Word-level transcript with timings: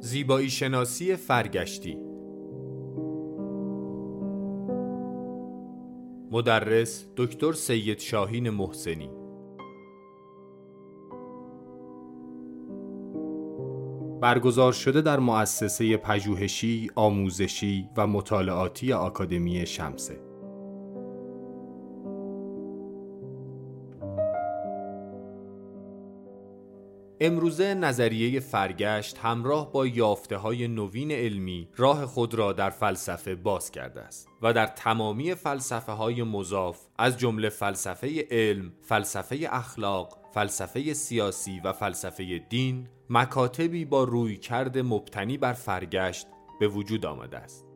زیبایی 0.00 0.50
شناسی 0.50 1.16
فرگشتی. 1.16 1.98
مدرس 6.30 7.06
دکتر 7.16 7.52
سید 7.52 7.98
شاهین 7.98 8.50
محسنی. 8.50 9.10
برگزار 14.20 14.72
شده 14.72 15.00
در 15.00 15.18
مؤسسه 15.18 15.96
پژوهشی، 15.96 16.90
آموزشی 16.94 17.88
و 17.96 18.06
مطالعاتی 18.06 18.92
آکادمی 18.92 19.66
شمسه. 19.66 20.27
امروزه 27.20 27.74
نظریه 27.74 28.40
فرگشت 28.40 29.18
همراه 29.18 29.72
با 29.72 29.86
یافته 29.86 30.36
های 30.36 30.68
نوین 30.68 31.10
علمی 31.10 31.68
راه 31.76 32.06
خود 32.06 32.34
را 32.34 32.52
در 32.52 32.70
فلسفه 32.70 33.34
باز 33.34 33.70
کرده 33.70 34.00
است 34.00 34.28
و 34.42 34.52
در 34.52 34.66
تمامی 34.66 35.34
فلسفه 35.34 35.92
های 35.92 36.22
مضاف 36.22 36.80
از 36.98 37.18
جمله 37.18 37.48
فلسفه 37.48 38.26
علم، 38.30 38.72
فلسفه 38.82 39.48
اخلاق، 39.50 40.18
فلسفه 40.34 40.94
سیاسی 40.94 41.60
و 41.64 41.72
فلسفه 41.72 42.38
دین 42.38 42.88
مکاتبی 43.10 43.84
با 43.84 44.04
رویکرد 44.04 44.78
مبتنی 44.78 45.38
بر 45.38 45.52
فرگشت 45.52 46.26
به 46.60 46.68
وجود 46.68 47.06
آمده 47.06 47.38
است. 47.38 47.67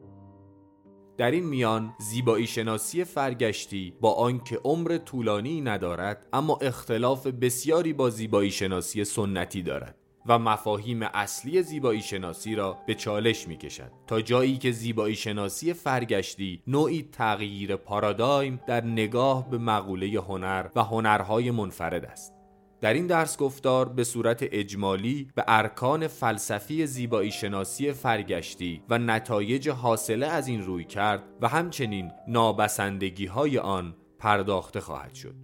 در 1.16 1.30
این 1.30 1.46
میان 1.46 1.94
زیبایی 1.98 2.46
شناسی 2.46 3.04
فرگشتی 3.04 3.94
با 4.00 4.12
آنکه 4.12 4.60
عمر 4.64 4.98
طولانی 4.98 5.60
ندارد 5.60 6.26
اما 6.32 6.58
اختلاف 6.62 7.26
بسیاری 7.26 7.92
با 7.92 8.10
زیبایی 8.10 8.50
شناسی 8.50 9.04
سنتی 9.04 9.62
دارد 9.62 9.96
و 10.26 10.38
مفاهیم 10.38 11.02
اصلی 11.02 11.62
زیبایی 11.62 12.02
شناسی 12.02 12.54
را 12.54 12.78
به 12.86 12.94
چالش 12.94 13.48
می 13.48 13.56
کشد 13.56 13.92
تا 14.06 14.20
جایی 14.20 14.58
که 14.58 14.70
زیبایی 14.70 15.16
شناسی 15.16 15.72
فرگشتی 15.72 16.62
نوعی 16.66 17.08
تغییر 17.12 17.76
پارادایم 17.76 18.60
در 18.66 18.84
نگاه 18.84 19.50
به 19.50 19.58
مقوله 19.58 20.20
هنر 20.20 20.66
و 20.76 20.82
هنرهای 20.82 21.50
منفرد 21.50 22.04
است. 22.04 22.41
در 22.82 22.94
این 22.94 23.06
درس 23.06 23.38
گفتار 23.38 23.88
به 23.88 24.04
صورت 24.04 24.38
اجمالی 24.42 25.28
به 25.34 25.44
ارکان 25.48 26.06
فلسفی 26.06 26.86
زیبایی 26.86 27.30
شناسی 27.30 27.92
فرگشتی 27.92 28.82
و 28.88 28.98
نتایج 28.98 29.68
حاصله 29.68 30.26
از 30.26 30.48
این 30.48 30.62
روی 30.62 30.84
کرد 30.84 31.22
و 31.40 31.48
همچنین 31.48 32.10
نابسندگی 32.28 33.26
های 33.26 33.58
آن 33.58 33.94
پرداخته 34.18 34.80
خواهد 34.80 35.14
شد. 35.14 35.34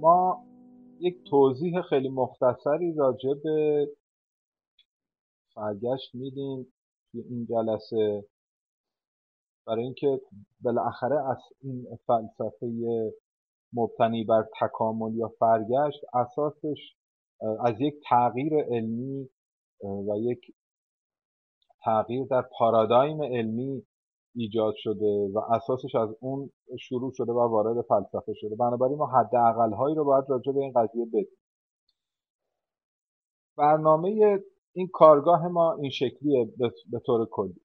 ما 0.00 0.44
یک 1.00 1.16
توضیح 1.30 1.82
خیلی 1.82 2.08
مختصری 2.08 2.94
راجع 2.96 3.34
به 3.44 3.88
فرگشت 5.54 6.14
میدیم 6.14 6.72
توی 7.12 7.22
این 7.30 7.46
جلسه 7.46 8.24
برای 9.68 9.84
اینکه 9.84 10.20
بالاخره 10.60 11.30
از 11.30 11.38
این 11.62 11.86
فلسفه 12.06 12.66
مبتنی 13.72 14.24
بر 14.24 14.44
تکامل 14.60 15.14
یا 15.14 15.28
فرگشت 15.38 16.00
اساسش 16.14 16.96
از 17.64 17.80
یک 17.80 17.94
تغییر 18.10 18.52
علمی 18.64 19.28
و 19.84 20.18
یک 20.18 20.40
تغییر 21.84 22.26
در 22.30 22.42
پارادایم 22.58 23.22
علمی 23.22 23.82
ایجاد 24.34 24.74
شده 24.76 25.30
و 25.34 25.38
اساسش 25.38 25.94
از 25.94 26.08
اون 26.20 26.50
شروع 26.80 27.12
شده 27.14 27.32
و 27.32 27.48
وارد 27.48 27.84
فلسفه 27.84 28.32
شده. 28.34 28.56
بنابراین 28.56 28.98
ما 28.98 29.06
حداقل 29.06 29.72
هایی 29.72 29.96
رو 29.96 30.04
باید 30.04 30.24
راجع 30.28 30.52
به 30.52 30.60
این 30.60 30.72
قضیه 30.76 31.06
بدیم. 31.06 31.26
برنامه 33.56 34.38
این 34.72 34.88
کارگاه 34.92 35.48
ما 35.48 35.74
این 35.74 35.90
شکلیه 35.90 36.52
به 36.90 37.00
طور 37.06 37.28
کلی. 37.30 37.60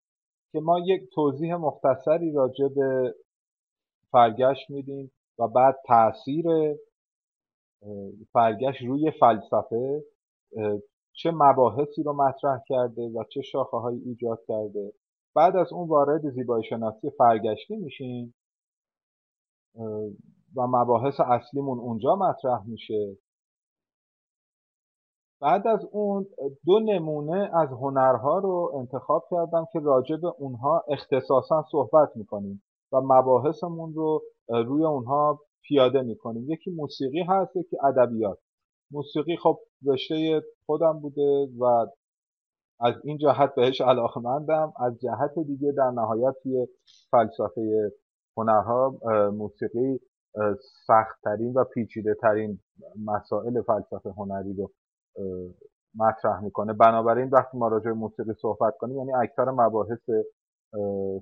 که 0.53 0.59
ما 0.59 0.80
یک 0.80 1.02
توضیح 1.16 1.56
مختصری 1.56 2.31
راجع 2.31 2.68
به 2.68 3.16
فرگشت 4.12 4.69
میدیم 4.69 5.12
و 5.40 5.47
بعد 5.47 5.75
تاثیر 5.88 6.46
فرگشت 8.34 8.81
روی 8.81 9.12
فلسفه 9.12 10.03
چه 11.14 11.31
مباحثی 11.31 12.03
رو 12.03 12.14
مطرح 12.14 12.59
کرده 12.68 13.02
و 13.02 13.24
چه 13.24 13.41
شاخه 13.41 13.78
هایی 13.78 14.02
ایجاد 14.06 14.40
کرده. 14.47 14.94
بعد 15.36 15.56
از 15.56 15.74
اون 15.74 15.88
وارد 15.88 16.30
زیبایی 16.30 16.64
شناسی 16.64 17.09
فرگشتی 17.18 17.75
میشیم 17.75 18.35
و 20.56 20.68
مباحث 20.68 21.20
اصلیمون 21.20 21.80
اونجا 21.80 22.16
مطرح 22.16 22.64
میشه. 22.66 23.18
بعد 25.43 25.67
از 25.67 25.85
اون 25.91 26.25
دو 26.65 26.79
نمونه 26.79 27.49
از 27.53 27.69
هنرها 27.69 28.39
رو 28.39 28.71
انتخاب 28.79 29.23
کردم 29.31 29.65
که 29.73 29.79
راجع 29.79 30.15
به 30.15 30.27
اونها 30.37 30.83
اختصاصا 30.89 31.65
صحبت 31.71 32.09
می‌کنیم 32.15 32.63
و 32.91 33.01
مباحثمون 33.01 33.93
رو 33.93 34.21
روی 34.49 34.85
اونها 34.85 35.39
پیاده 35.67 36.01
می‌کنیم. 36.01 36.51
یکی 36.51 36.71
موسیقی 36.71 37.23
هست 37.23 37.55
یکی 37.55 37.77
ادبیات. 37.83 38.37
موسیقی 38.91 39.37
خب 39.37 39.59
رشته 39.85 40.41
خودم 40.65 40.99
بوده 40.99 41.47
و 41.59 41.85
از 42.79 42.93
این 43.03 43.17
جهت 43.17 43.55
بهش 43.55 43.81
علاقمندم. 43.81 44.73
از 44.79 44.99
جهت 45.01 45.47
دیگه 45.47 45.71
در 45.77 45.91
نهایت 45.91 46.35
توی 46.43 46.67
فلسفه 47.11 47.91
هنرها 48.37 48.97
موسیقی 49.33 49.99
سختترین 50.87 51.53
و 51.53 51.63
پیچیده 51.63 52.15
ترین 52.21 52.59
مسائل 53.05 53.61
فلسفه 53.61 54.09
هنری 54.17 54.53
رو 54.53 54.71
مطرح 55.96 56.44
می‌کنه. 56.44 56.74
بنابراین 56.74 57.29
وقتی 57.29 57.57
ما 57.57 57.68
راجع 57.68 57.91
موسیقی 57.91 58.34
صحبت 58.41 58.78
کنیم 58.78 58.97
یعنی 58.97 59.13
اکثر 59.13 59.51
مباحث 59.51 60.09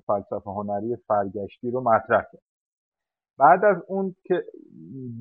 فلسفه 0.06 0.50
هنری 0.50 0.96
فرگشتی 1.08 1.70
رو 1.70 1.80
مطرح 1.80 2.22
کرد. 2.32 2.42
بعد 3.38 3.64
از 3.64 3.76
اون 3.88 4.14
که 4.24 4.44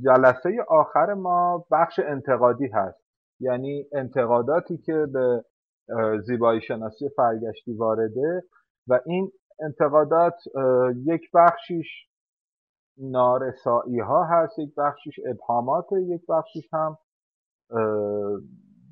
جلسه 0.05 0.49
آخر 0.67 1.13
ما 1.13 1.65
بخش 1.71 1.99
انتقادی 1.99 2.67
هست. 2.73 3.01
یعنی 3.39 3.85
انتقاداتی 3.93 4.77
که 4.77 5.05
به 5.13 5.43
زیبایی 6.27 6.61
شناسی 6.61 7.09
فرگشتی 7.09 7.73
وارده 7.73 8.43
و 8.87 8.99
این 9.05 9.31
انتقادات 9.59 10.35
یک 11.05 11.21
بخشیش 11.33 11.87
نارسایی 12.97 13.99
ها 13.99 14.23
هست 14.23 14.59
یک 14.59 14.75
بخشیش 14.77 15.19
ابهامات 15.29 15.85
یک 15.91 16.21
بخشیش 16.29 16.73
هم 16.73 16.97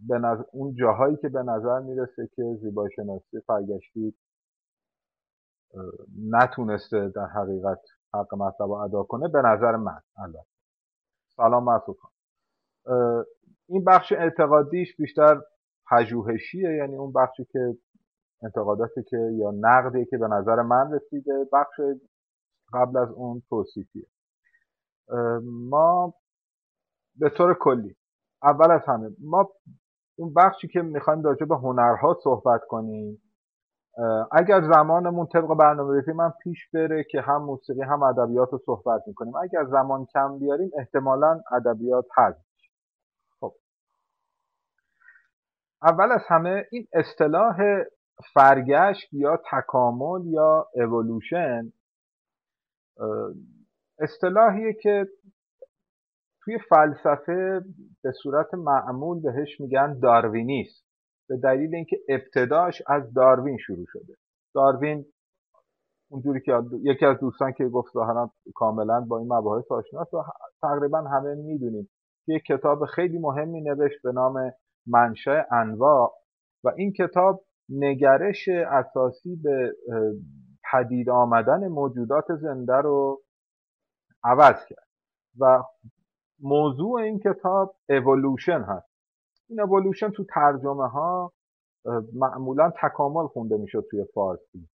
به 0.07 0.17
نظر... 0.19 0.43
اون 0.51 0.75
جاهایی 0.75 1.17
که 1.17 1.29
به 1.29 1.43
نظر 1.43 1.79
می‌رسه 1.79 2.29
که 2.35 2.57
زیبایی 2.61 2.91
شناسی 2.95 3.39
فرگشتی 3.47 4.15
نتونسته 6.29 7.09
در 7.15 7.25
حقیقت 7.25 7.81
حق 8.13 8.35
مطلب 8.35 8.71
ادا 8.71 9.03
کنه 9.03 9.27
به 9.27 9.41
نظر 9.41 9.75
من 9.75 10.01
البته. 10.17 10.47
سلام 11.35 11.63
مسعود 11.63 11.97
این 13.67 13.83
بخش 13.83 14.11
اعتقادیش 14.11 14.95
بیشتر 14.95 15.41
پژوهشیه 15.91 16.75
یعنی 16.75 16.95
اون 16.95 17.13
بخشی 17.13 17.45
که 17.45 17.77
انتقاداتی 18.43 19.03
که 19.03 19.17
یا 19.17 19.51
نقدی 19.51 20.05
که 20.05 20.17
به 20.17 20.27
نظر 20.27 20.61
من 20.61 20.93
رسیده 20.93 21.47
بخش 21.53 21.79
قبل 22.73 22.97
از 22.97 23.09
اون 23.09 23.41
توصیفیه. 23.49 24.07
ما 25.69 26.13
به 27.15 27.29
طور 27.29 27.53
کلی 27.53 27.95
اول 28.43 28.71
از 28.71 28.81
همه 28.87 29.09
ما 29.19 29.49
اون 30.19 30.33
بخشی 30.33 30.67
که 30.67 30.81
می‌خوایم 30.81 31.23
راجع 31.23 31.45
به 31.45 31.55
هنرها 31.55 32.17
صحبت 32.23 32.61
کنیم 32.67 33.21
اگر 34.31 34.61
زمانمون 34.61 35.27
طبق 35.27 35.47
برنامه 35.47 36.03
من 36.15 36.33
پیش 36.43 36.69
بره 36.73 37.03
که 37.11 37.21
هم 37.21 37.41
موسیقی 37.41 37.81
هم 37.81 38.03
ادبیات 38.03 38.49
رو 38.51 38.59
صحبت 38.65 39.01
می‌کنیم. 39.07 39.35
اگر 39.35 39.65
زمان 39.65 40.05
کم 40.05 40.39
بیاریم 40.39 40.71
احتمالا 40.77 41.41
ادبیات 41.51 42.05
هست. 42.17 42.45
خب. 43.39 43.53
اول 45.83 46.11
از 46.11 46.21
همه 46.27 46.65
این 46.71 46.87
اصطلاح 46.93 47.57
فرگشت 48.33 49.13
یا 49.13 49.41
تکامل 49.51 50.25
یا 50.25 50.67
اولوشن 50.75 51.73
اصطلاحیه 53.99 54.73
که 54.73 55.07
توی 56.49 56.59
فلسفه 56.69 57.61
به 58.03 58.11
صورت 58.11 58.53
معمول 58.53 59.21
بهش 59.21 59.59
میگن 59.61 59.99
داروینیست 59.99 60.85
به 61.29 61.37
دلیل 61.37 61.75
اینکه 61.75 61.97
ابتداش 62.09 62.81
از 62.87 63.13
داروین 63.13 63.57
شروع 63.57 63.85
شده. 63.87 64.15
داروین 64.55 65.05
اونجوری 66.11 66.41
که 66.41 66.51
یکی 66.83 67.05
از 67.05 67.19
دوستان 67.19 67.53
که 67.53 67.65
گفت 67.65 67.93
ظاهرا 67.93 68.31
کاملا 68.55 69.01
با 69.01 69.19
این 69.19 69.33
مباحث 69.33 69.71
آشناست 69.71 70.13
و 70.13 70.23
تقریبا 70.61 70.97
همه 70.97 71.35
می‌دونیم 71.35 71.89
که 72.25 72.33
یک 72.33 72.43
کتاب 72.43 72.85
خیلی 72.85 73.19
مهمی 73.19 73.61
نوشت 73.61 74.01
به 74.03 74.11
نام 74.11 74.51
منشأ 74.87 75.41
انواع 75.51 76.13
و 76.63 76.69
این 76.77 76.93
کتاب 76.93 77.43
نگرش 77.69 78.49
اساسی 78.67 79.35
به 79.35 79.73
پدید 80.71 81.09
آمدن 81.09 81.67
موجودات 81.67 82.25
زنده 82.41 82.73
رو 82.73 83.21
عوض 84.23 84.65
کرد 84.65 84.87
و 85.39 85.63
موضوع 86.43 87.01
این 87.01 87.19
کتاب 87.19 87.75
اولوشن 87.89 88.61
هست. 88.61 88.89
این 89.49 89.61
اولوشن 89.61 90.09
تو 90.09 90.23
ترجمه 90.23 90.87
ها 90.87 91.33
معمولا 92.13 92.71
تکامل 92.83 93.27
خونده 93.27 93.57
می‌شد 93.57 93.85
توی 93.91 94.05
فارسی. 94.13 94.69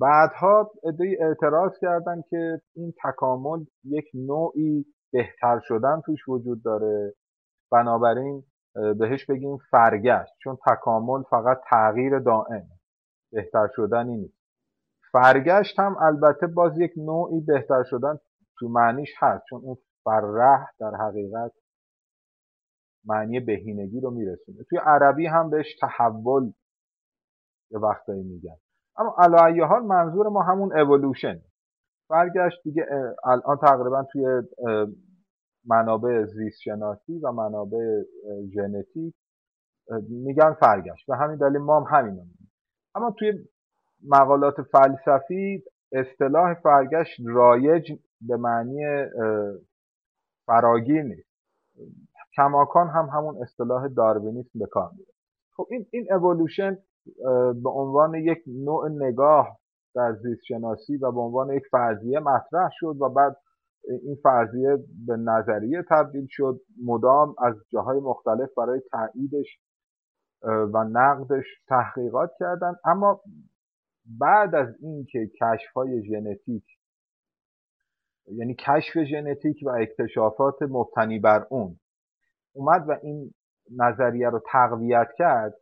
بعدها 0.00 0.70
ادهی 0.84 1.16
اعتراض 1.22 1.78
کردن 1.80 2.22
که 2.30 2.60
این 2.76 2.92
تکامل 3.04 3.64
یک 3.84 4.04
نوعی 4.14 4.86
بهتر 5.12 5.60
شدن 5.62 6.00
توش 6.06 6.28
وجود 6.28 6.62
داره. 6.62 7.14
بنابراین 7.72 8.44
بهش 8.98 9.26
بگیم 9.26 9.58
فرگشت 9.70 10.32
چون 10.42 10.58
تکامل 10.66 11.22
فقط 11.22 11.60
تغییر 11.70 12.18
دائم 12.18 12.66
بهتر 13.32 13.68
شدنی 13.76 14.16
نیست. 14.16 14.40
فرگشت 15.12 15.78
هم 15.78 15.96
البته 16.00 16.46
باز 16.46 16.78
یک 16.78 16.92
نوعی 16.96 17.40
بهتر 17.40 17.82
شدن 17.84 18.18
تو 18.58 18.68
معنیش 18.68 19.14
هست 19.18 19.44
چون 19.50 19.60
اون 19.64 19.76
فرح 20.04 20.66
در 20.80 20.90
حقیقت 20.94 21.52
معنی 23.04 23.40
بهینگی 23.40 24.00
رو 24.00 24.10
میرسونه. 24.10 24.58
توی 24.70 24.78
عربی 24.78 25.26
هم 25.26 25.50
بهش 25.50 25.76
تحول 25.80 26.52
یه 27.70 27.78
وقتایی 27.78 28.22
میگن. 28.22 28.56
اما 28.96 29.16
علا 29.18 29.66
حال 29.66 29.82
منظور 29.82 30.28
ما 30.28 30.42
همون 30.42 30.78
اولوشن 30.78 31.40
برگشت 32.10 32.62
دیگه 32.64 32.86
الان 33.24 33.56
تقریبا 33.56 34.06
توی 34.12 34.42
منابع 35.64 36.24
زیست 36.24 36.60
شناسی 36.60 37.18
و 37.18 37.32
منابع 37.32 38.02
ژنتیک 38.54 39.14
میگن 40.08 40.52
فرگشت. 40.52 41.08
و 41.08 41.14
همین 41.14 41.36
دلیل 41.36 41.58
ما 41.58 41.80
هم 41.80 41.98
همین 41.98 42.24
اما 42.94 43.14
توی 43.18 43.32
مقالات 44.08 44.54
فلسفی 44.62 45.64
اصطلاح 45.92 46.54
فرگشت 46.54 47.20
رایج 47.26 47.92
به 48.20 48.36
معنی 48.36 48.84
فراگیر 50.50 51.02
نیست. 51.02 51.30
کماکان 52.36 52.88
هم 52.88 53.08
همون 53.12 53.42
اصطلاح 53.42 53.88
داروینیسم 53.88 54.58
به 54.58 54.66
کار 54.66 54.90
میره 54.96 55.12
خب 55.56 55.66
این 55.70 55.86
این 55.90 56.12
اولوشن 56.12 56.78
به 57.62 57.70
عنوان 57.70 58.14
یک 58.14 58.38
نوع 58.46 58.88
نگاه 58.88 59.58
در 59.94 60.12
زیست 60.12 60.42
شناسی 60.48 60.96
و 60.96 61.12
به 61.12 61.20
عنوان 61.20 61.50
یک 61.50 61.62
فرضیه 61.70 62.20
مطرح 62.20 62.70
شد 62.72 62.96
و 63.00 63.08
بعد 63.08 63.36
این 64.02 64.16
فرضیه 64.22 64.78
به 65.06 65.16
نظریه 65.16 65.82
تبدیل 65.90 66.26
شد. 66.30 66.60
مدام 66.84 67.34
از 67.38 67.54
جاهای 67.72 68.00
مختلف 68.00 68.48
برای 68.56 68.80
تاییدش 68.90 69.60
و 70.42 70.84
نقدش 70.84 71.44
تحقیقات 71.68 72.30
کردن. 72.38 72.76
اما 72.84 73.20
بعد 74.20 74.54
از 74.54 74.68
اینکه 74.80 75.30
کشف 75.40 75.72
های 75.74 76.02
ژنتیک 76.02 76.64
یعنی 78.36 78.54
کشف 78.54 79.04
ژنتیک 79.04 79.56
و 79.66 79.68
اکتشافات 79.68 80.62
مبتنی 80.62 81.18
بر 81.18 81.46
اون. 81.50 81.80
اومد 82.54 82.84
و 82.88 82.98
این 83.02 83.34
نظریه 83.76 84.28
رو 84.28 84.42
تقویت 84.52 85.08
کرد. 85.18 85.54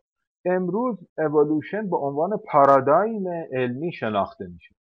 امروز 0.45 0.97
اولوشن 1.17 1.89
به 1.89 1.97
عنوان 1.97 2.37
پارادایم 2.51 3.27
علمی 3.53 3.91
شناخته 3.91 4.47
میشه. 4.47 4.75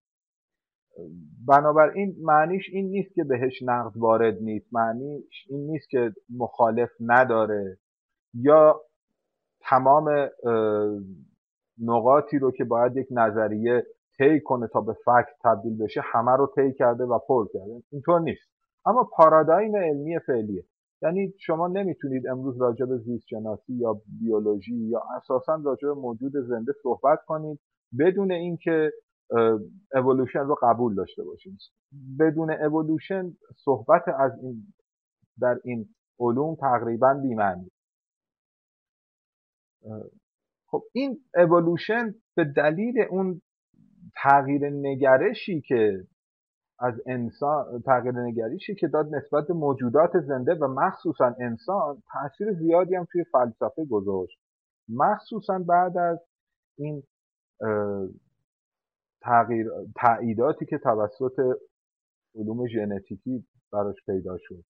بنابراین 1.47 2.15
معنیش 2.21 2.69
این 2.71 2.89
نیست 2.89 3.13
که 3.13 3.23
بهش 3.23 3.63
نقد 3.63 3.97
وارد 3.97 4.37
نیست. 4.41 4.67
معنیش 4.71 5.47
این 5.49 5.71
نیست 5.71 5.89
که 5.89 6.11
مخالف 6.37 6.89
نداره. 6.99 7.77
یا 8.33 8.81
تمام 9.61 10.29
نقاطی 11.81 12.39
رو 12.39 12.51
که 12.51 12.63
باید 12.63 12.97
یک 12.97 13.07
نظریه 13.11 13.85
طی 14.17 14.39
کنه 14.41 14.67
تا 14.67 14.81
به 14.81 14.93
فکت 14.93 15.27
تبدیل 15.43 15.77
بشه 15.77 16.01
همه 16.03 16.31
رو 16.31 16.51
طی 16.55 16.73
کرده 16.73 17.03
و 17.03 17.19
پر 17.27 17.47
کرده. 17.53 17.83
اینطور 17.91 18.19
نیست. 18.21 18.49
اما 18.85 19.09
پارادایم 19.13 19.75
علمی 19.75 20.19
فعلیه. 20.19 20.63
یعنی 21.01 21.33
شما 21.39 21.67
نمی‌تونید 21.67 22.27
امروز 22.27 22.61
راجع 22.61 22.85
به 22.85 22.97
زیست 22.97 23.27
شناسی 23.27 23.73
یا 23.73 24.01
بیولوژی 24.19 24.75
یا 24.75 25.03
اساسا 25.17 25.61
راجع 25.65 25.87
به 25.87 25.93
موجود 25.93 26.31
زنده 26.47 26.73
صحبت 26.83 27.19
کنید. 27.27 27.59
بدون 27.99 28.31
اینکه 28.31 28.91
اولوشن 29.93 30.39
رو 30.39 30.55
قبول 30.61 30.95
داشته 30.95 31.23
باشید 31.23 31.59
بدون 32.19 32.51
اولوشن 32.51 33.33
صحبت 33.55 34.07
از 34.19 34.31
این 34.43 34.73
در 35.41 35.59
این 35.63 35.89
علوم 36.19 36.55
تقریبا 36.55 37.13
بیمعنی. 37.13 37.71
خب 40.67 40.83
این 40.93 41.19
اولوشن 41.35 42.15
به 42.35 42.43
دلیل 42.43 42.99
اون 43.09 43.41
تغییر 44.15 44.69
نگرشی 44.69 45.61
که 45.61 46.07
از 46.79 46.93
انسان 47.05 47.81
تغییر 47.81 48.13
نگریشی 48.15 48.75
که 48.75 48.87
داد 48.87 49.15
نسبت 49.15 49.49
موجودات 49.49 50.11
زنده 50.27 50.53
و 50.53 50.67
مخصوصا 50.67 51.35
انسان 51.39 52.03
تاثیر 52.13 52.53
زیادی 52.53 52.95
هم 52.95 53.07
توی 53.11 53.23
فلسفه 53.31 53.85
گذاشت. 53.85 54.39
مخصوصا 54.89 55.59
بعد 55.59 55.97
از 55.97 56.19
این 56.77 57.03
تغییر 59.21 59.67
تعییداتی 59.95 60.65
که 60.65 60.77
توسط 60.77 61.39
علوم 62.35 62.67
ژنتیکی 62.67 63.47
براش 63.71 63.95
پیدا 64.05 64.37
شد. 64.39 64.63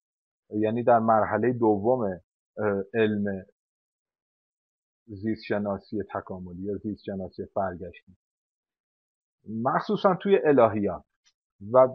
یعنی 0.49 0.83
در 0.83 0.99
مرحله 0.99 1.53
دوم 1.53 2.19
علم 2.93 3.45
زیست 5.07 5.43
شناسی 5.43 6.03
تکاملی 6.13 6.61
یا 6.63 6.77
زیست 6.77 7.03
شناسی 7.03 7.45
فرگشتی 7.45 8.17
مخصوصا 9.49 10.15
توی 10.15 10.39
الهیات. 10.43 11.03
و 11.71 11.87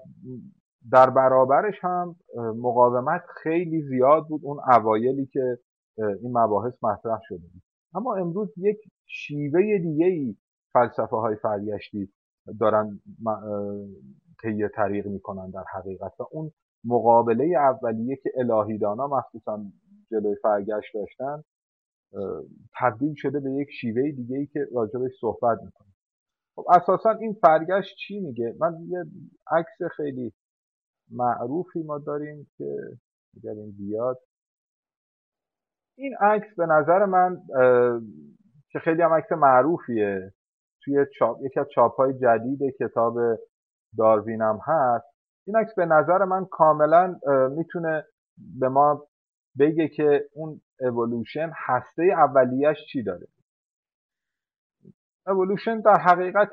در 0.91 1.11
برابرش 1.11 1.75
هم 1.81 2.17
مقاومت 2.37 3.23
خیلی 3.43 3.83
زیاد 3.83 4.29
بود 4.29 4.41
اون 4.45 4.61
اوایلی 4.77 5.27
که 5.27 5.59
این 5.99 6.39
مباحث 6.39 6.75
مطرح 6.83 7.21
شده 7.23 7.39
بود. 7.39 7.63
اما 7.95 8.17
امروز 8.17 8.53
یک 8.57 8.77
شیوه 9.07 9.79
دیگه 9.79 10.07
ای 10.07 10.37
فلسفه 10.73 11.17
های 11.17 11.37
فرگشتی 11.37 12.13
دارن 12.61 13.01
طی 14.43 14.69
طریق 14.75 15.07
می‌کنن 15.07 15.51
در 15.51 15.65
حقیقت. 15.75 16.21
و 16.21 16.27
اون 16.31 16.51
مقابله 16.85 17.45
اولیه 17.45 18.17
که 18.17 18.31
الهیدانا 18.37 19.07
مخصوصا 19.07 19.65
جلوی 20.11 20.37
فرگشت 20.43 20.95
داشتن 20.95 21.43
تبدیل 22.81 23.15
شده 23.17 23.41
به 23.41 23.51
یک 23.51 23.69
شیوه 23.81 24.11
دیگه 24.11 24.37
ای 24.37 24.47
که 24.47 24.67
راجبش 24.75 25.11
صحبت 25.21 25.59
می‌کنه 25.65 25.92
خب 26.57 26.65
اساسا 26.71 27.11
این 27.11 27.33
فرگشت 27.33 27.97
چی 27.97 28.21
میگه؟ 28.21 28.55
من 28.61 28.73
یه 28.89 29.05
عکس 29.51 29.95
خیلی 29.97 30.33
معروفی 31.11 31.83
ما 31.83 31.99
داریم 31.99 32.47
که 32.59 32.77
اگر 33.37 33.51
این 33.51 33.73
بیاد 33.79 34.19
این 35.99 36.17
عکس 36.21 36.55
به 36.57 36.67
نظر 36.67 37.05
من 37.05 37.43
که 38.71 38.79
خیلی 38.79 39.03
هم 39.03 39.13
عکس 39.13 39.33
معروفیه. 39.33 40.33
توی 40.85 41.07
چاپ 41.19 41.39
یکی 41.43 41.61
از 41.61 41.67
چاپ 41.75 41.95
های 41.95 42.13
جدید 42.13 42.61
کتاب 42.81 43.19
داروینم 43.99 44.59
هست. 44.67 45.07
این 45.47 45.57
عکس 45.57 45.75
به 45.77 45.87
نظر 45.87 46.25
من 46.25 46.45
کاملا 46.45 47.21
می‌تونه 47.57 48.05
به 48.61 48.69
ما 48.69 49.07
بگه 49.59 49.89
که 49.89 50.25
اون 50.35 50.61
اولوشن 50.81 51.51
هسته 51.55 52.03
اولیش 52.03 52.79
چی 52.93 53.03
داره. 53.03 53.27
اولوشن 55.27 55.81
در 55.81 56.01
حقیقت 56.01 56.51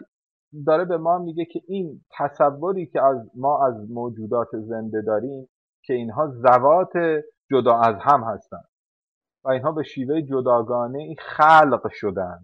داره 0.66 0.86
به 0.86 0.98
ما 0.98 1.18
میگه 1.18 1.46
که 1.46 1.62
این 1.68 2.02
تصوری 2.18 2.86
که 2.86 3.04
از 3.04 3.32
ما 3.36 3.68
از 3.68 3.92
موجودات 3.92 4.48
زنده 4.54 5.02
داریم 5.02 5.50
که 5.84 5.94
اینها 5.94 6.28
زوات 6.28 6.94
جدا 7.52 7.80
از 7.80 7.96
هم 8.02 8.24
هستند 8.24 8.70
و 9.44 9.50
اینها 9.50 9.72
به 9.72 9.84
شیوه 9.84 10.22
جداگانه 10.22 11.16
خلق 11.20 11.90
شدن. 11.92 12.40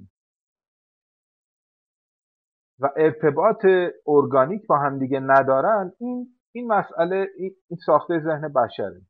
و 2.80 2.90
ارتباط 2.98 3.66
ارگانیک 4.08 4.68
با 4.68 4.78
همدیگه 4.78 5.20
ندارن 5.20 5.92
این 6.00 6.28
این 6.52 6.68
مسئله 6.68 7.28
این 7.38 7.78
ساخته 7.86 8.20
ذهن 8.20 8.54
بشره. 8.54 9.02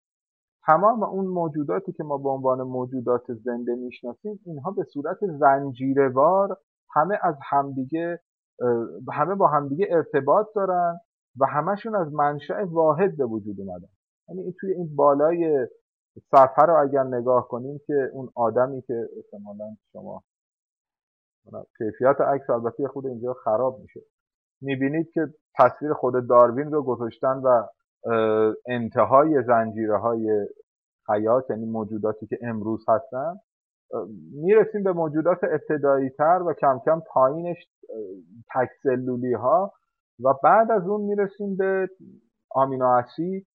تمام 0.66 1.04
اون 1.04 1.26
موجوداتی 1.26 1.92
که 1.92 2.04
ما 2.04 2.18
به 2.18 2.30
عنوان 2.30 2.62
موجودات 2.62 3.34
زنده 3.34 3.76
می‌شناسیم 3.76 4.40
اینها 4.46 4.72
به 4.72 4.84
صورت 4.84 5.18
زنجیروار 5.40 6.58
همه 6.96 7.20
از 7.22 7.36
همدیگه 7.50 8.20
همه 9.14 9.36
با 9.36 9.48
همدیگه 9.48 9.88
ارتباط 9.90 10.48
دارن 10.56 11.00
و 11.40 11.46
همشون 11.46 11.96
از 11.96 12.14
منشأ 12.14 12.66
واحد 12.66 13.18
به 13.18 13.26
وجود 13.26 13.60
اومدن. 13.60 13.88
یعنی 14.30 14.54
توی 14.60 14.74
این 14.74 14.96
بالای 14.96 15.68
صفحه 16.32 16.66
رو 16.66 16.82
اگر 16.82 17.04
نگاه 17.04 17.48
کنیم 17.48 17.80
که 17.88 18.10
اون 18.14 18.30
آدمی 18.36 18.82
که 18.82 19.10
احتمالا 19.18 19.76
شما 19.92 20.24
کیفیت 21.78 22.22
عکس 22.22 22.50
البته 22.50 22.88
خود 22.88 23.08
اینجا 23.08 23.34
خراب 23.34 23.80
میشه. 23.80 24.00
می‌بینید 24.62 25.10
که 25.14 25.28
تصویر 25.58 25.94
خود 25.94 26.28
داروین 26.28 26.72
رو 26.72 26.84
گذاشتن 26.84 27.42
و 27.44 27.64
انتهای 28.68 29.44
زنجیره 29.44 29.98
های 29.98 30.48
حیات 31.10 31.50
یعنی 31.50 31.66
موجوداتی 31.66 32.28
که 32.28 32.38
امروز 32.42 32.86
هستن 32.90 33.36
می‌رسیم 34.32 34.84
به 34.84 34.94
موجودات 34.94 35.38
ابتدایی 35.44 36.10
تر 36.10 36.44
و 36.48 36.54
کم 36.54 36.80
کم 36.86 37.02
پایینش 37.14 37.68
تکسلولی 38.56 39.34
ها 39.34 39.74
و 40.24 40.34
بعد 40.44 40.72
از 40.72 40.88
اون 40.88 41.02
می‌رسیم 41.02 41.56
به 41.56 41.90
آمینو 42.52 42.86
اسید. 42.86 43.48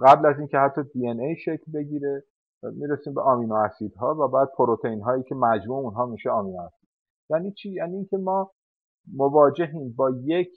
قبل 0.00 0.26
از 0.26 0.38
اینکه 0.38 0.58
حتی 0.58 0.80
دی 0.94 1.08
ای 1.08 1.36
شکل 1.36 1.72
بگیره 1.74 2.24
می‌رسیم 2.62 3.14
به 3.14 3.20
آمینو 3.20 3.54
اسیدها 3.54 4.14
و 4.14 4.28
بعد 4.28 4.48
پروتئین 4.58 5.00
هایی 5.00 5.22
که 5.22 5.34
مجموع 5.34 5.78
اونها 5.84 6.06
میشه 6.06 6.30
آمینو 6.30 6.60
اسید. 6.60 6.88
یعنی 7.30 7.52
چی؟ 7.52 7.70
یعنی 7.70 7.96
اینکه 7.96 8.16
ما 8.16 8.50
مواجهیم 9.16 9.94
با 9.96 10.10
یک 10.24 10.48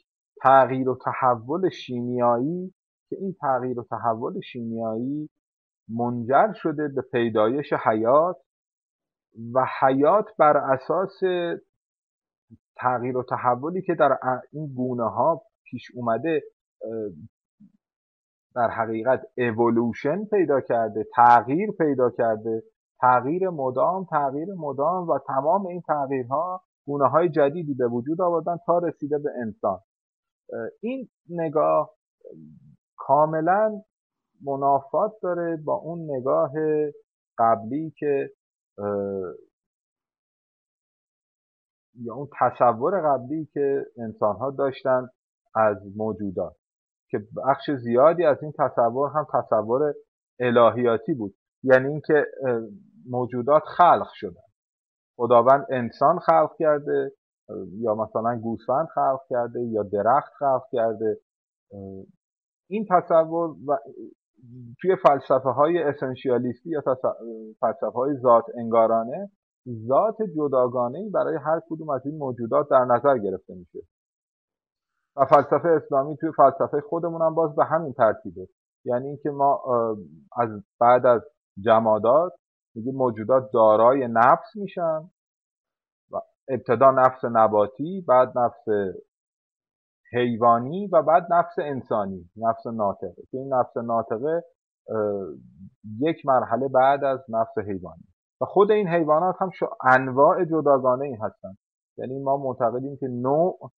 تغییر 0.41 0.89
و 0.89 0.97
تحول 1.05 1.69
شیمیایی 1.69 2.73
که 3.09 3.15
این 3.19 3.35
تغییر 3.41 3.79
و 3.79 3.83
تحول 3.83 4.39
شیمیایی 4.39 5.29
منجر 5.97 6.53
شده 6.53 6.87
به 6.87 7.01
پیدایش 7.11 7.73
حیات 7.73 8.35
و 9.53 9.65
حیات 9.79 10.25
بر 10.39 10.57
اساس 10.57 11.19
تغییر 12.77 13.17
و 13.17 13.23
تحولی 13.23 13.81
که 13.81 13.95
در 13.95 14.17
این 14.51 14.73
گونه 14.75 15.09
ها 15.09 15.41
پیش 15.63 15.91
اومده 15.95 16.41
در 18.55 18.69
حقیقت 18.69 19.21
اولوشن 19.37 20.25
پیدا 20.25 20.61
کرده 20.61 21.05
تغییر 21.15 21.71
پیدا 21.71 22.09
کرده. 22.09 22.63
تغییر 23.01 23.49
مدام 23.49 24.05
تغییر 24.05 24.47
مدام 24.57 25.09
و 25.09 25.19
تمام 25.27 25.67
این 25.67 25.81
تغییرها 25.81 26.61
گونه 26.85 27.09
های 27.09 27.29
جدیدی 27.29 27.73
به 27.73 27.87
وجود 27.87 28.21
آوردن 28.21 28.57
تا 28.65 28.77
رسیده 28.77 29.17
به 29.17 29.29
انسان. 29.41 29.79
این 30.81 31.09
نگاه 31.29 31.89
کاملا 32.97 33.81
منافات 34.45 35.11
داره 35.21 35.57
با 35.65 35.73
اون 35.73 36.15
نگاه 36.15 36.51
قبلی 37.37 37.93
که 37.97 38.29
یا 41.95 42.15
اون 42.15 42.27
تصور 42.39 43.01
قبلی 43.01 43.45
که 43.53 43.85
انسان 43.97 44.35
ها 44.35 44.51
داشتن 44.51 45.09
از 45.55 45.77
موجودات 45.97 46.55
که 47.09 47.19
بخش 47.47 47.71
زیادی 47.71 48.25
از 48.25 48.37
این 48.43 48.53
تصور 48.59 49.09
هم 49.09 49.27
تصور 49.33 49.93
الهیاتی 50.39 51.13
بود. 51.13 51.35
یعنی 51.63 51.87
اینکه 51.87 52.25
موجودات 53.09 53.63
خلق 53.77 54.07
شدن. 54.13 54.41
خداوند 55.17 55.65
انسان 55.69 56.19
خلق 56.19 56.51
کرده 56.59 57.11
یا 57.79 57.95
مثلا 57.95 58.39
گوسفند 58.43 58.87
خلق 58.87 59.19
کرده 59.29 59.61
یا 59.61 59.83
درخت 59.83 60.33
خلق 60.39 60.63
کرده. 60.71 61.17
این 62.69 62.87
تصور 62.89 63.49
و 63.67 63.77
توی 64.81 64.95
فلسفه 64.95 65.49
های 65.49 65.83
اسنشیالیستی 65.83 66.69
یا 66.69 66.81
فلسفه 67.59 67.91
های 67.95 68.15
ذات 68.21 68.45
انگارانه 68.57 69.31
ذات 69.87 70.17
جداگانه 70.35 71.09
برای 71.13 71.37
هر 71.45 71.61
کدوم 71.69 71.89
از 71.89 72.05
این 72.05 72.17
موجودات 72.17 72.69
در 72.69 72.85
نظر 72.85 73.17
گرفته 73.17 73.53
میشه. 73.55 73.79
و 75.15 75.25
فلسفه 75.25 75.67
اسلامی 75.67 76.17
توی 76.17 76.31
فلسفه 76.37 76.81
خودمون 76.89 77.21
هم 77.21 77.35
باز 77.35 77.55
به 77.55 77.65
همین 77.65 77.93
ترتیبه. 77.93 78.47
یعنی 78.85 79.07
اینکه 79.07 79.29
ما 79.29 79.61
از 80.37 80.49
بعد 80.79 81.05
از 81.05 81.21
جمادات 81.65 82.33
میگه 82.75 82.91
موجودات 82.91 83.49
دارای 83.53 84.07
نفس 84.07 84.55
میشن 84.55 85.09
و 86.11 86.17
ابتدا 86.49 86.91
نفس 86.91 87.25
نباتی 87.31 88.05
بعد 88.07 88.37
نفس 88.37 88.65
حیوانی 90.13 90.87
و 90.87 91.01
بعد 91.01 91.27
نفس 91.33 91.55
انسانی 91.59 92.29
نفس 92.37 92.67
ناطقه. 92.67 93.21
که 93.31 93.37
این 93.37 93.53
نفس 93.53 93.77
ناطقه 93.77 94.43
یک 95.99 96.25
مرحله 96.25 96.67
بعد 96.67 97.03
از 97.03 97.19
نفس 97.29 97.57
حیوانی. 97.57 98.03
و 98.41 98.45
خود 98.45 98.71
این 98.71 98.87
حیوانات 98.87 99.35
هم 99.39 99.49
انواع 99.83 100.45
جداگانه 100.45 101.05
ای 101.05 101.13
هستن. 101.13 101.57
یعنی 101.97 102.19
ما 102.19 102.37
معتقدیم 102.37 102.97
که 102.97 103.07
نوع 103.07 103.71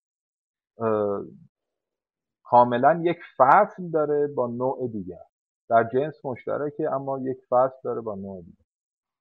کاملا 2.45 3.01
یک 3.03 3.17
فصل 3.37 3.89
داره 3.89 4.27
با 4.27 4.47
نوع 4.47 4.87
دیگر. 4.87 5.23
در 5.69 5.89
جنس 5.93 6.25
مشترکه 6.25 6.91
اما 6.91 7.19
یک 7.19 7.37
فصل 7.49 7.77
داره 7.83 8.01
با 8.01 8.15
نوع 8.15 8.41
دیگر. 8.41 8.65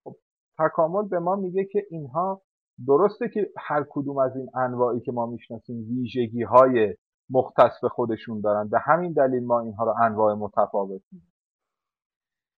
خب 0.05 0.17
تکامل 0.59 1.09
به 1.09 1.19
ما 1.19 1.37
میگه 1.37 1.65
که 1.65 1.87
اینها 1.91 2.43
درسته 2.87 3.29
که 3.29 3.51
هر 3.59 3.87
کدوم 3.91 4.19
از 4.19 4.37
این 4.37 4.51
انواعی 4.55 5.01
که 5.01 5.13
ما 5.13 5.27
می‌شناسیم 5.27 5.77
ویژگی 5.77 6.43
های 6.43 6.95
مختص 7.33 7.81
به 7.83 7.89
خودشون 7.89 8.41
دارن. 8.41 8.69
به 8.69 8.79
همین 8.79 9.13
دلیل 9.13 9.47
ما 9.47 9.61
اینها 9.61 9.85
رو 9.85 9.95
انواع 10.03 10.35
متفاوت 10.35 11.03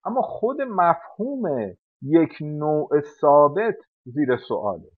اما 0.04 0.22
خود 0.22 0.62
مفهوم 0.62 1.74
یک 2.02 2.32
نوع 2.40 3.00
ثابت 3.20 3.76
زیر 4.04 4.36
سواله. 4.36 4.90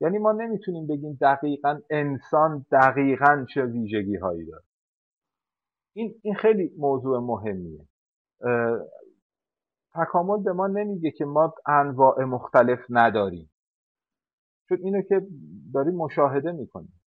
یعنی 0.00 0.18
ما 0.18 0.32
نمی‌تونیم 0.32 0.86
بگیم 0.86 1.18
دقیقا 1.20 1.80
انسان 1.90 2.66
دقیقا 2.72 3.46
چه 3.54 3.64
ویژگی 3.64 4.16
هایی 4.16 4.46
داره. 4.46 4.64
این, 5.96 6.14
این 6.22 6.34
خیلی 6.34 6.72
موضوع 6.78 7.18
مهمیه. 7.18 7.86
تکامل 9.94 10.42
به 10.42 10.52
ما 10.52 10.66
نمیگه 10.66 11.10
که 11.10 11.24
ما 11.24 11.54
انواع 11.66 12.24
مختلف 12.24 12.78
نداریم. 12.90 13.50
چون 14.68 14.78
اینو 14.78 15.02
که 15.02 15.26
داریم 15.74 15.94
مشاهده 15.94 16.52
می‌کنیم. 16.52 17.01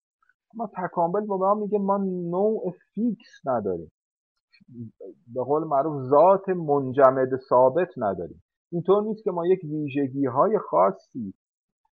اما 0.55 0.69
تکامل 0.77 1.21
به 1.21 1.35
ما 1.35 1.53
میگه 1.53 1.79
ما 1.79 1.97
نوع 2.31 2.74
فیکس 2.93 3.31
نداریم. 3.45 3.91
به 5.33 5.43
قول 5.43 5.63
معروف 5.63 6.03
ذات 6.03 6.50
منجمد 6.50 7.29
ثابت 7.50 7.89
نداریم. 7.97 8.43
اینطور 8.71 9.03
نیست 9.03 9.24
که 9.24 9.31
ما 9.31 9.47
یک 9.47 9.59
ویژگی 9.63 10.25
های 10.25 10.59
خاصی 10.59 11.33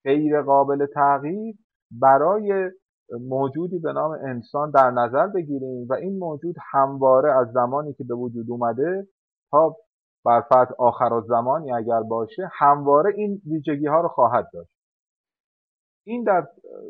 غیر 0.04 0.42
قابل 0.42 0.86
تغییر 0.86 1.56
برای 1.92 2.72
موجودی 3.20 3.80
به 3.80 3.94
نام 3.94 4.12
انسان 4.12 4.72
در 4.72 4.92
نظر 4.92 5.28
بگیریم 5.28 5.88
و 5.90 5.94
این 5.94 6.18
موجود 6.20 6.56
همواره 6.72 7.32
از 7.32 7.52
زمانی 7.52 7.94
که 7.94 8.04
به 8.04 8.16
وجود 8.16 8.52
اومده 8.52 9.08
تا 9.52 9.76
بر 10.26 10.42
فرض 10.42 10.68
آخر 10.80 11.22
زمانی 11.28 11.74
اگر 11.74 12.02
باشه 12.02 12.50
همواره 12.54 13.14
این 13.16 13.42
ویژگی 13.46 13.88
ها 13.88 14.02
رو 14.02 14.08
خواهد 14.08 14.50
داشت. 14.54 14.81
این 16.04 16.24
در 16.24 16.48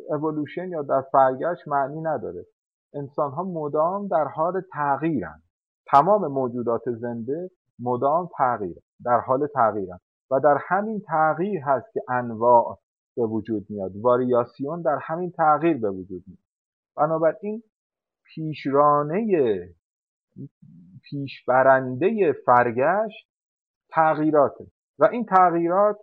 اولوشن 0.09 0.69
یا 0.69 0.81
در 0.81 1.01
فرگشت 1.01 1.67
معنی 1.67 2.01
نداره. 2.01 2.45
انسان 2.93 3.31
ها 3.31 3.43
مدام 3.43 4.07
در 4.07 4.23
حال 4.23 4.61
تغییرن. 4.73 5.41
تمام 5.87 6.27
موجودات 6.27 6.81
زنده 6.91 7.49
مدام 7.79 8.29
تغییر 8.37 8.77
در 9.05 9.19
حال 9.19 9.47
تغییرن. 9.47 9.99
و 10.31 10.39
در 10.39 10.57
همین 10.67 11.01
تغییر 11.07 11.61
هست 11.61 11.93
که 11.93 12.01
انواع 12.09 12.79
به 13.15 13.25
وجود 13.25 13.65
میاد. 13.69 13.91
واریاسیون 13.95 14.81
در 14.81 14.97
همین 15.01 15.31
تغییر 15.31 15.77
به 15.77 15.89
وجود 15.89 16.23
میاد. 16.27 16.39
بنابراین 16.97 17.63
پیشرانه 18.23 19.25
پیشبرنده 21.03 22.33
فرگشت 22.45 23.27
تغییراته. 23.89 24.65
و 24.99 25.05
این 25.05 25.25
تغییرات 25.25 25.97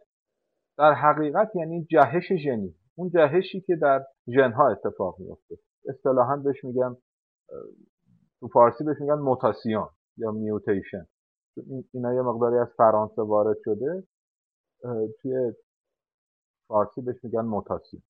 در 0.79 0.93
حقیقت 0.93 1.57
یعنی 1.57 1.85
جهش 1.85 2.33
ژنی. 2.33 2.75
اون 2.99 3.11
جهشی 3.11 3.61
که 3.61 3.77
در 3.77 4.07
ژنها 4.29 4.71
اتفاق 4.71 5.17
میفته 5.19 5.59
اصطلاحا 5.89 6.37
بهش 6.37 6.65
میگن 6.65 6.97
تو 8.41 8.49
فارسی 8.49 8.85
بهش 8.85 9.01
میگن 9.01 9.19
موتاسیون 9.19 9.89
یا 10.17 10.31
میوتیشن. 10.31 11.07
اینا 11.95 12.15
یه 12.15 12.23
مقداری 12.23 12.59
از 12.59 12.69
فرانسه 12.77 13.23
وارد 13.23 13.57
شده 13.65 14.05
توی 15.21 15.53
فارسی 16.69 17.01
بهش 17.01 17.25
میگن 17.25 17.41
موتاسیون. 17.41 18.03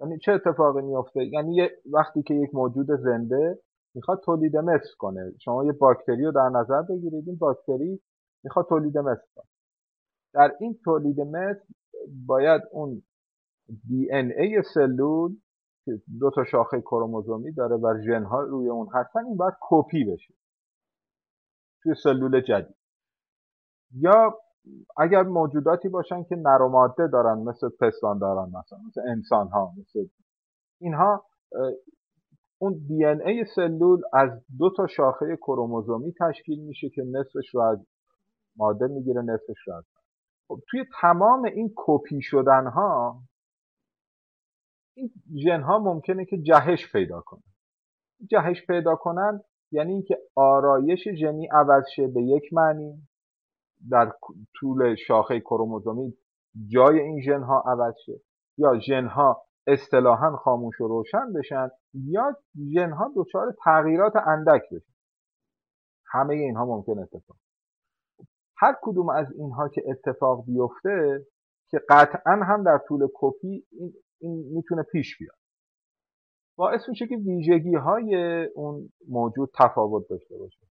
یعنی 0.00 0.18
چه 0.18 0.32
اتفاقی 0.32 0.82
میفته 0.82 1.24
یعنی 1.24 1.68
وقتی 1.92 2.22
که 2.22 2.34
یک 2.34 2.54
موجود 2.54 2.86
زنده 3.04 3.58
می‌خواد 3.94 4.20
تولید 4.24 4.56
مثل 4.56 4.96
کنه. 4.98 5.32
شما 5.40 5.64
یه 5.64 5.72
باکتری 5.72 6.24
رو 6.24 6.32
در 6.32 6.48
نظر 6.48 6.82
بگیرید 6.82 7.28
این 7.28 7.36
باکتری 7.36 8.00
می‌خواد 8.44 8.66
تولید 8.68 8.98
مثل 8.98 9.26
کنه. 9.34 9.46
در 10.34 10.56
این 10.60 10.78
تولید 10.84 11.20
مثل 11.20 11.64
باید 12.26 12.62
اون 12.72 13.02
دی 13.88 14.12
ان 14.12 14.32
ای 14.38 14.62
سلول 14.74 15.36
که 15.84 15.92
دو 16.20 16.30
تا 16.30 16.44
شاخه 16.44 16.80
کروموزومی 16.80 17.52
داره 17.52 17.76
و 17.76 18.00
ژن 18.06 18.24
ها 18.24 18.40
روی 18.40 18.68
اون 18.68 18.88
هستن 18.94 19.24
این 19.24 19.36
باید 19.36 19.54
کپی 19.60 20.04
بشه 20.04 20.34
توی 21.82 21.94
سلول 22.02 22.40
جدید. 22.40 22.76
یا 23.92 24.38
اگر 24.96 25.22
موجوداتی 25.22 25.88
باشن 25.88 26.24
که 26.24 26.36
نر 26.36 26.58
ماده 26.58 27.08
دارن 27.08 27.38
مثل 27.38 27.68
پستان 27.80 28.18
دارن 28.18 28.48
مثلا 28.48 28.78
مثل 28.88 29.00
انسان 29.08 29.48
ها 29.48 29.72
مثل 29.78 30.08
اینها 30.80 31.24
اون 32.58 32.84
دی 32.88 33.04
ای 33.04 33.44
سلول 33.54 34.00
از 34.12 34.30
دو 34.58 34.70
تا 34.76 34.86
شاخه 34.86 35.36
کروموزومی 35.36 36.14
تشکیل 36.20 36.60
میشه 36.60 36.88
که 36.88 37.02
نصفش 37.02 37.54
رو 37.54 37.60
از 37.60 37.86
ماده 38.56 38.86
می‌گیره 38.86 39.22
نصفش 39.22 39.68
رو 39.68 39.74
از 39.74 39.84
خب 40.48 40.60
توی 40.70 40.84
تمام 41.00 41.44
این 41.44 41.72
کپی 41.76 42.22
شدن 42.22 42.66
ها 42.66 43.20
این 45.00 45.10
ژن 45.44 45.62
ها 45.62 45.78
ممکنه 45.78 46.24
که 46.24 46.38
جهش 46.38 46.92
پیدا 46.92 47.20
کنن. 47.20 47.42
جهش 48.30 48.66
پیدا 48.66 48.96
کنن 48.96 49.40
یعنی 49.72 49.92
اینکه 49.92 50.18
آرایش 50.36 51.08
ژنی 51.08 51.48
عوض 51.52 51.84
شه 51.96 52.06
به 52.06 52.22
یک 52.22 52.52
معنی. 52.52 53.08
در 53.90 54.12
طول 54.54 54.94
شاخه 54.94 55.40
کروموزومی 55.40 56.14
جای 56.66 57.00
این 57.00 57.22
ژن 57.22 57.42
ها 57.42 57.60
عوض 57.66 57.94
شه. 58.06 58.20
یا 58.58 58.78
ژن 58.78 59.06
ها 59.06 59.42
اصطلاحا 59.66 60.36
خاموش 60.36 60.80
و 60.80 60.88
روشن 60.88 61.32
بشن 61.32 61.68
یا 61.94 62.36
ژن 62.74 62.90
ها 62.90 63.12
دچار 63.16 63.56
تغییرات 63.64 64.16
اندک 64.16 64.62
بشن. 64.72 64.94
همه 66.12 66.34
اینها 66.34 66.64
ممکن 66.64 66.98
اتفاق. 66.98 67.36
هر 68.56 68.76
کدوم 68.82 69.08
از 69.08 69.32
اینها 69.32 69.68
که 69.68 69.82
اتفاق 69.90 70.44
بیفته 70.46 71.26
که 71.70 71.80
قطعا 71.88 72.32
هم 72.32 72.62
در 72.64 72.78
طول 72.88 73.08
کپی 73.14 73.64
این 74.20 74.44
می‌تونه 74.54 74.82
پیش 74.82 75.18
بیاد. 75.18 75.36
باعث 76.58 76.88
میشه 76.88 77.06
که 77.06 77.16
ویژگی 77.16 77.74
های 77.74 78.44
اون 78.54 78.92
موجود 79.08 79.50
تفاوت 79.54 80.08
داشته 80.10 80.38
باشه. 80.38 80.66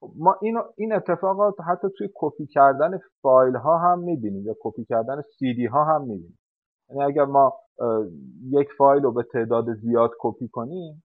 خب 0.00 0.12
ما 0.16 0.36
اینو 0.42 0.62
این 0.76 0.92
اتفاقات 0.92 1.54
حتی 1.60 1.88
توی 1.98 2.08
کپی 2.14 2.46
کردن 2.46 3.00
فایل 3.22 3.56
ها 3.56 3.78
هم 3.78 3.98
می‌بینیم 3.98 4.46
یا 4.46 4.54
کپی 4.60 4.84
کردن 4.84 5.22
سی 5.38 5.54
دی 5.54 5.66
ها 5.66 5.84
هم 5.84 6.02
می‌بینیم. 6.02 6.38
یعنی 6.88 7.02
اگر 7.02 7.24
ما 7.24 7.58
یک 8.50 8.68
فایل 8.78 9.02
رو 9.02 9.12
به 9.12 9.22
تعداد 9.32 9.74
زیاد 9.74 10.10
کپی 10.20 10.48
کنیم 10.48 11.04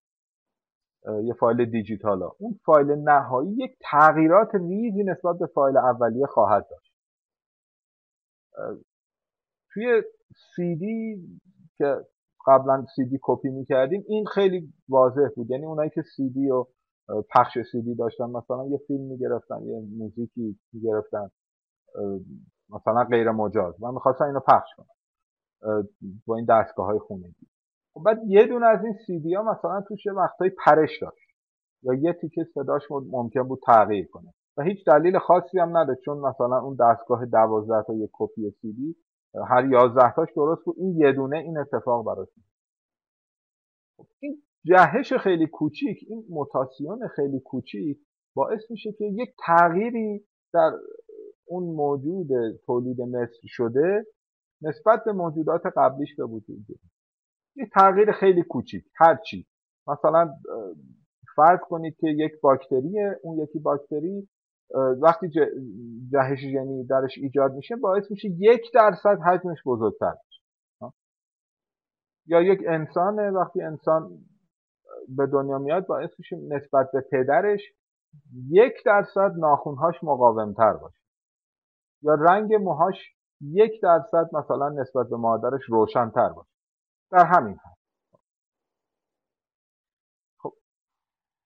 یه 1.24 1.34
فایل 1.34 1.70
دیجیتال 1.70 2.22
ها 2.22 2.36
اون 2.38 2.60
فایل 2.64 2.90
نهایی 2.90 3.50
یک 3.58 3.76
تغییرات 3.80 4.54
ریزی 4.54 5.04
نسبت 5.04 5.38
به 5.38 5.46
فایل 5.46 5.76
اولیه 5.76 6.26
خواهد 6.26 6.66
داشت. 6.70 6.92
توی 9.72 10.02
سی 10.56 10.76
دی 10.76 11.16
که 11.78 11.96
قبلا 12.46 12.86
سی 12.96 13.04
دی 13.04 13.18
کپی 13.22 13.48
می‌کردیم 13.48 14.04
این 14.08 14.24
خیلی 14.26 14.72
واضح 14.88 15.28
بود. 15.36 15.50
یعنی 15.50 15.64
اونایی 15.64 15.90
که 15.90 16.02
سی 16.16 16.30
دی 16.30 16.50
و 16.50 16.64
پخش 17.30 17.58
سی 17.72 17.82
دی 17.82 17.94
داشتن 17.94 18.24
مثلا 18.24 18.66
یه 18.66 18.78
فیلم 18.86 19.04
می‌گرفتن 19.04 19.62
یه 19.62 19.82
موزیکی 19.98 20.58
می‌گرفتن 20.72 21.28
مثلا 22.70 23.04
غیر 23.04 23.30
مجاز. 23.30 23.82
من 23.82 23.94
می‌خواستم 23.94 24.24
اینو 24.24 24.40
پخش 24.40 24.68
کنم 24.76 24.86
با 26.26 26.36
این 26.36 26.46
دستگاه 26.48 26.86
های 26.86 26.98
خونگی. 26.98 27.46
خب 27.94 28.02
بعد 28.02 28.18
یه 28.26 28.46
دونه 28.46 28.66
از 28.66 28.84
این 28.84 28.94
سی 29.06 29.20
دی 29.20 29.34
ها 29.34 29.42
مثلا 29.42 29.80
توش 29.88 30.06
یه 30.06 30.12
وقتایی 30.12 30.50
پرش 30.64 31.02
داشت. 31.02 31.28
یا 31.82 31.94
یه 31.94 32.12
تیکه 32.12 32.44
صداش 32.54 32.82
ممکن 32.90 33.42
بود 33.42 33.60
تغییر 33.66 34.06
کنه. 34.06 34.34
و 34.56 34.62
هیچ 34.62 34.84
دلیل 34.86 35.18
خاصی 35.18 35.58
هم 35.58 35.76
نداشت 35.76 36.00
چون 36.04 36.18
مثلا 36.18 36.58
اون 36.60 36.76
دستگاه 36.80 37.26
دوازده 37.26 37.82
تا 37.86 37.94
یک 37.94 38.10
کپی 38.12 38.50
سی 38.50 38.72
دی 38.72 38.96
هر 39.34 39.68
یازده 39.70 40.12
تاش 40.14 40.28
درست 40.36 40.64
بود. 40.64 40.76
این 40.78 40.96
یه 40.96 41.12
دونه 41.12 41.38
این 41.38 41.58
اتفاق 41.58 42.06
براش 42.06 42.28
این 44.20 44.42
جهش 44.64 45.12
خیلی 45.12 45.46
کوچیک 45.46 45.98
این 46.08 46.24
موتاسیون 46.30 47.08
خیلی 47.08 47.40
کوچیک 47.40 47.98
باعث 48.34 48.70
میشه 48.70 48.92
که 48.92 49.04
یک 49.04 49.34
تغییری 49.46 50.24
در 50.54 50.70
اون 51.46 51.74
موجود 51.74 52.28
تولید 52.66 53.00
مثل 53.00 53.46
شده 53.46 54.06
نسبت 54.62 55.04
به 55.04 55.12
موجودات 55.12 55.62
قبلیش 55.76 56.16
به 56.16 56.24
وجود 56.24 56.66
بیاد. 56.66 56.80
یه 57.56 57.68
تغییر 57.74 58.12
خیلی 58.12 58.42
کوچیک 58.42 58.84
هر 58.96 59.16
چی. 59.16 59.46
مثلا 59.86 60.34
فرض 61.36 61.58
کنید 61.68 61.96
که 61.96 62.06
یک 62.06 62.32
باکتریه 62.42 63.20
اون 63.22 63.38
یکی 63.38 63.58
باکتری 63.58 64.28
وقتی 65.00 65.28
جهش 66.12 66.38
ژنی 66.38 66.86
درش 66.86 67.18
ایجاد 67.18 67.52
میشه 67.52 67.76
باعث 67.76 68.10
میشه 68.10 68.28
یک 68.28 68.62
درصد 68.74 69.18
حجمش 69.20 69.58
بزرگتر 69.66 70.14
یا 72.26 72.42
یک 72.42 72.60
انسانه 72.68 73.30
وقتی 73.30 73.62
انسان 73.62 74.18
به 75.08 75.26
دنیا 75.26 75.58
میاد 75.58 75.86
باعث 75.86 76.10
میشه 76.18 76.36
نسبت 76.36 76.90
به 76.92 77.00
پدرش 77.10 77.60
یک 78.48 78.72
درصد 78.86 79.32
ناخونهاش 79.38 79.94
مقاومتر 80.02 80.72
باشه. 80.72 80.98
یا 82.02 82.14
رنگ 82.14 82.54
موهاش 82.54 82.96
یک 83.40 83.72
درصد 83.82 84.30
مثلا 84.32 84.68
نسبت 84.68 85.08
به 85.08 85.16
مادرش 85.16 85.62
روشنتر 85.68 86.28
باشه. 86.28 86.50
در 87.10 87.26
همین 87.26 87.56
حد 87.56 87.78
خب 90.38 90.54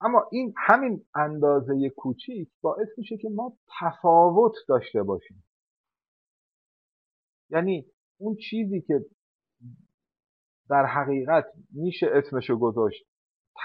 اما 0.01 0.29
این 0.33 0.55
همین 0.57 1.05
اندازه 1.15 1.91
کوچیک 1.97 2.49
باعث 2.61 2.89
میشه 2.99 3.17
که 3.17 3.29
ما 3.29 3.57
تفاوت 3.81 4.53
داشته 4.69 5.03
باشیم. 5.03 5.45
یعنی 7.51 7.87
اون 8.19 8.37
چیزی 8.51 8.81
که 8.81 9.05
در 10.69 10.87
حقیقت 10.87 11.45
میشه 11.71 12.07
اسمشو 12.13 12.59
گذاشت 12.59 13.07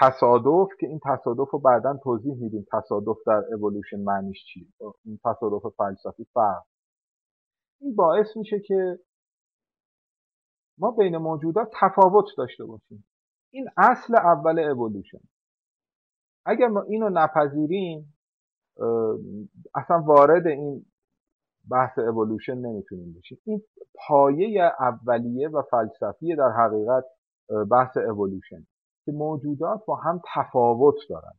تصادف 0.00 0.68
که 0.80 0.86
این 0.86 1.00
تصادف 1.04 1.50
رو 1.50 1.58
بعدا 1.58 1.98
توضیح 2.02 2.34
میدیم. 2.34 2.66
تصادف 2.72 3.16
در 3.26 3.42
اولوشن 3.54 4.00
معنیش 4.00 4.44
چیه 4.44 4.66
این 5.04 5.20
تصادف 5.24 5.74
فلسفی 5.76 6.24
فرق. 6.24 6.62
این 7.80 7.94
باعث 7.94 8.36
میشه 8.36 8.60
که 8.60 8.98
ما 10.78 10.90
بین 10.90 11.16
موجودات 11.16 11.70
تفاوت 11.80 12.24
داشته 12.36 12.64
باشیم. 12.64 13.06
این 13.50 13.68
اصل 13.76 14.16
اول 14.16 14.58
اولوشن 14.58 15.20
اگر 16.46 16.68
ما 16.68 16.82
اینو 16.82 17.10
نپذیریم 17.12 18.14
اصلا 19.74 20.02
وارد 20.02 20.46
این 20.46 20.86
بحث 21.70 21.98
اولوشن 21.98 22.54
نمی‌تونیم 22.54 23.14
بشیم. 23.18 23.38
این 23.44 23.62
پایه 23.94 24.72
اولیه 24.80 25.48
و 25.48 25.62
فلسفی 25.62 26.36
در 26.36 26.50
حقیقت 26.50 27.04
بحث 27.70 27.96
اولوشن 27.96 28.66
که 29.04 29.12
موجودات 29.12 29.84
با 29.86 29.96
هم 29.96 30.20
تفاوت 30.34 30.94
دارن. 31.08 31.32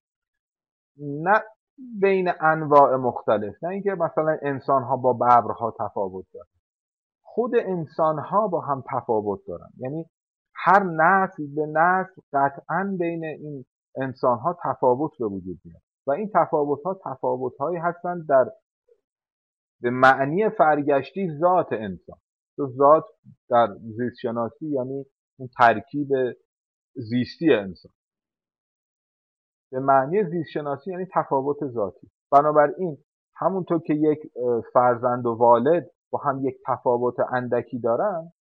نه 0.97 1.43
بین 2.01 2.31
انواع 2.39 2.95
مختلف 2.95 3.63
نه 3.63 3.69
اینکه 3.69 3.91
مثلا 3.91 4.37
انسان 4.41 4.83
ها 4.83 4.97
با 4.97 5.13
ببرها 5.13 5.75
تفاوت 5.79 6.25
دارن. 6.33 6.47
خود 7.23 7.51
انسان 7.55 8.19
ها 8.19 8.47
با 8.47 8.61
هم 8.61 8.83
تفاوت 8.93 9.39
دارن. 9.47 9.69
یعنی 9.77 10.05
هر 10.55 10.83
نسل 10.83 11.55
به 11.55 11.65
نسل 11.65 12.21
قطعا 12.33 12.95
بین 12.99 13.25
این 13.25 13.65
انسان 14.01 14.37
ها 14.37 14.57
تفاوت 14.63 15.11
به 15.19 15.25
وجود 15.25 15.59
میاد. 15.65 15.81
و 16.07 16.11
این 16.11 16.31
تفاوت 16.33 16.83
ها 16.83 16.99
تفاوت 17.05 17.57
هایی 17.57 17.77
هستند 17.77 18.27
در 18.27 18.51
به 19.81 19.89
معنی 19.89 20.49
فرگشتی 20.49 21.37
ذات 21.39 21.67
انسان. 21.71 22.17
تو 22.55 22.67
ذات 22.67 23.05
در 23.49 23.67
زیست 23.81 24.15
شناسی 24.21 24.67
یعنی 24.67 25.05
اون 25.39 25.49
ترکیب 25.57 26.07
زیستی 26.95 27.53
انسان. 27.53 27.91
به 29.71 29.79
معنی 29.79 30.23
زیست 30.23 30.49
شناسی 30.49 30.91
یعنی 30.91 31.07
تفاوت 31.13 31.67
ذاتی. 31.67 32.11
بنابراین 32.31 32.97
همونطور 33.35 33.79
که 33.79 33.93
یک 33.93 34.19
فرزند 34.73 35.25
و 35.25 35.33
والد 35.33 35.91
با 36.11 36.19
هم 36.19 36.45
یک 36.45 36.55
تفاوت 36.67 37.15
اندکی 37.19 37.79
دارن 37.79 38.31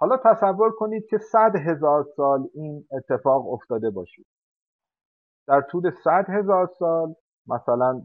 حالا 0.00 0.16
تصور 0.24 0.72
کنید 0.72 1.06
که 1.10 1.18
صد 1.18 1.56
هزار 1.56 2.06
سال 2.16 2.48
این 2.54 2.86
اتفاق 2.92 3.52
افتاده 3.52 3.90
باشید 3.90 4.26
در 5.48 5.60
طول 5.60 5.90
صد 6.04 6.24
هزار 6.28 6.70
سال 6.78 7.14
مثلا 7.46 8.02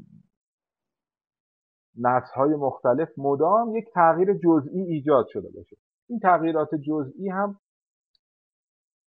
نسل 1.99 2.33
های 2.35 2.55
مختلف 2.55 3.09
مدام 3.17 3.75
یک 3.75 3.85
تغییر 3.93 4.33
جزئی 4.33 4.81
ایجاد 4.81 5.27
شده 5.27 5.49
باشه. 5.55 5.77
این 6.09 6.19
تغییرات 6.19 6.75
جزئی 6.75 7.29
هم 7.29 7.59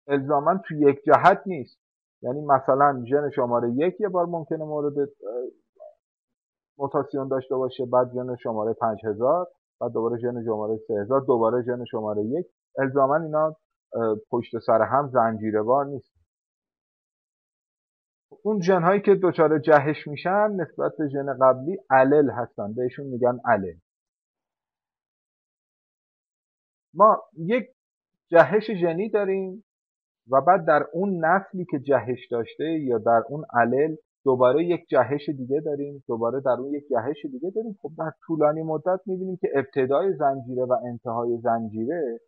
الزاما 0.07 0.57
تو 0.67 0.75
یک 0.75 1.03
جهت 1.05 1.41
نیست. 1.45 1.79
یعنی 2.21 2.41
مثلا 2.41 3.03
ژن 3.05 3.29
شماره 3.29 3.71
یک 3.71 4.01
یه 4.01 4.09
بار 4.09 4.25
ممکنه 4.25 4.63
مورد 4.63 5.09
موتاسیون 6.77 7.27
داشته 7.27 7.55
باشه 7.55 7.85
بعد 7.85 8.11
ژن 8.13 8.35
شماره 8.35 8.73
5000 8.73 9.47
بعد 9.81 9.91
دوباره 9.91 10.17
ژن 10.17 10.43
شماره 10.43 10.77
3000 10.87 11.21
دوباره 11.21 11.63
ژن 11.63 11.85
شماره 11.85 12.23
یک. 12.23 12.45
الزاما 12.79 13.15
اینا 13.15 13.55
پشت 14.31 14.59
سر 14.59 14.81
هم 14.81 15.09
زنجیروار 15.13 15.85
نیست. 15.85 16.24
اون 18.43 18.61
ژن 18.61 18.83
هایی 18.83 19.01
که 19.01 19.15
دچار 19.23 19.59
جهش 19.59 20.07
میشن 20.07 20.51
نسبت 20.51 20.91
به 20.97 21.07
ژن 21.07 21.37
قبلی 21.41 21.77
علل 21.89 22.29
هستن. 22.29 22.73
بهشون 22.73 23.05
میگن 23.07 23.39
علل. 23.45 23.75
ما 26.93 27.23
یک 27.37 27.65
جهش 28.27 28.71
ژنی 28.71 29.09
داریم 29.09 29.63
و 30.31 30.41
بعد 30.41 30.65
در 30.65 30.85
اون 30.93 31.25
نسلی 31.25 31.65
که 31.65 31.79
جهش 31.79 32.27
داشته 32.31 32.63
یا 32.63 32.97
در 32.97 33.23
اون 33.29 33.45
علل 33.53 33.95
دوباره 34.23 34.65
یک 34.65 34.87
جهش 34.89 35.29
دیگه 35.29 35.59
داریم 35.59 36.03
دوباره 36.07 36.41
در 36.41 36.51
اون 36.51 36.73
یک 36.73 36.83
جهش 36.89 37.25
دیگه 37.25 37.49
داریم. 37.55 37.77
خب 37.81 37.91
در 37.97 38.11
طولانی 38.27 38.63
مدت 38.63 38.99
می‌بینیم 39.05 39.37
که 39.37 39.47
ابتدای 39.55 40.13
زنجیره 40.13 40.63
و 40.63 40.73
انتهای 40.85 41.37
زنجیره 41.37 42.19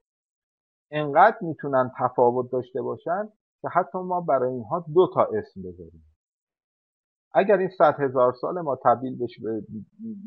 انقدر 0.92 1.38
می‌تونن 1.42 1.92
تفاوت 2.00 2.52
داشته 2.52 2.82
باشن 2.82 3.30
که 3.62 3.68
حتی 3.68 3.98
ما 3.98 4.22
برای 4.22 4.54
اینها 4.54 4.86
دو 4.94 5.08
تا 5.14 5.24
اسم 5.24 5.62
بذاریم. 5.62 6.04
اگر 7.34 7.58
این 7.58 7.70
صد 7.78 7.96
هزار 8.00 8.34
سال 8.34 8.62
ما 8.62 8.76
تبدیل 8.84 9.18
بشه 9.18 9.42
به 9.44 9.62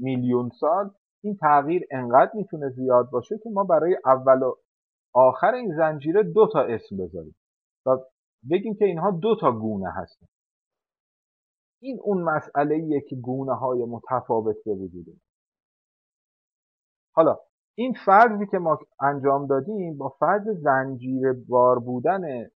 میلیون 0.00 0.50
سال 0.60 0.90
این 1.22 1.36
تغییر 1.40 1.82
انقدر 1.90 2.30
می‌تونه 2.34 2.68
زیاد 2.68 3.10
باشه 3.10 3.38
که 3.38 3.50
ما 3.50 3.64
برای 3.64 3.96
اول 4.04 4.42
و 4.42 4.54
آخر 5.14 5.54
این 5.54 5.76
زنجیره 5.76 6.22
دو 6.22 6.48
تا 6.52 6.60
اسم 6.60 6.96
بذاریم 6.96 7.36
و 7.86 7.90
بگیم 8.50 8.74
که 8.74 8.84
اینها 8.84 9.10
دو 9.10 9.36
تا 9.40 9.52
گونه 9.52 9.90
هستن. 9.90 10.26
این 11.82 11.98
اون 12.02 12.22
مسئله 12.22 13.00
که 13.08 13.16
گونه 13.16 13.54
های 13.54 13.84
متفاوت 13.84 14.56
به 14.66 14.74
وجود 14.74 15.06
حالا 17.14 17.38
این 17.74 17.94
فرضی 18.06 18.46
که 18.46 18.58
ما 18.58 18.78
انجام 19.00 19.46
دادیم 19.46 19.98
با 19.98 20.08
فرض 20.08 20.48
زنجیره 20.62 21.32
بار 21.48 21.78
بودن 21.78 22.50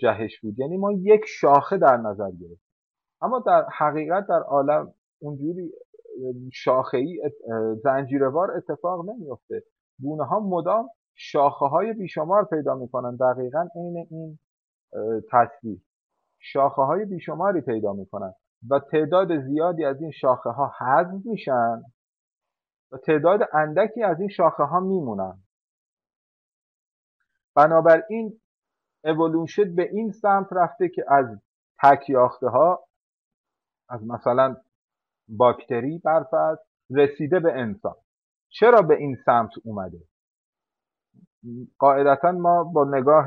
جهش 0.00 0.40
بود. 0.40 0.58
یعنی 0.58 0.76
ما 0.76 0.92
یک 0.92 1.20
شاخه 1.26 1.78
در 1.78 1.96
نظر 1.96 2.30
گرفتیم. 2.30 2.70
اما 3.20 3.38
در 3.38 3.66
حقیقت 3.78 4.26
در 4.26 4.40
عالم 4.40 4.94
اونجوری 5.18 5.72
شاخه‌ای 6.52 7.30
زنجیروار 7.82 8.50
اتفاق 8.50 9.08
نمیفته 9.10 9.62
گونه 10.02 10.24
ها 10.24 10.40
مدام 10.40 10.88
شاخه 11.14 11.66
های 11.66 11.92
بیشمار 11.92 12.44
پیدا 12.44 12.74
می‌کنن. 12.74 13.16
دقیقا 13.16 13.68
عین 13.76 14.06
این 14.10 14.38
تصویر. 15.32 15.80
شاخه 16.38 16.82
های 16.82 17.04
بیشماری 17.04 17.60
پیدا 17.60 17.92
می‌کنن 17.92 18.32
و 18.70 18.80
تعداد 18.92 19.40
زیادی 19.40 19.84
از 19.84 20.00
این 20.00 20.10
شاخه 20.10 20.50
ها 20.50 20.72
حذف 20.78 21.26
میشن 21.26 21.82
و 22.92 22.96
تعداد 22.96 23.40
اندکی 23.52 24.02
از 24.02 24.20
این 24.20 24.28
شاخه 24.28 24.62
ها 24.62 24.80
میمونن. 24.80 25.38
بنابراین 27.56 28.40
اولوشن 29.04 29.74
به 29.74 29.90
این 29.92 30.12
سمت 30.12 30.46
رفته 30.52 30.88
که 30.88 31.04
از 31.08 31.26
تک 31.82 32.10
ها 32.42 32.88
از 33.88 34.04
مثلا 34.06 34.56
باکتری 35.28 35.98
برفرض 35.98 36.58
رسیده 36.90 37.40
به 37.40 37.52
انسان 37.52 37.94
چرا 38.48 38.82
به 38.82 38.96
این 38.96 39.16
سمت 39.26 39.50
اومده 39.64 39.98
قاعدتا 41.78 42.32
ما 42.32 42.64
با 42.64 42.84
نگاه 42.84 43.26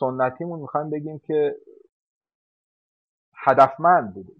سنتیمون 0.00 0.60
می‌خوایم 0.60 0.90
بگیم 0.90 1.18
که 1.18 1.56
هدفمند 3.36 4.14
بوده 4.14 4.32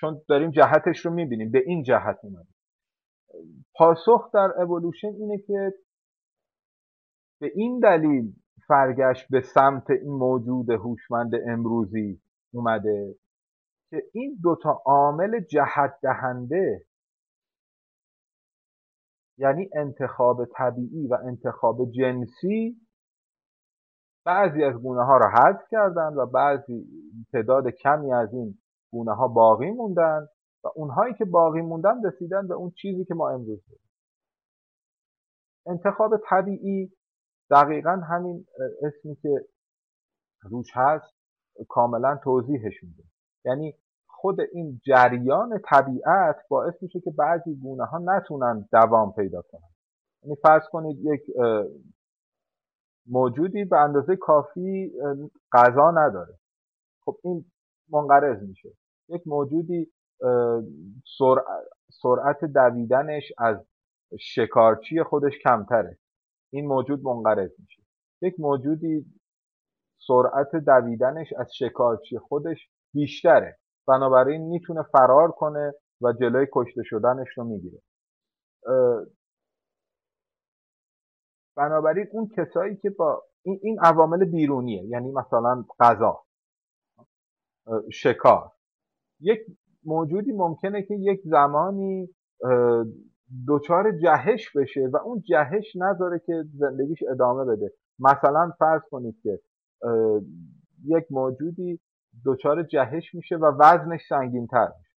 چون 0.00 0.22
داریم 0.28 0.50
جهتش 0.50 1.06
رو 1.06 1.10
می‌بینیم 1.12 1.50
به 1.50 1.62
این 1.66 1.82
جهت 1.82 2.18
اومده 2.22 2.48
پاسخ 3.74 4.30
در 4.34 4.62
اولوشن 4.62 5.08
اینه 5.08 5.38
که 5.38 5.74
به 7.40 7.52
این 7.54 7.80
دلیل 7.80 8.41
فرگشت 8.68 9.28
به 9.30 9.40
سمت 9.40 9.90
این 9.90 10.12
موجود 10.12 10.70
هوشمند 10.70 11.32
امروزی 11.48 12.22
اومده 12.54 13.14
که 13.90 14.02
این 14.14 14.38
دوتا 14.42 14.82
عامل 14.86 15.40
جهت 15.40 15.98
دهنده 16.02 16.86
یعنی 19.38 19.70
انتخاب 19.76 20.44
طبیعی 20.44 21.06
و 21.06 21.14
انتخاب 21.14 21.90
جنسی 21.90 22.76
بعضی 24.24 24.64
از 24.64 24.74
گونه 24.74 25.04
ها 25.04 25.16
را 25.16 25.30
حذف 25.30 25.68
کردن 25.70 26.14
و 26.14 26.26
بعضی 26.26 26.86
تعداد 27.32 27.68
کمی 27.68 28.12
از 28.12 28.34
این 28.34 28.58
گونه 28.92 29.14
ها 29.14 29.28
باقی 29.28 29.70
موندن 29.70 30.28
و 30.64 30.68
اونهایی 30.74 31.14
که 31.14 31.24
باقی 31.24 31.60
موندن 31.60 32.06
رسیدن 32.06 32.48
به 32.48 32.54
اون 32.54 32.70
چیزی 32.70 33.04
که 33.04 33.14
ما 33.14 33.30
امروز 33.30 33.60
داریم. 33.66 33.90
انتخاب 35.66 36.16
طبیعی 36.28 36.92
دقیقا 37.52 37.90
همین 37.90 38.46
اسمی 38.82 39.16
که 39.16 39.46
روش 40.42 40.66
هست 40.74 41.14
کاملا 41.68 42.20
توضیحش 42.24 42.82
میده. 42.82 43.02
یعنی 43.44 43.74
خود 44.06 44.40
این 44.52 44.80
جریان 44.84 45.60
طبیعت 45.64 46.36
باعث 46.48 46.74
میشه 46.82 47.00
که 47.00 47.10
بعضی 47.10 47.54
گونه 47.54 47.84
ها 47.84 47.98
نتونن 48.04 48.68
دوام 48.72 49.12
پیدا 49.12 49.42
کنن. 49.42 49.68
یعنی 50.22 50.36
فرض 50.36 50.62
کنید 50.70 50.98
یک 51.02 51.20
موجودی 53.06 53.64
به 53.64 53.80
اندازه 53.80 54.16
کافی 54.16 54.92
غذا 55.52 55.90
نداره. 55.90 56.38
خب 57.04 57.16
این 57.24 57.44
منقرض 57.90 58.42
میشه. 58.42 58.68
یک 59.08 59.22
موجودی 59.26 59.92
سرعت 62.02 62.44
دویدنش 62.44 63.32
از 63.38 63.56
شکارچی 64.20 65.02
خودش 65.02 65.32
کمتره. 65.44 65.98
این 66.52 66.66
موجود 66.66 67.02
منقرض 67.04 67.50
میشه. 67.58 67.82
یک 68.22 68.34
موجودی 68.40 69.06
سرعت 70.06 70.56
دویدنش 70.66 71.32
از 71.38 71.54
شکارچی 71.54 72.18
خودش 72.18 72.70
بیشتره. 72.94 73.58
بنابراین 73.88 74.42
می‌تونه 74.42 74.82
فرار 74.82 75.30
کنه 75.30 75.74
و 76.00 76.12
جلوی 76.12 76.46
کشته 76.52 76.82
شدنش 76.84 77.28
رو 77.36 77.44
می‌گیره. 77.44 77.82
بنابراین 81.56 82.06
اون 82.12 82.28
کسایی 82.36 82.76
که 82.76 82.90
با 82.90 83.22
این, 83.42 83.60
این 83.62 83.80
عوامل 83.80 84.24
بیرونیه. 84.24 84.84
یعنی 84.84 85.10
مثلا 85.10 85.64
غذا 85.80 86.24
شکار. 87.92 88.52
یک 89.20 89.40
موجودی 89.84 90.32
ممکنه 90.32 90.82
که 90.82 90.94
یک 90.94 91.20
زمانی 91.24 92.08
دچار 93.48 93.92
جهش 93.92 94.56
بشه 94.56 94.88
و 94.92 94.96
اون 94.96 95.20
جهش 95.20 95.72
نداره 95.76 96.18
که 96.26 96.44
زندگیش 96.54 97.02
ادامه 97.10 97.44
بده. 97.44 97.72
مثلا 97.98 98.52
فرض 98.58 98.82
کنید 98.90 99.20
که 99.22 99.40
یک 100.84 101.04
موجودی 101.10 101.80
دچار 102.26 102.62
جهش 102.62 103.14
میشه 103.14 103.36
و 103.36 103.44
وزنش 103.60 104.00
سنگینتر 104.08 104.68
میشه. 104.78 104.94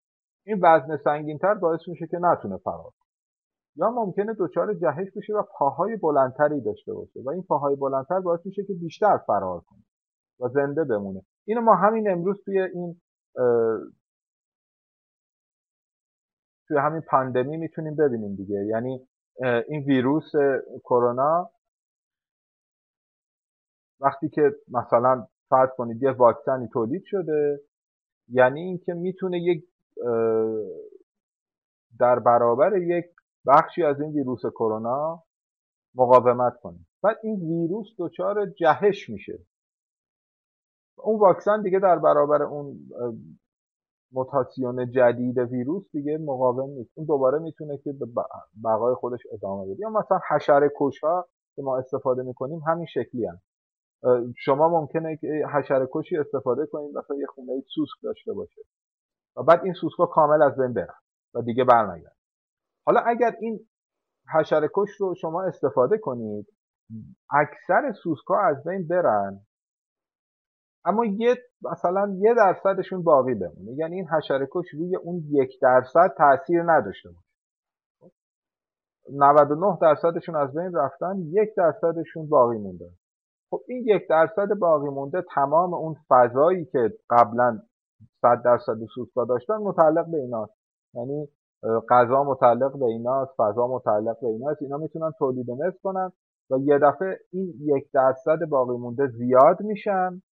این 0.46 0.60
وزن 0.62 0.96
سنگینتر 0.96 1.54
باعث 1.54 1.88
میشه 1.88 2.06
که 2.06 2.18
نتونه 2.18 2.56
فرار 2.56 2.92
یا 3.76 3.90
ممکنه 3.90 4.34
دچار 4.38 4.74
جهش 4.74 5.08
بشه 5.16 5.34
و 5.34 5.42
پاهای 5.58 5.96
بلندتری 5.96 6.60
داشته 6.60 6.92
باشه 6.92 7.20
و 7.24 7.30
این 7.30 7.42
پاهای 7.42 7.76
بلندتر 7.76 8.20
باعث 8.20 8.46
میشه 8.46 8.64
که 8.64 8.74
بیشتر 8.74 9.18
فرار 9.26 9.60
کنه 9.60 9.82
و 10.40 10.48
زنده 10.48 10.84
بمونه. 10.84 11.22
اینو 11.46 11.60
ما 11.60 11.74
همین 11.74 12.10
امروز 12.10 12.42
توی 12.44 12.60
این 12.60 13.00
توی 16.68 16.78
همین 16.78 17.00
پاندمی 17.00 17.56
می‌تونیم 17.56 17.96
ببینیم 17.96 18.34
دیگه. 18.34 18.64
یعنی 18.66 19.08
این 19.68 19.84
ویروس 19.86 20.32
کرونا 20.84 21.50
وقتی 24.00 24.28
که 24.28 24.52
مثلا 24.68 25.26
فرض 25.50 25.68
کنید 25.76 26.02
یه 26.02 26.10
واکسنی 26.10 26.68
تولید 26.68 27.02
شده 27.04 27.60
یعنی 28.28 28.60
اینکه 28.60 28.94
می‌تونه 28.94 29.38
یک 29.38 29.64
در 32.00 32.18
برابر 32.18 32.76
یک 32.76 33.04
بخشی 33.46 33.82
از 33.82 34.00
این 34.00 34.12
ویروس 34.12 34.40
کرونا 34.46 35.24
مقاومت 35.94 36.56
کنه. 36.56 36.78
بعد 37.02 37.16
این 37.22 37.34
ویروس 37.34 37.86
دچار 37.98 38.46
جهش 38.46 39.08
میشه. 39.08 39.38
اون 40.98 41.20
واکسن 41.20 41.62
دیگه 41.62 41.78
در 41.78 41.98
برابر 41.98 42.42
اون 42.42 42.78
موتاسیون 44.14 44.90
جدید 44.90 45.38
ویروس 45.38 45.84
دیگه 45.92 46.18
مقاوم 46.18 46.70
نیست. 46.70 46.90
اون 46.94 47.06
دوباره 47.06 47.38
می‌تونه 47.38 47.78
که 47.78 47.92
به 47.92 48.06
بقای 48.64 48.94
خودش 48.94 49.20
ادامه 49.32 49.64
بده. 49.66 49.80
یا 49.80 49.90
مثلا 49.90 50.20
حشره 50.30 50.70
کش 50.80 51.00
ها 51.04 51.28
که 51.56 51.62
ما 51.62 51.78
استفاده 51.78 52.22
می‌کنیم 52.22 52.60
همین 52.66 52.86
شکلی 52.86 53.26
هم. 53.26 53.40
شما 54.38 54.68
ممکنه 54.68 55.16
که 55.16 55.28
حشره 55.54 55.88
کشی 55.92 56.16
استفاده 56.16 56.66
کنید 56.66 56.98
مثلا 56.98 57.16
یه 57.16 57.26
خونه 57.26 57.52
سوسک 57.74 58.02
داشته 58.02 58.32
باشه. 58.32 58.62
و 59.36 59.42
بعد 59.42 59.64
این 59.64 59.72
سوسک 59.74 59.98
ها 59.98 60.06
کامل 60.06 60.42
از 60.42 60.56
بین 60.56 60.72
برن 60.72 60.94
و 61.34 61.42
دیگه 61.42 61.64
برنگرد 61.64 62.16
حالا 62.86 63.00
اگر 63.00 63.36
این 63.40 63.60
حشره 64.34 64.70
کش 64.74 64.90
رو 65.00 65.14
شما 65.14 65.42
استفاده 65.42 65.98
کنید 65.98 66.46
اکثر 67.30 67.92
سوسک 68.02 68.26
ها 68.28 68.40
از 68.40 68.64
بین 68.64 68.88
برن 68.88 69.40
اما 70.84 71.04
یه 71.04 71.36
مثلا 71.72 72.14
یه 72.18 72.34
درصدشون 72.34 73.02
باقی 73.02 73.34
بمونه. 73.34 73.72
یعنی 73.76 73.96
این 73.96 74.08
حشره 74.08 74.48
کش 74.52 74.66
روی 74.74 74.96
اون 74.96 75.22
یک 75.30 75.50
درصد 75.62 76.14
تاثیر 76.18 76.62
نداشته 76.62 77.08
باشه. 77.08 77.24
99 79.12 79.78
درصدشون 79.80 80.36
از 80.36 80.54
بین 80.54 80.74
رفتن 80.74 81.18
یک 81.18 81.48
درصدشون 81.56 82.28
باقی 82.28 82.58
مونده. 82.58 82.90
خب 83.50 83.60
این 83.68 83.84
یک 83.86 84.02
درصد 84.08 84.48
باقی 84.58 84.88
مونده 84.88 85.22
تمام 85.34 85.74
اون 85.74 85.96
فضایی 86.08 86.64
که 86.64 86.92
قبلا 87.10 87.58
100 88.22 88.42
درصد 88.44 88.76
سوسکا 88.94 89.24
داشتن 89.24 89.54
متعلق 89.56 90.10
به 90.10 90.16
ایناست. 90.16 90.52
یعنی 90.94 91.28
غذا 91.90 92.24
متعلق 92.24 92.78
به 92.78 92.86
ایناست 92.86 93.32
فضا 93.36 93.66
متعلق 93.66 94.20
به 94.20 94.26
ایناست. 94.26 94.62
اینا 94.62 94.76
می‌تونن 94.76 95.12
تولید 95.18 95.50
مثل 95.50 95.78
کنن 95.82 96.12
و 96.50 96.58
یه 96.58 96.78
دفعه 96.78 97.18
این 97.32 97.54
یک 97.60 97.90
درصد 97.92 98.44
باقی 98.50 98.76
مونده 98.76 99.06
زیاد 99.06 99.60
میشن. 99.60 100.22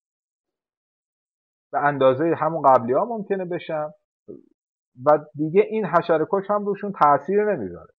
به 1.73 1.79
اندازه 1.79 2.33
همون 2.37 2.61
قبلی 2.61 2.93
ها 2.93 3.05
ممکنه 3.05 3.45
بشن 3.45 3.89
و 5.05 5.19
دیگه 5.35 5.61
این 5.61 5.85
حشره 5.85 6.27
کش 6.31 6.43
هم 6.49 6.65
روشون 6.65 6.93
تاثیر 7.03 7.55
نمی‌ذاره. 7.55 7.93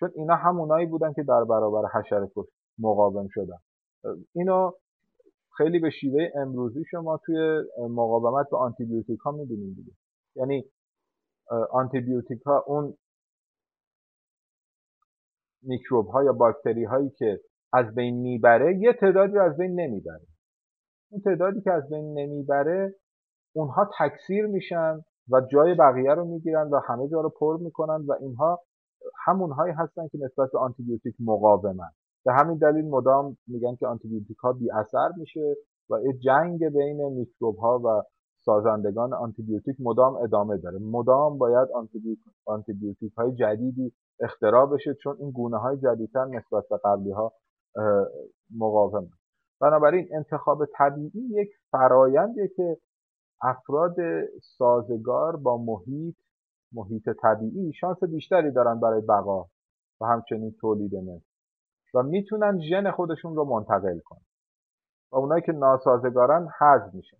چون 0.00 0.10
اینا 0.14 0.34
همونایی 0.34 0.86
بودن 0.86 1.12
که 1.12 1.22
در 1.22 1.44
برابر 1.44 1.88
حشره 1.94 2.26
کش 2.36 2.46
مقاوم 2.78 3.28
شدن. 3.30 3.58
اینو 4.34 4.72
خیلی 5.56 5.78
به 5.78 5.90
شیوه 5.90 6.28
امروزی 6.34 6.84
شما 6.90 7.20
توی 7.24 7.62
مقاومت 7.78 8.46
به 8.50 8.56
آنتیبیوتیک 8.56 9.18
ها 9.18 9.30
می‌بینید 9.30 9.76
دیگه. 9.76 9.92
یعنی 10.36 10.64
آنتیبیوتیک 11.70 12.42
ها 12.42 12.64
اون 12.66 12.94
میکروب 15.62 16.06
ها 16.06 16.24
یا 16.24 16.32
باکتری 16.32 16.84
هایی 16.84 17.10
که 17.10 17.40
از 17.72 17.94
بین 17.94 18.20
می‌بره 18.20 18.78
یه 18.78 18.92
تعدادی 18.92 19.38
از 19.38 19.56
بین 19.56 19.80
نمی‌بره. 19.80 20.26
اون 21.10 21.20
تعدادی 21.20 21.60
که 21.60 21.72
از 21.72 21.88
بین 21.90 22.18
نمی‌بره 22.18 22.94
اونها 23.52 23.90
تکثیر 23.98 24.46
میشن 24.46 25.00
و 25.30 25.40
جای 25.40 25.74
بقیه 25.74 26.14
رو 26.14 26.24
می‌گیرن 26.24 26.70
و 26.70 26.80
همه 26.86 27.08
جا 27.08 27.20
رو 27.20 27.28
پر 27.28 27.56
می‌کنن 27.56 28.04
و 28.08 28.12
اینها 28.20 28.60
همونهایی 29.24 29.72
هستن 29.72 30.08
که 30.08 30.18
نسبت 30.18 30.50
به 30.52 30.58
آنتیبیوتیک 30.58 31.14
مقاومن. 31.20 31.90
به 32.24 32.32
همین 32.32 32.58
دلیل 32.58 32.88
مدام 32.88 33.36
میگن 33.46 33.76
که 33.76 33.86
آنتیبیوتیک 33.86 34.36
ها 34.36 34.52
بی 34.52 34.70
اثر 34.70 35.08
میشه 35.16 35.56
و 35.90 36.00
یه 36.04 36.12
جنگ 36.12 36.68
بین 36.68 37.08
میکروب 37.08 37.56
ها 37.56 37.78
و 37.78 38.02
سازندگان 38.44 39.14
آنتیبیوتیک 39.14 39.76
مدام 39.78 40.14
ادامه 40.14 40.56
داره. 40.56 40.78
مدام 40.78 41.38
باید 41.38 41.68
آنتیبیوتیک 42.46 43.12
های 43.12 43.32
جدیدی 43.32 43.92
اختراع 44.20 44.66
بشه 44.66 44.94
چون 44.94 45.16
این 45.20 45.30
گونه 45.30 45.58
های 45.58 45.76
جدیدتر 45.76 46.24
نسبت 46.24 46.64
به 46.70 46.80
قبلی 46.84 47.10
ها 47.10 47.32
مقاوم 48.58 49.10
بنابراین 49.60 50.08
انتخاب 50.12 50.66
طبیعی 50.78 51.28
یک 51.30 51.48
فرایندیه 51.72 52.48
که 52.56 52.76
افراد 53.42 53.96
سازگار 54.42 55.36
با 55.36 55.56
محیط 55.56 56.16
محیط 56.72 57.08
طبیعی 57.22 57.72
شانس 57.72 58.04
بیشتری 58.04 58.50
دارن 58.50 58.80
برای 58.80 59.00
بقا 59.00 59.46
و 60.00 60.06
همچنین 60.06 60.56
تولید 60.60 60.96
مثل 60.96 61.24
و 61.94 62.02
می‌تونن 62.02 62.60
ژن 62.60 62.90
خودشون 62.90 63.36
رو 63.36 63.44
منتقل 63.44 63.98
کنن. 63.98 64.24
و 65.12 65.16
اونایی 65.16 65.42
که 65.42 65.52
ناسازگارن 65.52 66.48
حذف 66.58 66.94
میشن. 66.94 67.16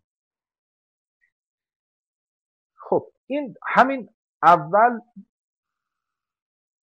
خب 2.76 3.12
این 3.26 3.54
همین 3.66 4.08
اول 4.42 5.00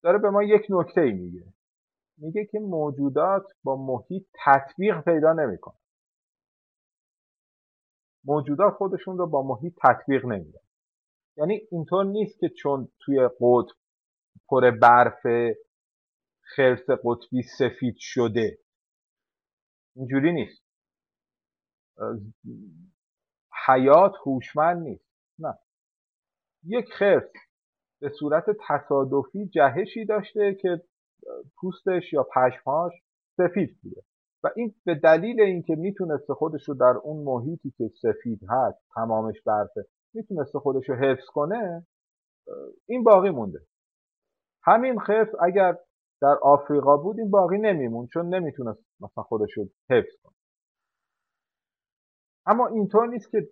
داره 0.04 0.18
به 0.18 0.30
ما 0.30 0.44
یک 0.44 0.68
نکته 0.70 1.02
ای 1.02 1.12
میگه. 1.12 1.54
میگه 2.18 2.46
که 2.46 2.60
موجودات 2.60 3.44
با 3.64 3.76
محیط 3.76 4.28
تطبیق 4.46 5.02
پیدا 5.02 5.34
نمی‌کنن. 5.34 5.78
موجودات 8.28 8.74
خودشون 8.74 9.18
رو 9.18 9.28
با 9.28 9.44
محیط 9.44 9.74
تطبیق 9.84 10.26
نمیدن. 10.26 10.60
یعنی 11.38 11.62
اینطور 11.72 12.06
نیست 12.06 12.40
که 12.40 12.50
چون 12.50 12.90
توی 13.00 13.30
قطب 13.40 13.76
پر 14.48 14.72
برف 14.72 15.28
خرس 16.42 16.90
قطبی 17.04 17.42
سفید 17.44 17.96
شده. 17.98 18.58
اینجوری 19.96 20.34
نیست. 20.34 20.64
حیات 23.68 24.14
هوشمند 24.26 24.84
نیست. 24.84 25.08
نه. 25.40 25.58
یک 26.64 26.86
خرس 26.94 27.32
به 28.02 28.10
صورت 28.20 28.46
تصادفی 28.68 29.48
جهشی 29.48 30.06
داشته 30.06 30.58
که 30.62 30.84
پوستش 31.56 32.14
یا 32.14 32.24
پشماش 32.24 32.94
سفید 33.38 33.80
بوده. 33.82 34.02
و 34.44 34.50
این 34.56 34.76
به 34.86 34.96
دلیل 34.96 35.42
اینکه 35.42 35.76
می‌تونسته 35.76 36.34
خودش 36.34 36.70
رو 36.70 36.74
در 36.74 36.94
اون 37.04 37.24
محیطی 37.24 37.74
که 37.78 37.88
سفید 38.02 38.40
هست 38.50 38.80
تمامش 38.96 39.42
برفه 39.46 39.86
می‌تونسته 40.14 40.60
خودش 40.60 40.90
رو 40.90 40.96
حفظ 40.96 41.26
کنه 41.26 41.88
این 42.88 43.04
باقی 43.04 43.30
مونده. 43.30 43.60
همین 44.64 45.00
خرس 45.00 45.28
اگر 45.42 45.78
در 46.22 46.38
آفریقا 46.42 46.98
بود 46.98 47.20
این 47.20 47.30
باقی 47.30 47.58
نمیمون 47.58 48.08
چون 48.14 48.36
نمی‌تونست 48.36 48.80
مثلا 49.00 49.24
خودش 49.24 49.58
رو 49.58 49.70
حفظ 49.90 50.22
کنه. 50.24 50.34
اما 52.46 52.68
اینطور 52.68 53.08
نیست 53.08 53.32
که 53.32 53.50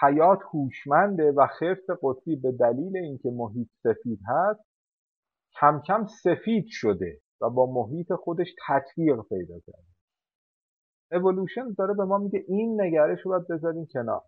حیات 0.00 0.38
هوشمنده 0.54 1.32
و 1.32 1.46
خرس 1.46 1.86
قطبی 2.02 2.36
به 2.36 2.52
دلیل 2.52 2.96
اینکه 2.96 3.30
محیط 3.30 3.68
سفید 3.82 4.20
هست 4.26 4.64
کم 5.60 5.82
کم 5.86 6.06
سفید 6.22 6.64
شده. 6.68 7.18
و 7.42 7.50
با 7.50 7.66
محیط 7.66 8.12
خودش 8.12 8.54
تطبیق 8.68 9.22
پیدا 9.22 9.54
کرده 9.66 9.92
اولوشن 11.12 11.72
داره 11.78 11.94
به 11.94 12.04
ما 12.04 12.18
میگه 12.18 12.44
این 12.48 12.80
نگرش 12.80 13.20
رو 13.20 13.30
باید 13.30 13.48
بذاریم 13.48 13.86
کنار. 13.92 14.22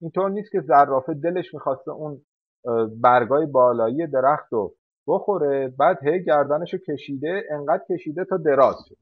اینطور 0.00 0.30
نیست 0.30 0.52
که 0.52 0.60
زرافه 0.60 1.14
دلش 1.14 1.54
می‌خواسته 1.54 1.90
اون 1.90 2.22
برگای 3.02 3.46
بالایی 3.46 4.06
درخت 4.06 4.52
رو 4.52 4.74
بخوره 5.06 5.68
بعد 5.78 5.98
هی 6.02 6.24
گردنش 6.24 6.74
رو 6.74 6.78
کشیده 6.88 7.42
انقدر 7.50 7.84
کشیده 7.90 8.24
تا 8.24 8.36
دراز 8.36 8.76
شد 8.88 8.96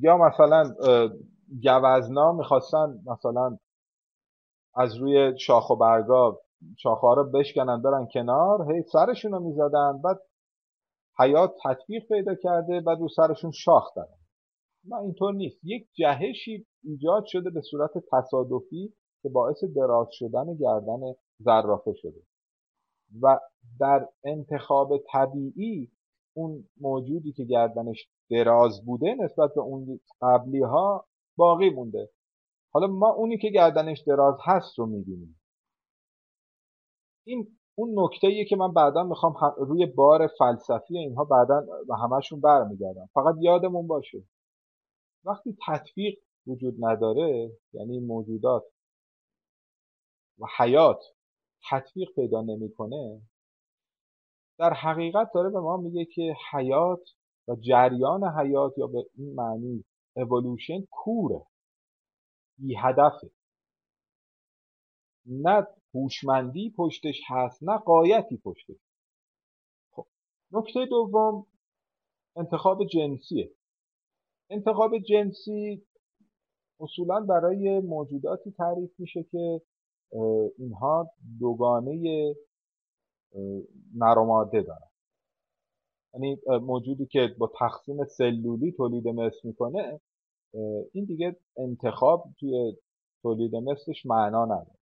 یا 0.00 0.18
مثلا 0.18 0.74
گوزنا 1.62 2.32
می‌خواستن 2.32 2.98
مثلا 3.06 3.58
از 4.74 4.96
روی 4.96 5.38
شاخ 5.38 5.70
و 5.70 5.76
برگا 5.76 6.40
شاخه 6.78 7.06
رو 7.16 7.30
بشکنن 7.30 7.82
برن 7.82 8.08
کنار 8.14 8.72
هی 8.72 8.82
سرشون 8.82 9.32
رو 9.32 9.40
می‌زدن 9.40 10.02
بعد 10.04 10.20
حیات 11.18 11.54
تطبیق 11.64 12.08
پیدا 12.08 12.34
کرده 12.34 12.80
بعد 12.80 12.98
رو 12.98 13.08
سرشون 13.08 13.50
شاخ 13.50 13.94
دارن 13.96 14.18
نه 14.88 14.96
اینطور 14.96 15.34
نیست. 15.34 15.60
یک 15.62 15.88
جهشی 15.92 16.66
ایجاد 16.84 17.24
شده 17.26 17.50
به 17.50 17.60
صورت 17.60 17.90
تصادفی 18.12 18.94
که 19.22 19.28
باعث 19.28 19.64
دراز 19.64 20.08
شدن 20.10 20.56
گردن 20.56 21.00
زرافه 21.38 21.92
شده. 21.94 22.22
و 23.22 23.40
در 23.80 24.08
انتخاب 24.24 24.92
طبیعی 25.12 25.90
اون 26.36 26.68
موجودی 26.80 27.32
که 27.32 27.44
گردنش 27.44 28.08
دراز 28.30 28.84
بوده 28.84 29.14
نسبت 29.14 29.50
به 29.54 29.60
اون 29.60 30.00
قبلی 30.22 30.62
ها 30.62 31.06
باقی 31.36 31.70
مونده. 31.70 32.10
حالا 32.72 32.86
ما 32.86 33.08
اونی 33.08 33.38
که 33.38 33.48
گردنش 33.48 34.00
دراز 34.06 34.34
هست 34.44 34.78
رو 34.78 34.86
می‌بینیم. 34.86 35.40
این 37.26 37.58
اون 37.78 37.94
نکته 38.04 38.44
که 38.44 38.56
من 38.56 38.72
بعدا 38.72 39.02
می‌خوام 39.04 39.34
روی 39.56 39.86
بار 39.86 40.26
فلسفی 40.38 40.98
اینها 40.98 41.24
بعدا 41.24 41.66
و 41.88 41.94
همشون 41.94 42.40
برمیگردم. 42.40 43.08
فقط 43.14 43.34
یادمون 43.40 43.86
باشه. 43.86 44.22
وقتی 45.24 45.56
تطبیق 45.66 46.18
وجود 46.46 46.74
نداره 46.84 47.52
یعنی 47.72 48.00
موجودات 48.00 48.64
و 50.38 50.44
حیات 50.58 51.04
تطبیق 51.70 52.08
پیدا 52.14 52.42
نمی‌کنه 52.42 53.22
در 54.58 54.72
حقیقت 54.72 55.30
داره 55.34 55.50
به 55.50 55.60
ما 55.60 55.76
میگه 55.76 56.04
که 56.04 56.34
حیات 56.52 57.10
و 57.48 57.54
جریان 57.54 58.24
حیات 58.24 58.78
یا 58.78 58.86
به 58.86 59.06
این 59.14 59.34
معنی 59.34 59.84
اولوشن 60.16 60.80
کوره. 60.90 61.42
بی 62.58 62.76
هدفه. 62.76 63.30
نه 65.26 65.66
هوشمندی 65.96 66.74
پشتش 66.76 67.20
هست 67.28 67.62
نه 67.62 67.78
قایتی 67.78 68.36
پشتش. 68.36 68.76
خب 69.92 70.06
نکته 70.52 70.86
دوم 70.90 71.46
انتخاب 72.36 72.84
جنسیه. 72.86 73.50
انتخاب 74.50 74.98
جنسی 74.98 75.86
اصولا 76.80 77.20
برای 77.20 77.80
موجوداتی 77.80 78.50
تعریف 78.50 78.90
میشه 78.98 79.22
که 79.22 79.60
اینها 80.58 81.10
دوگانه 81.40 82.34
نر 83.94 84.14
دارن. 84.52 84.90
یعنی 86.14 86.40
موجودی 86.46 87.06
که 87.06 87.34
با 87.38 87.52
تقسیم 87.58 88.04
سلولی 88.04 88.72
تولید 88.72 89.08
مثل 89.08 89.38
می‌کنه 89.44 90.00
این 90.92 91.04
دیگه 91.04 91.36
انتخاب 91.56 92.24
توی 92.40 92.76
تولید 93.22 93.56
مثلش 93.56 94.06
معنا 94.06 94.44
نداره. 94.44 94.78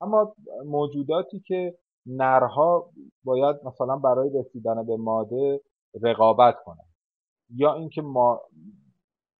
اما 0.00 0.34
موجوداتی 0.66 1.40
که 1.40 1.78
نرها 2.06 2.90
باید 3.24 3.56
مثلا 3.64 3.96
برای 3.96 4.30
رسیدن 4.34 4.86
به 4.86 4.96
ماده 4.96 5.60
رقابت 6.02 6.56
کنن 6.64 6.84
یا 7.50 7.74
اینکه 7.74 8.02
ما 8.02 8.40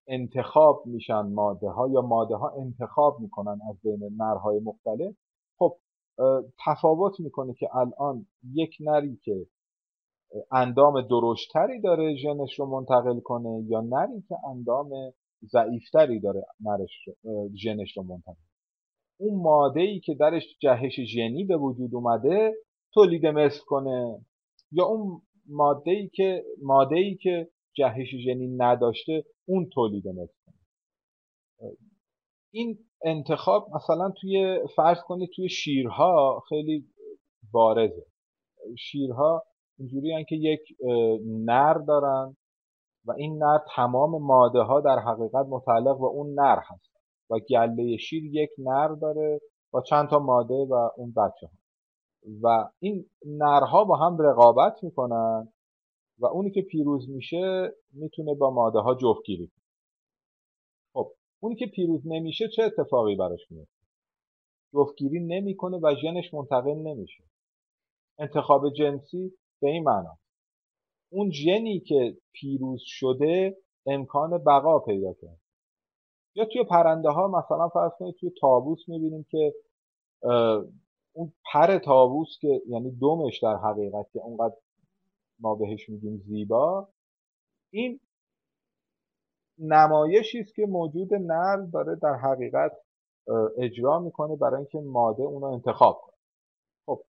انتخاب 0.08 0.82
میشن 0.86 1.20
ماده 1.20 1.68
ها 1.68 1.88
یا 1.88 2.00
ماده 2.00 2.36
ها 2.36 2.48
انتخاب 2.48 3.20
می‌کنن 3.20 3.58
از 3.70 3.76
بین 3.82 4.16
نرهای 4.16 4.60
مختلف 4.60 5.14
خب 5.58 5.76
تفاوت 6.66 7.20
می‌کنه 7.20 7.54
که 7.54 7.76
الان 7.76 8.26
یک 8.54 8.76
نری 8.80 9.16
که 9.16 9.46
اندام 10.52 11.00
درشتری 11.00 11.80
داره 11.80 12.16
ژنش 12.16 12.58
رو 12.58 12.66
منتقل 12.66 13.20
کنه 13.20 13.64
یا 13.66 13.80
نری 13.80 14.22
که 14.28 14.36
اندام 14.48 14.90
ضعیفتری 15.44 16.20
داره 16.20 16.42
ژنش 17.62 17.96
رو 17.96 18.02
منتقل 18.02 18.47
اون 19.20 19.42
ماده 19.42 19.81
ای 19.81 20.00
که 20.00 20.14
درش 20.14 20.59
جهش 20.61 21.00
ژنی 21.00 21.44
به 21.44 21.57
وجود 21.57 21.94
اومده 21.94 22.54
تولید 22.94 23.26
مثل 23.26 23.61
کنه. 23.66 24.20
یا 24.72 24.85
اون 24.85 25.22
ماده 25.48 25.90
ای 25.90 26.09
که 26.09 26.44
ماده 26.62 26.96
ای 26.96 27.14
که 27.14 27.48
جهش 27.76 28.09
ژنی 28.24 28.48
نداشته 28.57 29.24
اون 29.48 29.68
تولید 29.74 30.09
مثل 30.09 30.35
کنه. 30.46 30.54
این 32.52 32.78
انتخاب 33.04 33.68
مثلا 33.74 34.11
توی 34.20 34.59
فرض 34.76 34.98
کنید 35.07 35.31
توی 35.37 35.48
شیرها 35.48 36.42
خیلی 36.48 36.85
بارزه. 37.52 38.07
شیرها 38.78 39.42
اینجوری 39.78 40.24
که 40.28 40.37
یک 40.37 40.61
نر 41.26 41.74
دارن 41.74 42.37
و 43.04 43.12
این 43.12 43.38
نر 43.38 43.59
تمام 43.76 44.22
ماده 44.22 44.61
ها 44.61 44.81
در 44.81 44.98
حقیقت 44.98 45.46
متعلق 45.48 45.98
به 45.98 46.04
اون 46.04 46.35
نر 46.35 46.59
هست. 46.64 46.97
و 47.30 47.38
گله 47.38 47.96
شیر 47.96 48.24
یک 48.24 48.50
نر 48.58 48.88
داره 48.88 49.40
با 49.70 49.82
چند 49.82 50.08
تا 50.08 50.18
ماده 50.18 50.54
و 50.54 50.90
اون 50.96 51.12
بچه 51.12 51.46
ها 51.46 51.52
و 52.42 52.70
این 52.78 53.06
نرها 53.26 53.84
با 53.84 53.96
هم 53.96 54.18
رقابت 54.18 54.84
می‌کنن 54.84 55.52
و 56.18 56.26
اونی 56.26 56.50
که 56.50 56.62
پیروز 56.62 57.10
میشه 57.10 57.72
می‌تونه 57.92 58.34
با 58.34 58.50
ماده 58.50 58.78
ها 58.78 58.94
جفت 58.94 59.22
گیری 59.26 59.46
کنه. 59.46 59.64
خب 60.92 61.12
اونی 61.40 61.56
که 61.56 61.66
پیروز 61.66 62.02
نمیشه 62.06 62.48
چه 62.48 62.62
اتفاقی 62.62 63.16
براش 63.16 63.50
میفته 63.50 63.86
جفتگیری 64.72 65.20
نمی‌کنه 65.20 65.78
و 65.82 65.94
ژنش 66.02 66.34
منتقل 66.34 66.74
نمیشه. 66.74 67.24
انتخاب 68.18 68.70
جنسی 68.70 69.32
به 69.60 69.68
این 69.68 69.82
معنا. 69.82 70.18
اون 71.12 71.30
ژنی 71.30 71.80
که 71.80 72.16
پیروز 72.32 72.80
شده 72.84 73.56
امکان 73.86 74.44
بقا 74.44 74.78
پیدا 74.78 75.12
کرد. 75.12 75.40
یا 76.38 76.44
توی 76.44 76.64
پرنده 76.64 77.09
ها 77.09 77.29
مثلا 77.29 77.68
فرض 77.68 77.92
کنید 77.98 78.14
توی 78.14 78.31
تابوس 78.40 78.88
می‌بینیم 78.88 79.27
که 79.31 79.55
اون 81.12 81.33
پر 81.53 81.79
تابوس 81.79 82.29
که 82.40 82.62
یعنی 82.66 82.90
دومش 82.90 83.42
در 83.42 83.57
حقیقت 83.57 84.07
که 84.12 84.20
اونقدر 84.20 84.57
ما 85.40 85.55
بهش 85.55 85.88
میگیم 85.88 86.16
زیبا 86.16 86.88
این 87.72 88.01
نمایشی 89.59 90.38
است 90.40 90.55
که 90.55 90.66
موجود 90.66 91.14
نر 91.14 91.57
داره 91.57 91.96
در 92.03 92.14
حقیقت 92.14 92.72
اجرا 93.59 93.98
می‌کنه 93.98 94.37
برای 94.37 94.57
اینکه 94.57 94.81
ماده 94.81 95.22
اونو 95.22 95.46
انتخاب 95.46 96.01
کنه. 96.03 96.16
خب 96.87 97.05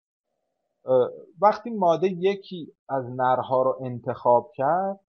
وقتی 1.42 1.70
ماده 1.70 2.08
یکی 2.08 2.74
از 2.90 3.06
نرها 3.06 3.62
رو 3.62 3.80
انتخاب 3.82 4.52
کرد 4.56 5.00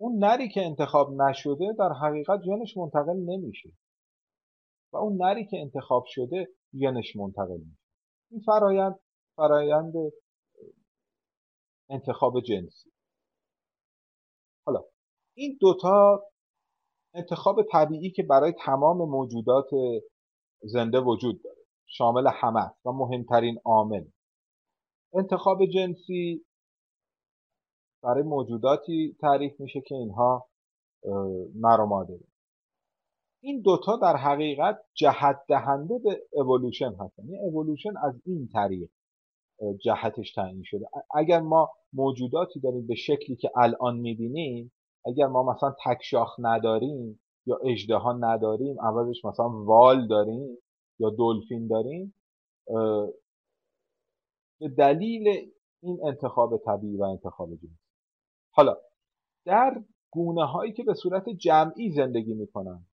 اون 0.00 0.24
نری 0.24 0.48
که 0.48 0.60
انتخاب 0.66 1.12
نشده 1.12 1.72
در 1.78 1.92
حقیقت 2.02 2.40
ژنش 2.44 2.76
منتقل 2.76 3.16
نمیشه. 3.16 3.72
و 4.92 4.96
اون 4.96 5.16
نری 5.22 5.46
که 5.46 5.56
انتخاب 5.60 6.04
شده 6.06 6.48
ژنش 6.80 7.16
منتقل 7.16 7.58
میشه. 7.58 7.82
این 8.30 8.40
فرایند 8.40 9.00
فرایند 9.36 9.92
انتخاب 11.90 12.40
جنسی. 12.40 12.90
حالا 14.66 14.84
این 15.36 15.58
دوتا 15.60 16.22
انتخاب 17.14 17.62
طبیعی 17.72 18.10
که 18.10 18.22
برای 18.22 18.52
تمام 18.64 18.96
موجودات 18.96 19.70
زنده 20.62 21.00
وجود 21.00 21.42
داره 21.42 21.64
شامل 21.86 22.30
همه 22.34 22.70
و 22.84 22.92
مهمترین 22.92 23.58
عامل. 23.64 24.04
انتخاب 25.14 25.66
جنسی 25.66 26.44
برای 28.02 28.22
موجوداتی 28.22 29.16
تعریف 29.20 29.60
میشه 29.60 29.80
که 29.80 29.94
اینها 29.94 30.46
نر 31.54 31.80
و 31.80 32.06
این 33.42 33.60
دوتا 33.60 33.96
در 33.96 34.16
حقیقت 34.16 34.78
جهت 34.94 35.36
دهنده 35.48 35.98
به 35.98 36.22
اولوشن 36.32 36.92
هستن. 37.00 37.22
این 37.28 37.40
اولوشن 37.40 37.96
از 37.96 38.14
این 38.26 38.48
طریق 38.52 38.90
جهتش 39.84 40.32
تعیین 40.32 40.62
شده. 40.64 40.86
اگر 41.14 41.40
ما 41.40 41.70
موجوداتی 41.92 42.60
داریم 42.60 42.86
به 42.86 42.94
شکلی 42.94 43.36
که 43.36 43.50
الان 43.56 43.96
می‌بینیم 43.96 44.72
اگر 45.06 45.26
ما 45.26 45.42
مثلا 45.42 45.74
تکشاخ 45.84 46.36
نداریم 46.38 47.20
یا 47.46 47.56
اجدها 47.56 48.12
نداریم 48.12 48.80
عوضش 48.80 49.24
مثلا 49.24 49.48
وال 49.48 50.06
داریم 50.06 50.58
یا 50.98 51.10
دلفین 51.10 51.66
داریم 51.66 52.14
به 54.60 54.68
دلیل 54.78 55.52
این 55.82 55.98
انتخاب 56.06 56.56
طبیعی 56.56 56.96
و 56.96 57.02
انتخاب 57.02 57.48
جنسی. 57.48 57.79
حالا 58.52 58.76
در 59.46 59.84
گونه 60.10 60.46
هایی 60.46 60.72
که 60.72 60.82
به 60.82 60.94
صورت 60.94 61.28
جمعی 61.28 61.90
زندگی 61.90 62.34
می‌کنن 62.34 62.86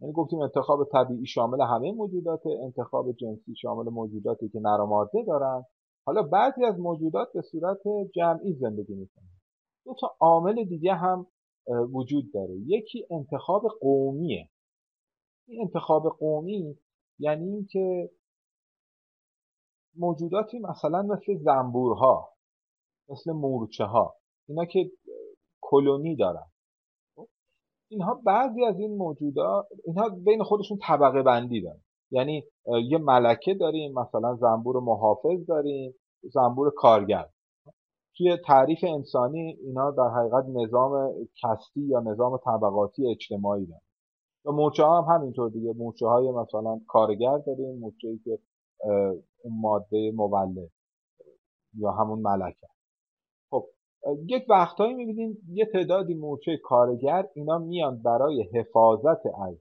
یعنی 0.00 0.12
گفتیم 0.12 0.40
انتخاب 0.40 0.88
طبیعی 0.92 1.26
شامل 1.26 1.60
همه 1.60 1.92
موجودات 1.92 2.42
انتخاب 2.46 3.12
جنسی 3.12 3.54
شامل 3.56 3.90
موجوداتی 3.90 4.48
که 4.48 4.60
نر 4.60 4.76
ماده 4.76 5.24
دارن 5.26 5.64
حالا 6.06 6.22
بعضی 6.22 6.64
از 6.64 6.78
موجودات 6.78 7.28
به 7.34 7.42
صورت 7.42 7.78
جمعی 8.14 8.52
زندگی 8.52 8.94
می‌کنن. 8.94 9.28
دو 9.84 9.94
تا 10.00 10.16
عامل 10.20 10.64
دیگه 10.64 10.94
هم 10.94 11.26
وجود 11.92 12.32
داره. 12.32 12.54
یکی 12.66 13.06
انتخاب 13.10 13.62
قومیه. 13.80 14.48
این 15.48 15.60
انتخاب 15.62 16.02
قومی 16.18 16.78
یعنی 17.18 17.48
اینکه 17.48 18.10
موجوداتی 19.96 20.58
مثلا 20.58 21.02
مثل 21.02 21.36
زنبورها 21.44 22.32
مثل 23.08 23.32
مورچه 23.32 23.84
ها 23.84 24.14
اینا 24.48 24.64
که 24.64 24.90
کلونی 25.70 26.16
دارن. 26.16 26.46
اینها 27.90 28.20
بعضی 28.26 28.64
از 28.64 28.78
این 28.78 28.96
موجودات 28.96 29.66
اینها 29.84 30.08
بین 30.08 30.42
خودشون 30.42 30.78
طبقه 30.82 31.22
بندی 31.22 31.60
دارن. 31.60 31.80
یعنی 32.10 32.44
یه 32.90 32.98
ملکه 32.98 33.54
داریم 33.54 33.92
مثلا 33.92 34.34
زنبور 34.34 34.80
محافظ 34.80 35.46
داریم 35.48 35.94
زنبور 36.22 36.72
کارگر. 36.76 37.28
توی 38.16 38.36
تعریف 38.46 38.78
انسانی 38.84 39.58
اینا 39.60 39.90
در 39.90 40.08
حقیقت 40.08 40.44
نظام 40.48 41.12
کستی 41.42 41.80
یا 41.80 42.00
نظام 42.00 42.36
طبقاتی 42.36 43.10
اجتماعی 43.10 43.66
دارن. 43.66 43.80
و 44.44 44.52
مورچه 44.52 44.84
ها 44.84 45.02
هم 45.02 45.14
همینطور 45.14 45.50
دیگه. 45.50 45.72
مورچه 45.72 46.06
های 46.06 46.30
مثلا 46.30 46.80
کارگر 46.88 47.38
داریم 47.38 47.78
مورچه 47.78 48.18
که 48.24 48.38
اون 49.44 49.60
ماده 49.60 50.12
مولد 50.14 50.70
یا 51.74 51.90
همون 51.90 52.18
ملکه. 52.18 52.69
یک 54.26 54.46
وقتهایی 54.48 54.94
می‌بینیم 54.94 55.38
یه 55.52 55.66
تعدادی 55.66 56.14
مورچه 56.14 56.56
کارگر 56.56 57.28
اینا 57.34 57.58
میان 57.58 58.02
برای 58.02 58.42
حفاظت 58.54 59.26
از 59.26 59.58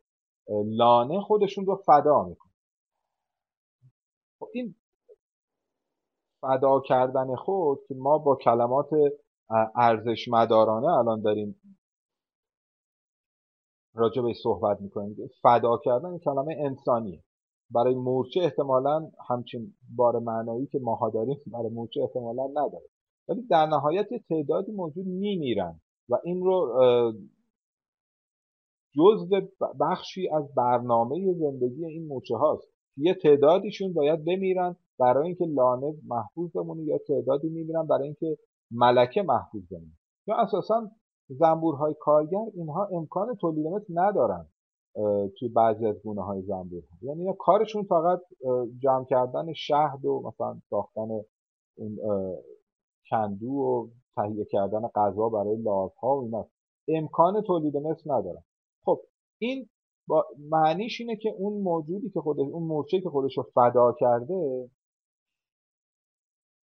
لانه 0.66 1.22
خودشون 1.22 1.66
رو 1.66 1.76
فدا 1.76 2.24
می‌کنن. 2.24 2.52
خب 4.40 4.48
این 4.54 4.76
فدا 6.42 6.80
کردن 6.80 7.36
خود 7.36 7.80
که 7.88 7.96
ما 7.96 8.18
با 8.18 8.36
کلمات 8.36 8.90
ارزش 9.76 10.28
مدارانه 10.28 10.88
الان 10.88 11.22
داریم 11.22 11.62
راجع 13.96 14.22
به 14.22 14.34
صحبت 14.44 14.82
می‌کنیم. 14.82 15.16
فدا 15.42 15.78
کردن 15.78 16.18
کلمه 16.18 16.56
انسانیه. 16.60 17.24
برای 17.72 17.96
مورچه 17.96 18.40
احتمالا 18.42 19.12
همچین 19.30 19.76
بار 19.96 20.20
معنایی 20.20 20.68
که 20.68 20.80
ماها 20.80 21.10
داریم 21.10 21.42
برای 21.48 21.70
مورچه 21.70 22.02
احتمالا 22.02 22.48
نداره. 22.48 22.90
ولی 23.30 23.42
در 23.42 23.66
نهایت 23.66 24.08
تعدادی 24.30 24.72
موجود 24.72 25.06
میمیرن 25.06 25.82
و 26.10 26.16
این 26.24 26.44
رو 26.44 26.74
جزء 28.96 29.42
بخشی 29.80 30.30
از 30.30 30.54
برنامه 30.56 31.34
زندگی 31.34 31.86
این 31.86 32.08
موچه 32.08 32.36
هاست. 32.36 32.68
یه 32.98 33.14
تعدادیشون 33.14 33.94
باید 33.94 34.26
بمیرن 34.26 34.76
برای 35.00 35.26
اینکه 35.26 35.46
لانه 35.46 35.94
محفوظ 36.08 36.52
بمونه 36.52 36.84
یا 36.84 36.98
تعدادی 36.98 37.50
میمیرن 37.50 37.88
برای 37.88 38.04
اینکه 38.04 38.38
ملکه 38.72 39.22
محفوظ 39.22 39.62
بمونه 39.72 39.92
یا 40.28 40.36
اساسا 40.36 40.92
زنبورهای 41.30 41.96
کارگر 42.00 42.46
اینها 42.54 42.90
امکان 42.92 43.36
تولید 43.36 43.68
مثل 43.68 43.94
ندارن 44.00 44.46
توی 45.40 45.50
بعضی 45.50 45.86
از 45.86 45.96
گونه 46.04 46.22
های 46.22 46.42
زنبور 46.42 46.84
یعنی 47.02 47.20
اینا 47.20 47.34
کارشون 47.34 47.84
فقط 47.84 48.20
جمع 48.80 49.06
کردن 49.06 49.54
شهد 49.54 50.06
و 50.06 50.22
مثلا 50.28 50.62
ساختن 50.70 51.08
کندو 53.10 53.48
و 53.48 53.88
تهیه 54.16 54.46
کردن 54.46 54.88
غذا 54.96 55.30
برای 55.30 55.58
لازها 55.58 56.16
و 56.16 56.24
اینا. 56.24 56.48
امکان 56.88 57.42
تولید 57.42 57.78
مثل 57.78 58.12
ندارن 58.12 58.44
خب 58.86 59.02
این 59.42 59.70
با 60.08 60.26
معنیش 60.50 61.02
اینه 61.02 61.16
که 61.16 61.30
اون 61.30 61.62
موجودی 61.62 62.10
که 62.10 62.20
خودش 62.20 62.48
اون 62.52 62.64
مورچه 62.64 63.02
که 63.02 63.10
خودش 63.10 63.38
رو 63.38 63.44
فدا 63.44 63.96
کرده 64.00 64.70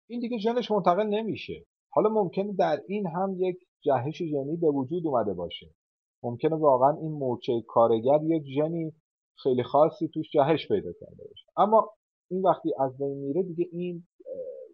این 0.08 0.20
دیگه 0.20 0.38
ژنش 0.38 0.70
منتقل 0.70 1.06
نمیشه. 1.06 1.64
حالا 1.90 2.08
ممکنه 2.08 2.52
در 2.52 2.82
این 2.88 3.06
هم 3.06 3.36
یک 3.38 3.56
جهش 3.84 4.22
ژنی 4.22 4.56
به 4.56 4.70
وجود 4.70 5.06
اومده 5.06 5.34
باشه. 5.34 5.66
ممکنه 6.22 6.56
واقعا 6.56 6.96
این 7.00 7.12
مورچه 7.12 7.52
کارگر 7.68 8.18
یک 8.22 8.42
ژنی 8.56 8.92
خیلی 9.42 9.62
خاصی 9.62 10.08
توش 10.08 10.26
جهش 10.32 10.68
پیدا 10.68 10.92
کرده 11.00 11.24
باشه. 11.28 11.46
اما 11.56 11.90
این 12.30 12.42
وقتی 12.42 12.72
از 12.78 12.98
بین 12.98 13.18
میره 13.18 13.42
دیگه 13.42 13.68
این 13.72 14.06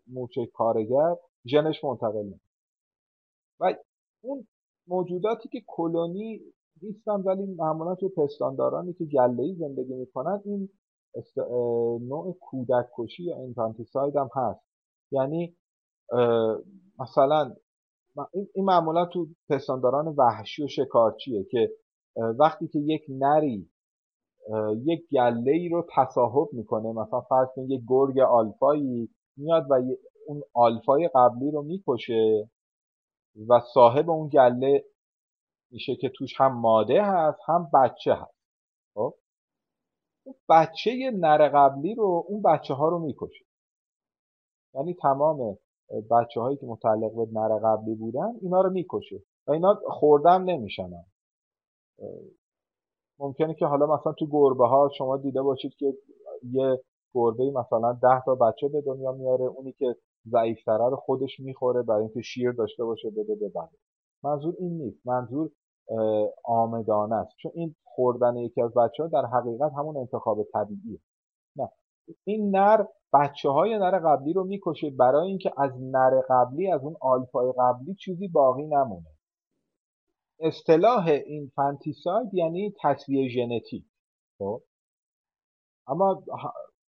مورچه 0.07 0.47
کارگر 0.47 1.17
ژنش 1.47 1.85
منتقل 1.85 2.23
نمیشه 2.23 2.41
و 3.61 3.75
اون 4.21 4.47
موجوداتی 4.89 5.49
که 5.49 5.63
کلونی 5.67 6.41
نیستن 6.83 7.13
ولی 7.13 7.47
معمولا 7.47 7.95
توی 7.95 8.09
پستاندارانی 8.09 8.93
که 8.93 9.05
گله 9.05 9.55
زندگی 9.55 9.95
می‌کنن 9.95 10.43
این 10.45 10.69
نوع 12.09 12.39
کودک 12.41 12.87
کشی 12.99 13.23
یا 13.23 13.37
انفانتیساید 13.37 14.17
هم 14.17 14.29
هست. 14.35 14.61
یعنی 15.13 15.57
مثلا 16.99 17.55
این 18.33 18.65
معمولا 18.65 19.07
تو 19.07 19.27
پستانداران 19.49 20.07
وحشی 20.07 20.65
و 20.65 20.69
شکارچیه 20.69 21.45
که 21.45 21.71
وقتی 22.39 22.69
که 22.69 22.79
یک 22.79 23.03
نری 23.09 23.69
یک 24.85 25.09
گله 25.13 25.69
رو 25.73 25.87
تصاحب 25.97 26.49
می‌کنه 26.53 26.93
مثلا 26.93 27.21
فرض 27.21 27.49
کنید 27.57 27.71
یک 27.71 27.83
گرگ 27.89 28.19
آلفایی 28.19 29.09
میاد 29.37 29.67
و 29.71 29.83
اون 30.27 30.43
آلفای 30.55 31.11
قبلی 31.15 31.51
رو 31.51 31.63
می‌کشه 31.63 32.51
و 33.49 33.61
صاحب 33.75 34.11
اون 34.11 34.29
گله 34.29 34.85
میشه 35.71 35.97
که 35.97 36.09
توش 36.09 36.41
هم 36.41 36.61
ماده 36.61 37.03
هست 37.03 37.39
هم 37.47 37.71
بچه 37.75 38.15
هست. 38.15 38.43
خب؟ 38.95 39.15
بچه 40.49 41.11
نر 41.15 41.49
قبلی 41.49 41.95
رو 41.95 42.25
اون 42.29 42.43
بچه 42.43 42.75
ها 42.75 42.89
رو 42.89 42.99
می‌کشه. 42.99 43.45
یعنی 44.75 44.95
تمام 44.95 45.59
بچه 46.11 46.41
هایی 46.41 46.57
که 46.57 46.67
متعلق 46.67 47.15
به 47.15 47.27
نر 47.33 47.59
قبلی 47.59 47.95
بودن 47.95 48.33
اینا 48.43 48.61
رو 48.61 48.71
می‌کشه 48.71 49.23
و 49.47 49.53
اینا 49.53 49.81
خوردم 49.87 50.45
نمیشن. 50.45 50.91
ممکنه 53.19 53.55
که 53.55 53.67
حالا 53.67 53.87
مثلا 53.87 54.13
تو 54.13 54.27
گربه 54.27 54.67
ها 54.67 54.91
شما 54.99 55.17
دیده 55.17 55.43
باشید 55.43 55.75
که 55.75 55.95
یه 56.43 56.81
گربه 57.15 57.51
مثلا 57.51 57.93
ده 57.93 58.23
تا 58.25 58.35
بچه 58.35 58.69
به 58.69 58.81
دنیا 58.81 59.13
میاره 59.13 59.45
اونی 59.45 59.73
که 59.73 59.97
ضعیفتره 60.29 60.91
رو 60.91 60.97
خودش 60.97 61.41
می‌خوره 61.41 61.83
برای 61.83 62.03
اینکه 62.03 62.21
شیر 62.23 62.53
داشته 62.53 62.85
باشه 62.85 63.11
بده 63.11 63.35
به 63.35 63.53
منظور 64.25 64.55
این 64.59 64.79
نیست. 64.79 65.07
منظور 65.07 65.51
آمدانه 66.45 67.15
است. 67.15 67.37
چون 67.37 67.53
این 67.55 67.75
خوردن 67.85 68.37
یکی 68.37 68.63
از 68.63 68.75
بچه 68.75 69.03
ها 69.03 69.09
در 69.09 69.27
حقیقت 69.27 69.73
همون 69.73 69.97
انتخاب 69.97 70.39
طبیعیه. 70.53 70.99
نه. 71.57 71.69
این 72.25 72.57
نر 72.57 72.85
بچه 73.13 73.49
های 73.49 73.79
نر 73.79 73.99
قبلی 73.99 74.33
رو 74.33 74.45
می‌کشه 74.45 74.91
برای 74.91 75.29
اینکه 75.29 75.53
از 75.57 75.71
نر 75.81 76.21
قبلی 76.29 76.71
از 76.71 76.85
اون 76.85 76.97
آلفای 77.01 77.53
قبلی 77.59 77.95
چیزی 77.95 78.29
باقی 78.29 78.67
نمونه. 78.67 79.11
اصطلاح 80.41 81.07
این 81.07 81.53
فانتیساید 81.57 82.35
یعنی 82.35 82.75
تصویه 82.83 83.29
ژنتیک. 83.29 83.85
خب؟ 84.39 84.63
اما 85.87 86.23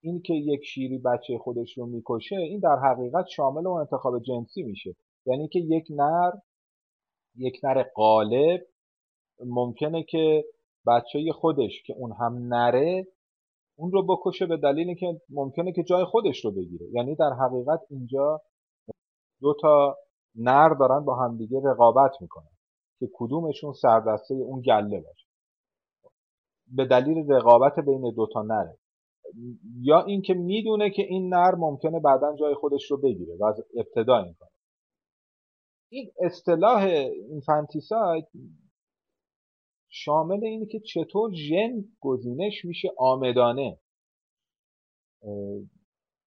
این 0.03 0.21
که 0.21 0.33
یک 0.33 0.61
شیری 0.65 0.97
بچه 0.97 1.37
خودش 1.37 1.77
رو 1.77 1.85
می‌کشه 1.85 2.35
این 2.35 2.59
در 2.59 2.75
حقیقت 2.83 3.25
شامل 3.27 3.67
اون 3.67 3.79
انتخاب 3.79 4.19
جنسی 4.19 4.63
میشه. 4.63 4.95
یعنی 5.25 5.47
که 5.47 5.59
یک 5.59 5.87
نر 5.89 6.31
یک 7.35 7.59
نر 7.63 7.83
قالب 7.95 8.61
ممکنه 9.45 10.03
که 10.03 10.43
بچه 10.87 11.31
خودش 11.33 11.83
که 11.85 11.93
اون 11.97 12.11
هم 12.11 12.53
نره 12.53 13.07
اون 13.77 13.91
رو 13.91 14.05
بکشه 14.15 14.45
به 14.45 14.57
دلیلی 14.57 14.95
که 14.95 15.21
ممکنه 15.29 15.71
که 15.71 15.83
جای 15.83 16.05
خودش 16.05 16.45
رو 16.45 16.51
بگیره. 16.51 16.85
یعنی 16.93 17.15
در 17.15 17.33
حقیقت 17.33 17.79
اینجا 17.89 18.41
دو 19.41 19.53
تا 19.61 19.97
نر 20.35 20.69
دارن 20.69 21.05
با 21.05 21.15
همدیگه 21.15 21.61
رقابت 21.65 22.11
می‌کنن 22.21 22.51
که 22.99 23.09
کدومشون 23.13 23.73
سردسته 23.73 24.33
اون 24.33 24.61
گله 24.61 25.01
باشه. 25.01 25.27
به 26.67 26.85
دلیل 26.85 27.31
رقابت 27.31 27.79
بین 27.79 28.13
دو 28.15 28.27
تا 28.33 28.41
نره. 28.41 28.77
یا 29.81 30.01
اینکه 30.01 30.33
می‌دونه 30.33 30.89
که 30.89 31.01
این 31.01 31.33
نر 31.33 31.55
ممکنه 31.55 31.99
بعدا 31.99 32.35
جای 32.35 32.55
خودش 32.55 32.91
رو 32.91 32.97
بگیره 32.97 33.35
و 33.39 33.45
از 33.45 33.61
ابتدا 33.77 34.17
این 34.17 34.33
کنه 34.39 34.49
این 35.91 36.11
اصطلاح 36.21 36.83
اینفانتیساید 37.29 38.25
شامل 39.89 40.45
اینه 40.45 40.65
که 40.65 40.79
چطور 40.79 41.33
ژن 41.33 41.83
گزینش 41.99 42.65
میشه 42.65 42.89
آمدانه. 42.97 43.79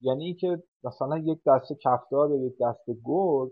یعنی 0.01 0.35
که 0.35 0.63
مثلا 0.85 1.19
یک 1.19 1.39
دسته 1.47 1.75
کفتار 1.75 2.31
یا 2.31 2.47
یک 2.47 2.55
دسته 2.61 2.97
گرد 3.05 3.51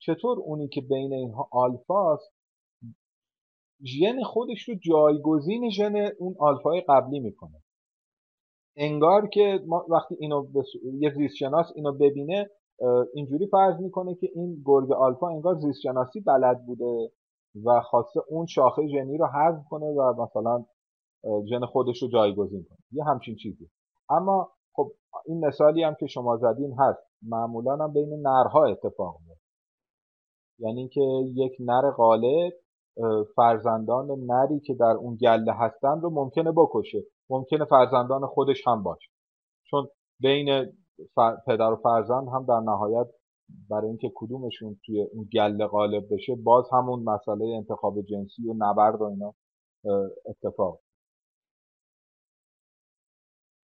چطور 0.00 0.38
اونی 0.38 0.68
که 0.68 0.80
بین 0.80 1.12
اینها 1.12 1.48
آلفاست 1.52 2.32
ژن 3.84 4.22
خودش 4.22 4.68
رو 4.68 4.74
جایگزین 4.74 5.70
ژن 5.70 5.96
اون 6.18 6.36
آلفای 6.38 6.82
قبلی 6.88 7.20
می‌کنه. 7.20 7.62
انگار 8.78 9.28
که 9.28 9.60
ما 9.66 9.86
وقتی 9.88 10.16
اینو 10.20 10.42
بس... 10.42 10.66
یه 10.98 11.10
زیستشناس 11.16 11.72
اینو 11.74 11.92
ببینه 11.92 12.50
اینجوری 13.14 13.46
فرض 13.46 13.80
می‌کنه 13.80 14.14
که 14.14 14.28
این 14.34 14.62
گرگ 14.66 14.92
آلفا 14.92 15.28
انگار 15.28 15.54
زیستشناسی 15.54 16.20
بلد 16.20 16.66
بوده 16.66 17.10
و 17.64 17.80
خواسته 17.80 18.20
اون 18.28 18.46
شاخه 18.46 18.88
ژنی 18.88 19.18
رو 19.18 19.26
حذف 19.26 19.64
کنه 19.70 19.86
و 19.86 20.22
مثلا 20.22 20.64
ژن 21.50 21.66
خودش 21.66 22.02
رو 22.02 22.08
جایگزین 22.08 22.66
کنه. 22.68 22.78
یه 22.92 23.04
همچین 23.04 23.36
چیزی. 23.36 23.70
اما 24.10 24.50
خب 24.72 24.92
این 25.26 25.46
مثالی 25.46 25.82
هم 25.82 25.94
که 26.00 26.06
شما 26.06 26.36
زدین 26.36 26.74
هست. 26.78 27.08
معمولا 27.22 27.76
هم 27.76 27.92
بین 27.92 28.22
نرها 28.22 28.64
اتفاق 28.64 29.16
میفته 29.20 29.44
یعنی 30.58 30.88
که 30.88 31.00
یک 31.34 31.52
نر 31.60 31.90
غالب 31.90 32.52
فرزندان 33.36 34.06
نری 34.06 34.60
که 34.60 34.74
در 34.74 34.96
اون 35.00 35.16
گله 35.16 35.52
هستن 35.52 36.00
رو 36.00 36.10
ممکنه 36.10 36.52
بکشه. 36.52 36.98
ممکنه 37.30 37.64
فرزندان 37.64 38.26
خودش 38.26 38.66
هم 38.66 38.82
باشه. 38.82 39.10
چون 39.70 39.88
بین 40.20 40.72
پدر 41.46 41.72
و 41.72 41.76
فرزند 41.76 42.28
هم 42.28 42.46
در 42.48 42.60
نهایت 42.60 43.06
برای 43.70 43.88
اینکه 43.88 44.12
کدومشون 44.14 44.80
توی 44.86 45.02
اون 45.02 45.28
گله 45.32 45.66
غالب 45.66 46.14
بشه 46.14 46.34
باز 46.44 46.64
همون 46.72 47.02
مسئله 47.02 47.56
انتخاب 47.56 48.02
جنسی 48.02 48.48
و 48.48 48.54
نبرد 48.58 49.00
و 49.00 49.04
اینا 49.04 49.34
اتفاق. 50.26 50.80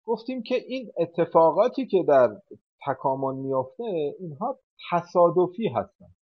گفتیم 0.06 0.42
که 0.42 0.54
این 0.54 0.92
اتفاقاتی 0.98 1.86
که 1.86 2.04
در 2.08 2.28
تکامل 2.86 3.34
میافته 3.34 3.84
اینها 4.18 4.58
تصادفی 4.90 5.68
هستن. 5.68 6.06
خب؟ 6.06 6.23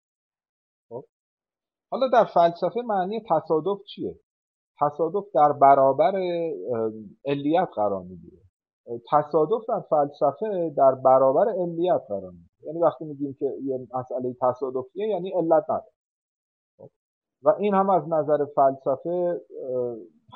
حالا 1.91 2.07
در 2.07 2.25
فلسفه 2.25 2.81
معنی 2.85 3.23
تصادف 3.29 3.83
چیه؟ 3.95 4.15
تصادف 4.81 5.25
در 5.33 5.51
برابر 5.51 6.11
علیت 7.25 7.69
قرار 7.75 8.03
می‌گیره 8.03 8.41
تصادف 9.11 9.65
در 9.67 9.79
فلسفه 9.89 10.73
در 10.77 10.95
برابر 10.95 11.49
علیت 11.49 12.01
قرار 12.07 12.31
می‌گیره 12.31 12.49
یعنی 12.61 12.79
وقتی 12.79 13.05
میگیم 13.05 13.35
که 13.39 13.45
یه 13.63 13.87
مسئله 13.93 14.35
تصادفیه 14.41 15.07
یعنی 15.07 15.31
علت 15.31 15.63
نداره 15.63 15.91
خب؟ 16.77 16.89
و 17.43 17.49
این 17.49 17.73
هم 17.73 17.89
از 17.89 18.03
نظر 18.09 18.45
فلسفه 18.55 19.41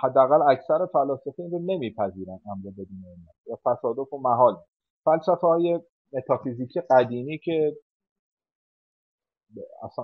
حداقل 0.04 0.42
اکثر 0.52 0.86
فلاسفه 0.86 1.40
این 1.44 1.52
رو 1.52 1.60
نمیپذیرن 1.60 2.40
امر 2.52 2.72
بدون 2.72 3.04
علت 3.08 3.36
یا 3.48 3.60
تصادف 3.66 4.14
و 4.14 4.18
محال 4.18 4.58
فلسفه 5.06 5.48
های 5.48 5.80
متافیزیکی 6.14 6.82
قدیمی 6.90 7.38
که 7.38 7.78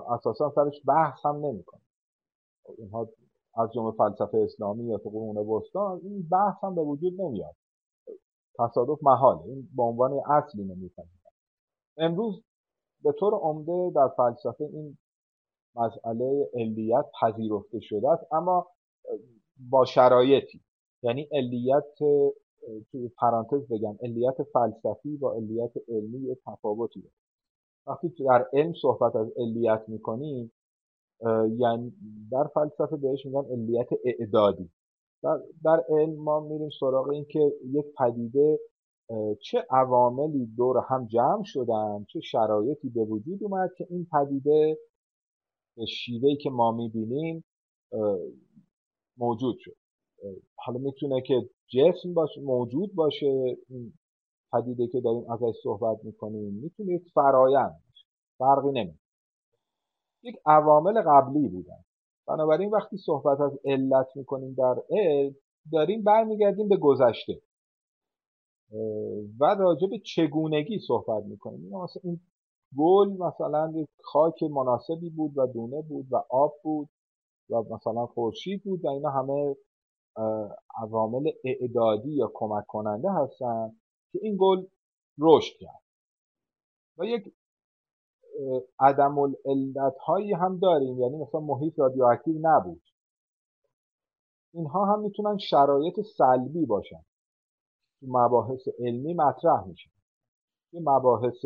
اساسا 0.08 0.52
سرش 0.54 0.82
بحث 0.86 1.26
هم 1.26 1.36
نمی‌کنه. 1.46 1.80
اینها 2.78 3.08
از 3.54 3.72
جمله 3.72 3.92
فلسفه 3.92 4.38
اسلامی 4.38 4.84
یا 4.84 4.98
تو 4.98 5.10
قرون 5.10 5.36
وسطا 5.36 6.00
این 6.02 6.28
بحث 6.32 6.64
هم 6.64 6.74
به 6.74 6.82
وجود 6.82 7.20
نمیاد. 7.20 7.54
تصادف 8.58 8.98
محاله. 9.02 9.42
این 9.42 9.68
به 9.76 9.82
عنوان 9.82 10.20
اصلی 10.30 10.64
نمیپذیرن 10.64 11.20
امروز 11.96 12.44
به 13.02 13.12
طور 13.12 13.34
عمده 13.34 13.92
در 13.94 14.08
فلسفه 14.16 14.64
این 14.64 14.98
مسئله 15.74 16.50
علیت 16.54 17.04
پذیرفته 17.20 17.80
شده 17.80 18.10
است 18.10 18.32
اما 18.32 18.66
با 19.70 19.84
شرایطی. 19.84 20.60
یعنی 21.02 21.28
علیت 21.32 21.84
توی 22.90 23.08
پرانتز 23.18 23.68
بگم 23.70 23.96
علیت 24.02 24.42
فلسفی 24.52 25.16
با 25.16 25.34
علیت 25.34 25.72
علمی 25.88 26.36
تفاوتی 26.46 27.00
داره. 27.00 27.14
وقتی 27.86 28.08
در 28.08 28.46
علم 28.52 28.72
صحبت 28.82 29.16
از 29.16 29.32
علیت 29.36 29.84
می‌کنیم 29.88 30.52
یعنی 31.58 31.92
در 32.32 32.44
فلسفه 32.54 32.96
بهش 32.96 33.26
میگن 33.26 33.44
علیت 33.52 33.88
اعدادی. 34.04 34.70
در, 35.22 35.38
در 35.64 35.84
علم 35.88 36.14
ما 36.22 36.40
میریم 36.40 36.68
سراغ 36.80 37.08
این 37.08 37.24
که 37.24 37.52
یک 37.64 37.86
پدیده 37.98 38.58
چه 39.42 39.66
عواملی 39.70 40.46
دور 40.56 40.76
هم 40.88 41.06
جمع 41.06 41.42
شدن 41.44 42.04
چه 42.08 42.20
شرایطی 42.20 42.88
به 42.88 43.04
وجود 43.04 43.44
اومد 43.44 43.70
که 43.78 43.86
این 43.90 44.06
پدیده 44.12 44.78
به 45.76 45.86
شیوهی 45.86 46.36
که 46.36 46.50
ما 46.50 46.72
می‌بینیم 46.72 47.44
موجود 49.16 49.56
شد. 49.58 49.76
حالا 50.56 50.78
می‌تونه 50.78 51.22
که 51.22 51.50
جسم 51.68 52.14
باشه 52.14 52.40
موجود 52.40 52.94
باشه 52.94 53.58
پدیده 54.52 54.86
که 54.86 55.00
داریم 55.00 55.30
ازش 55.30 55.54
صحبت 55.62 56.04
می‌کنیم 56.04 56.54
می‌تونه 56.54 56.92
یک 56.92 57.02
فرایند 57.14 57.82
فرقی 58.38 58.72
نمی 58.72 58.98
یک 60.22 60.36
عوامل 60.46 61.02
قبلی 61.06 61.48
بودن 61.48 61.84
بنابراین 62.28 62.70
وقتی 62.70 62.96
صحبت 62.96 63.40
از 63.40 63.58
علت 63.64 64.06
می‌کنیم 64.14 64.54
در 64.54 64.74
علم 64.90 65.34
داریم 65.72 66.02
برمیگردیم 66.02 66.68
به 66.68 66.76
گذشته. 66.76 67.40
و 69.40 69.44
راجع 69.58 69.86
به 69.90 69.98
چگونگی 69.98 70.78
صحبت 70.88 71.24
می‌کنیم. 71.24 71.60
مثلا 71.68 72.00
این 72.04 72.20
گل 72.78 73.08
مثلا 73.08 73.72
خاک 74.02 74.42
مناسبی 74.42 75.10
بود 75.10 75.38
و 75.38 75.46
دونه 75.46 75.82
بود 75.82 76.06
و 76.10 76.16
آب 76.30 76.54
بود 76.62 76.88
و 77.50 77.62
مثلا 77.74 78.06
خورشید 78.06 78.62
بود 78.64 78.84
و 78.84 78.88
اینا 78.88 79.10
همه 79.10 79.56
عوامل 80.82 81.30
اعدادی 81.44 82.10
یا 82.12 82.30
کمک 82.34 82.66
کننده 82.66 83.08
هستن. 83.12 83.79
که 84.12 84.18
این 84.22 84.36
گل 84.40 84.66
رشد 85.18 85.56
کرد. 85.60 85.82
و 86.98 87.04
یک 87.04 87.34
عدم 88.78 89.18
العلت 89.18 89.98
هایی 90.06 90.32
هم 90.32 90.58
داریم 90.58 91.00
یعنی 91.00 91.16
مثلا 91.16 91.40
محیط 91.40 91.78
رادیواکتیو 91.78 92.38
نبود. 92.40 92.82
اینها 94.54 94.84
هم 94.84 95.00
می‌تونن 95.00 95.38
شرایط 95.38 96.00
سلبی 96.00 96.66
باشن. 96.66 97.04
تو 98.00 98.06
مباحث 98.08 98.68
علمی 98.78 99.14
مطرح 99.14 99.64
میشه. 99.64 99.90
تو 100.70 100.78
مباحث 100.80 101.44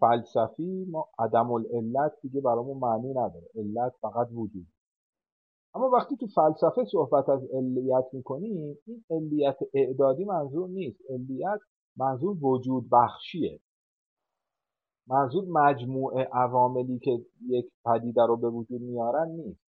فلسفی 0.00 0.86
ما 0.90 1.08
عدم 1.18 1.52
العلت 1.52 2.12
دیگه 2.22 2.40
برامون 2.40 2.78
معنی 2.78 3.10
نداره. 3.10 3.46
علت 3.54 3.92
فقط 4.00 4.28
وجود. 4.32 4.66
اما 5.76 5.90
وقتی 5.90 6.16
تو 6.16 6.26
فلسفه 6.26 6.84
صحبت 6.84 7.28
از 7.28 7.44
علیت 7.52 8.04
می‌کنیم 8.12 8.78
این 8.86 9.04
علیت 9.10 9.56
اعدادی 9.74 10.24
منظور 10.24 10.68
نیست. 10.68 11.00
علیت 11.10 11.60
منظور 11.96 12.44
وجود 12.44 12.88
بخشیه. 12.92 13.60
منظور 15.08 15.44
مجموعه 15.48 16.28
عواملی 16.32 16.98
که 16.98 17.10
یک 17.48 17.66
پدیده 17.84 18.26
رو 18.26 18.36
به 18.36 18.48
وجود 18.48 18.80
میارن 18.80 19.28
نیست. 19.28 19.60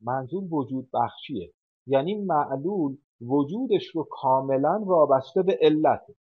منظور 0.00 0.54
وجود 0.54 0.88
بخشیه. 0.94 1.52
یعنی 1.86 2.14
معلول 2.14 2.96
وجودش 3.20 3.86
رو 3.94 4.06
کاملا 4.10 4.82
وابسته 4.84 5.42
به 5.42 5.58
علته 5.62 6.14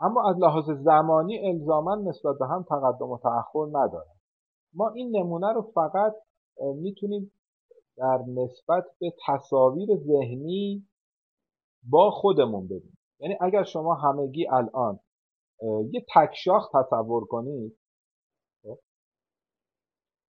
اما 0.00 0.30
از 0.30 0.36
لحاظ 0.38 0.70
زمانی 0.70 1.48
الزاما 1.48 1.94
نسبت 1.94 2.38
به 2.38 2.46
هم 2.46 2.62
تقدم 2.68 3.10
و 3.10 3.18
تأخر 3.18 3.66
نداره 3.72 4.10
ما 4.74 4.88
این 4.88 5.16
نمونه 5.16 5.52
رو 5.52 5.62
فقط 5.62 6.14
می‌تونیم 6.60 7.32
در 7.96 8.18
نسبت 8.28 8.84
به 9.00 9.14
تصاویر 9.26 9.88
ذهنی 9.96 10.88
با 11.82 12.10
خودمون 12.10 12.66
ببینیم. 12.66 12.98
یعنی 13.20 13.36
اگر 13.40 13.64
شما 13.64 13.94
همگی 13.94 14.48
الان 14.48 15.00
یه 15.92 16.06
تکشاخ 16.14 16.70
تصور 16.74 17.24
کنید 17.24 17.78
خب، 18.62 18.78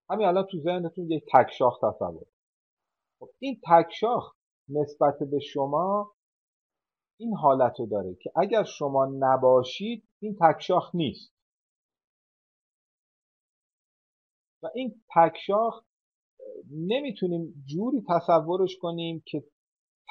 همین 0.09 0.27
الان 0.27 0.47
تو 0.51 0.59
ذهنتون 0.59 1.11
یک 1.11 1.23
تکشاخ 1.33 1.77
تصور 1.77 2.25
خب 3.19 3.29
این 3.39 3.61
تکشاخ 3.69 4.35
نسبت 4.69 5.17
به 5.31 5.39
شما 5.39 6.11
این 7.19 7.35
حالت 7.35 7.79
رو 7.79 7.85
داره 7.85 8.15
که 8.15 8.31
اگر 8.35 8.63
شما 8.63 9.05
نباشید 9.19 10.07
این 10.21 10.37
تکشاخ 10.41 10.95
نیست. 10.95 11.33
و 14.63 14.69
این 14.75 15.03
تکشاخ 15.15 15.83
نمی‌تونیم 16.71 17.63
جوری 17.65 18.03
تصورش 18.09 18.77
کنیم 18.77 19.23
که 19.25 19.43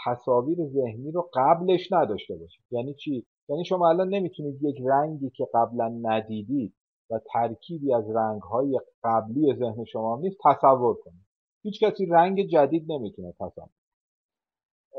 تصاویر 0.07 0.59
ذهنی 0.67 1.11
رو 1.11 1.31
قبلش 1.35 1.93
نداشته 1.93 2.37
باشید 2.37 2.65
یعنی 2.71 2.95
چی؟ 2.95 3.27
یعنی 3.49 3.65
شما 3.65 3.89
الان 3.89 4.09
نمی‌تونید 4.09 4.63
یک 4.63 4.77
رنگی 4.87 5.31
که 5.31 5.47
قبلا 5.55 5.89
ندیدید 6.03 6.75
و 7.11 7.21
ترکیبی 7.33 7.95
از 7.95 8.11
رنگهای 8.11 8.81
قبلی 9.05 9.55
ذهن 9.55 9.85
شما 9.85 10.19
نیست 10.23 10.37
تصور 10.45 10.95
کنید. 10.95 11.27
هیچ 11.63 11.85
کسی 11.85 12.07
رنگ 12.07 12.47
جدید 12.47 12.93
نمی‌تونه 12.93 13.33
تصور 13.33 13.69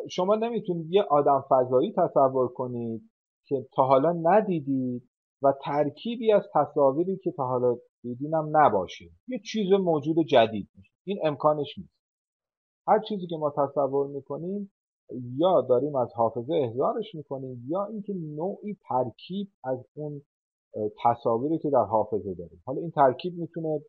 شما 0.09 0.35
نمی‌تونید 0.35 0.87
یه 0.89 1.03
آدم 1.03 1.45
فضایی 1.49 1.93
تصور 1.97 2.47
کنید 2.47 3.01
که 3.45 3.67
تا 3.75 3.83
حالا 3.83 4.11
ندیدید 4.11 5.09
و 5.41 5.53
ترکیبی 5.65 6.31
از 6.31 6.43
تصاویری 6.53 7.17
که 7.17 7.31
تا 7.31 7.47
حالا 7.47 7.77
دیدینم 8.03 8.57
نباشه 8.57 9.05
یه 9.27 9.39
چیز 9.39 9.71
موجود 9.71 10.15
جدید 10.19 10.69
میشه. 10.75 10.92
این 11.03 11.19
امکانش 11.23 11.77
نیست. 11.77 11.93
هر 12.87 12.99
چیزی 12.99 13.27
که 13.27 13.37
ما 13.37 13.49
تصور 13.49 14.07
می‌کنیم 14.07 14.71
یا 15.37 15.61
داریم 15.61 15.95
از 15.95 16.13
حافظه 16.13 16.53
احضارش 16.53 17.15
می‌کنیم 17.15 17.65
یا 17.67 17.85
اینکه 17.85 18.13
نوعی 18.13 18.77
ترکیب 18.89 19.51
از 19.63 19.85
اون 19.93 20.21
تصاویری 21.03 21.57
که 21.57 21.69
در 21.69 21.83
حافظه 21.83 22.33
داریم. 22.33 22.63
حالا 22.65 22.81
این 22.81 22.91
ترکیب 22.91 23.37
می‌تونه 23.37 23.81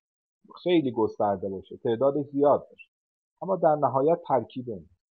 خیلی 0.63 0.93
گسترده 0.93 1.49
باشه 1.49 1.77
تعداد 1.77 2.23
زیاد 2.23 2.69
باشه 2.71 2.91
اما 3.43 3.57
در 3.57 3.75
نهایت 3.75 4.19
ترکیب 4.29 4.71
نیست. 4.71 5.05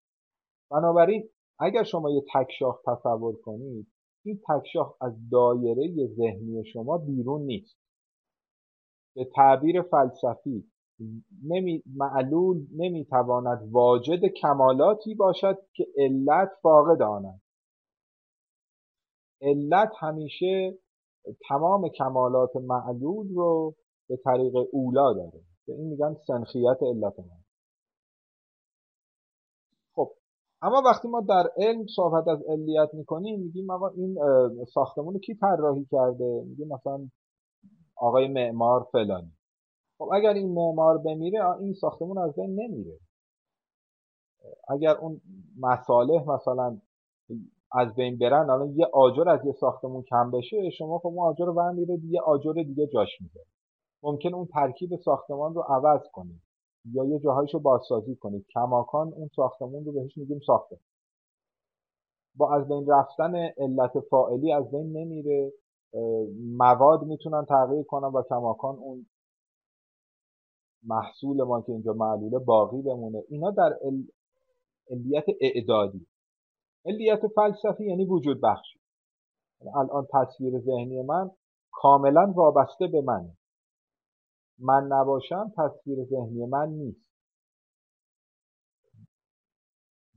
بنابراین 0.71 1.29
اگر 1.59 1.83
شما 1.83 2.11
یه 2.11 2.23
تکشاخ 2.33 2.81
تصور 2.87 3.35
کنید 3.41 3.87
این 4.25 4.41
تکشاخ 4.49 4.95
از 5.01 5.29
دایره 5.31 6.07
ذهنی 6.07 6.65
شما 6.65 6.97
بیرون 6.97 7.41
نیست. 7.41 7.77
به 9.15 9.25
تعبیر 9.35 9.81
فلسفی 9.81 10.71
معلول 11.95 12.67
نمی‌تواند 12.77 13.69
واجد 13.71 14.25
کمالاتی 14.25 15.15
باشد 15.15 15.57
که 15.73 15.87
علت 15.97 16.49
فاقد 16.61 17.01
آن 17.01 17.41
علت 19.41 19.91
همیشه 19.99 20.77
تمام 21.49 21.89
کمالات 21.89 22.55
معلول 22.55 23.33
رو 23.35 23.75
به 24.09 24.17
طریق 24.17 24.55
اولا 24.71 25.13
داره. 25.13 25.41
به 25.67 25.73
این 25.73 25.87
میگن 25.87 26.15
سنخیت 26.27 26.77
علت 26.81 27.19
من 27.19 27.43
خب 29.95 30.11
اما 30.61 30.81
وقتی 30.85 31.07
ما 31.07 31.21
در 31.21 31.49
علم 31.57 31.85
صحبت 31.95 32.27
از 32.27 32.39
علیت 32.49 32.89
می‌کنیم 32.93 33.39
میگیم 33.39 33.71
آقا 33.71 33.87
این 33.87 34.17
ساختمون 34.73 35.19
کی 35.19 35.35
طراحی 35.35 35.87
کرده؟ 35.91 36.43
میگیم 36.47 36.67
مثلا 36.67 37.09
آقای 37.97 38.27
معمار 38.27 38.87
فلانی. 38.91 39.31
خب 39.97 40.09
اگر 40.13 40.33
این 40.33 40.53
معمار 40.53 40.97
بمیره 40.97 41.59
این 41.59 41.73
ساختمون 41.73 42.17
از 42.17 42.35
بین 42.35 42.61
نمیره. 42.61 42.99
اگر 44.69 44.97
اون 44.97 45.21
مصالح 45.59 46.29
مثلا 46.29 46.81
از 47.71 47.95
بین 47.95 48.17
برن 48.17 48.49
الان 48.49 48.73
یه 48.75 48.85
آجر 48.93 49.29
از 49.29 49.45
یه 49.45 49.51
ساختمون 49.51 50.03
کم 50.03 50.31
بشه 50.31 50.69
شما 50.69 50.99
خب 50.99 51.07
اون 51.07 51.27
آجر 51.27 51.45
رو 51.45 51.73
میره 51.73 51.99
یه 52.09 52.21
آجر 52.21 52.53
دیگه 52.53 52.87
جاش 52.87 53.21
میده. 53.21 53.39
ممکن 54.03 54.33
اون 54.33 54.45
ترکیب 54.45 54.95
ساختمان 54.95 55.53
رو 55.55 55.61
عوض 55.61 56.01
کنید 56.13 56.41
یا 56.93 57.05
یه 57.05 57.19
جاهایش 57.19 57.53
رو 57.53 57.59
بازسازی 57.59 58.15
کنید. 58.15 58.45
کماکان 58.53 59.13
اون 59.13 59.29
ساختمون 59.35 59.85
رو 59.85 59.91
بهش 59.91 60.17
میگیم 60.17 60.39
ساخته 60.47 60.77
با 62.35 62.55
از 62.55 62.67
بین 62.67 62.87
رفتن 62.87 63.35
علت 63.35 63.99
فائلی 63.99 64.53
از 64.53 64.71
بین 64.71 64.97
نمیره. 64.97 65.53
مواد 66.57 67.03
می‌تونن 67.03 67.45
تغییر 67.45 67.83
کنن 67.83 68.07
و 68.07 68.23
کماکان 68.29 68.75
اون 68.75 69.05
محصول 70.83 71.43
ما 71.43 71.61
که 71.61 71.71
اینجا 71.71 71.93
معلوله 71.93 72.39
باقی 72.39 72.81
بمونه. 72.81 73.23
اینا 73.29 73.51
در 73.51 73.79
علیت 74.89 75.25
اعدادی. 75.41 76.07
علیت 76.85 77.27
فلسفی 77.27 77.85
یعنی 77.85 78.05
وجود 78.05 78.41
بخشی 78.41 78.79
الان 79.75 80.07
تصویر 80.13 80.59
ذهنی 80.59 81.01
من 81.01 81.31
کاملا 81.71 82.33
وابسته 82.35 82.87
به 82.87 83.01
منه 83.01 83.37
من 84.59 84.87
نباشم 84.87 85.53
تصویر 85.57 86.05
ذهنی 86.05 86.45
من 86.45 86.69
نیست. 86.69 87.03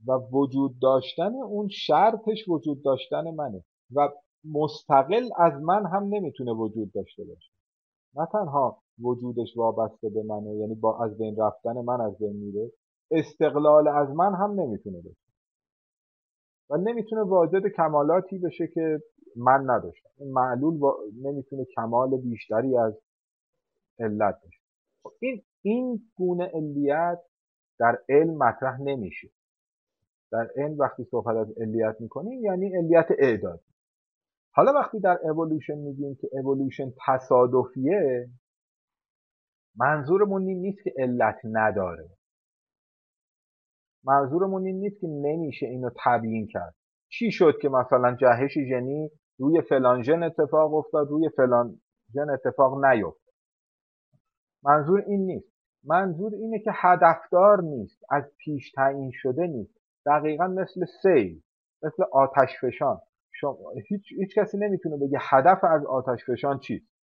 و 0.07 0.11
وجود 0.11 0.79
داشتن 0.79 1.35
اون 1.35 1.67
شرطش 1.67 2.47
وجود 2.47 2.83
داشتن 2.83 3.31
منه. 3.31 3.63
و 3.95 4.09
مستقل 4.43 5.29
از 5.37 5.53
من 5.61 5.85
هم 5.85 6.03
نمی‌تونه 6.03 6.51
وجود 6.51 6.91
داشته 6.91 7.23
باشه. 7.23 7.51
نه 8.15 8.27
تنها 8.31 8.83
وجودش 9.01 9.57
وابسته 9.57 10.09
به 10.09 10.23
منه. 10.23 10.55
یعنی 10.55 10.75
با 10.75 11.03
از 11.03 11.17
بین 11.17 11.35
رفتن 11.37 11.81
من 11.81 12.01
از 12.01 12.17
بین 12.17 12.35
میره. 12.35 12.71
استقلال 13.11 13.87
از 13.87 14.09
من 14.09 14.33
هم 14.33 14.59
نمی‌تونه 14.59 15.01
باشه. 15.01 15.27
و 16.69 16.77
نمی‌تونه 16.77 17.23
واجد 17.23 17.67
کمالاتی 17.67 18.37
بشه 18.37 18.67
که 18.67 19.01
من 19.35 19.69
نداشتم. 19.69 20.09
این 20.17 20.31
معلول 20.31 20.79
نمی‌تونه 21.21 21.65
کمال 21.65 22.17
بیشتری 22.17 22.77
از 22.77 22.93
علت 23.99 24.41
باشه. 24.43 24.61
خب 25.03 25.11
این 25.19 25.43
این 25.61 26.01
گونه 26.15 26.51
علیت 26.53 27.19
در 27.79 27.99
علم 28.09 28.37
مطرح 28.37 28.81
نمیشه. 28.81 29.29
در 30.31 30.49
علم 30.55 30.77
وقتی 30.77 31.03
صحبت 31.03 31.35
از 31.35 31.57
علیت 31.57 31.95
می‌کنیم 31.99 32.43
یعنی 32.43 32.75
علیت 32.75 33.07
اعدادی 33.19 33.63
حالا 34.51 34.73
وقتی 34.73 34.99
در 34.99 35.19
اولوشن 35.23 35.77
میگیم 35.77 36.15
که 36.15 36.29
اولوشن 36.31 36.93
تصادفیه 37.07 38.29
منظورمون 39.77 40.47
این 40.47 40.61
نیست 40.61 40.83
که 40.83 40.93
علت 40.97 41.37
نداره. 41.43 42.09
منظورمون 44.03 44.65
این 44.65 44.79
نیست 44.79 45.01
که 45.01 45.07
نمیشه 45.07 45.65
اینو 45.65 45.89
تبیین 46.05 46.47
کرد. 46.47 46.75
چی 47.09 47.31
شد 47.31 47.53
که 47.61 47.69
مثلا 47.69 48.15
جهش 48.15 48.57
ژنی 48.69 49.11
روی 49.39 49.61
فلان 49.61 50.03
ژن 50.03 50.23
اتفاق 50.23 50.73
افتاد 50.73 51.07
روی 51.07 51.29
فلان 51.29 51.81
ژن 52.13 52.29
اتفاق 52.29 52.85
نیفتاد 52.85 53.33
منظور 54.63 55.03
این 55.07 55.25
نیست. 55.25 55.57
منظور 55.83 56.33
اینه 56.33 56.59
که 56.59 56.71
هدفدار 56.73 57.61
نیست 57.61 58.03
از 58.09 58.23
پیش 58.37 58.71
تعیین 58.71 59.11
شده 59.13 59.47
نیست. 59.47 59.77
دقیقا 60.05 60.47
مثل 60.47 60.85
سیل 61.01 61.41
مثل 61.83 62.03
آتش 62.11 62.49
فشان 62.61 62.99
شما 63.31 63.71
هیچ, 63.87 64.03
هیچ 64.19 64.39
کسی 64.39 64.57
نمی‌تونه 64.57 64.97
بگه 64.97 65.17
هدف 65.21 65.63
از 65.63 65.85
آتش 65.85 66.25
فشان 66.29 66.59
چیست. 66.59 66.96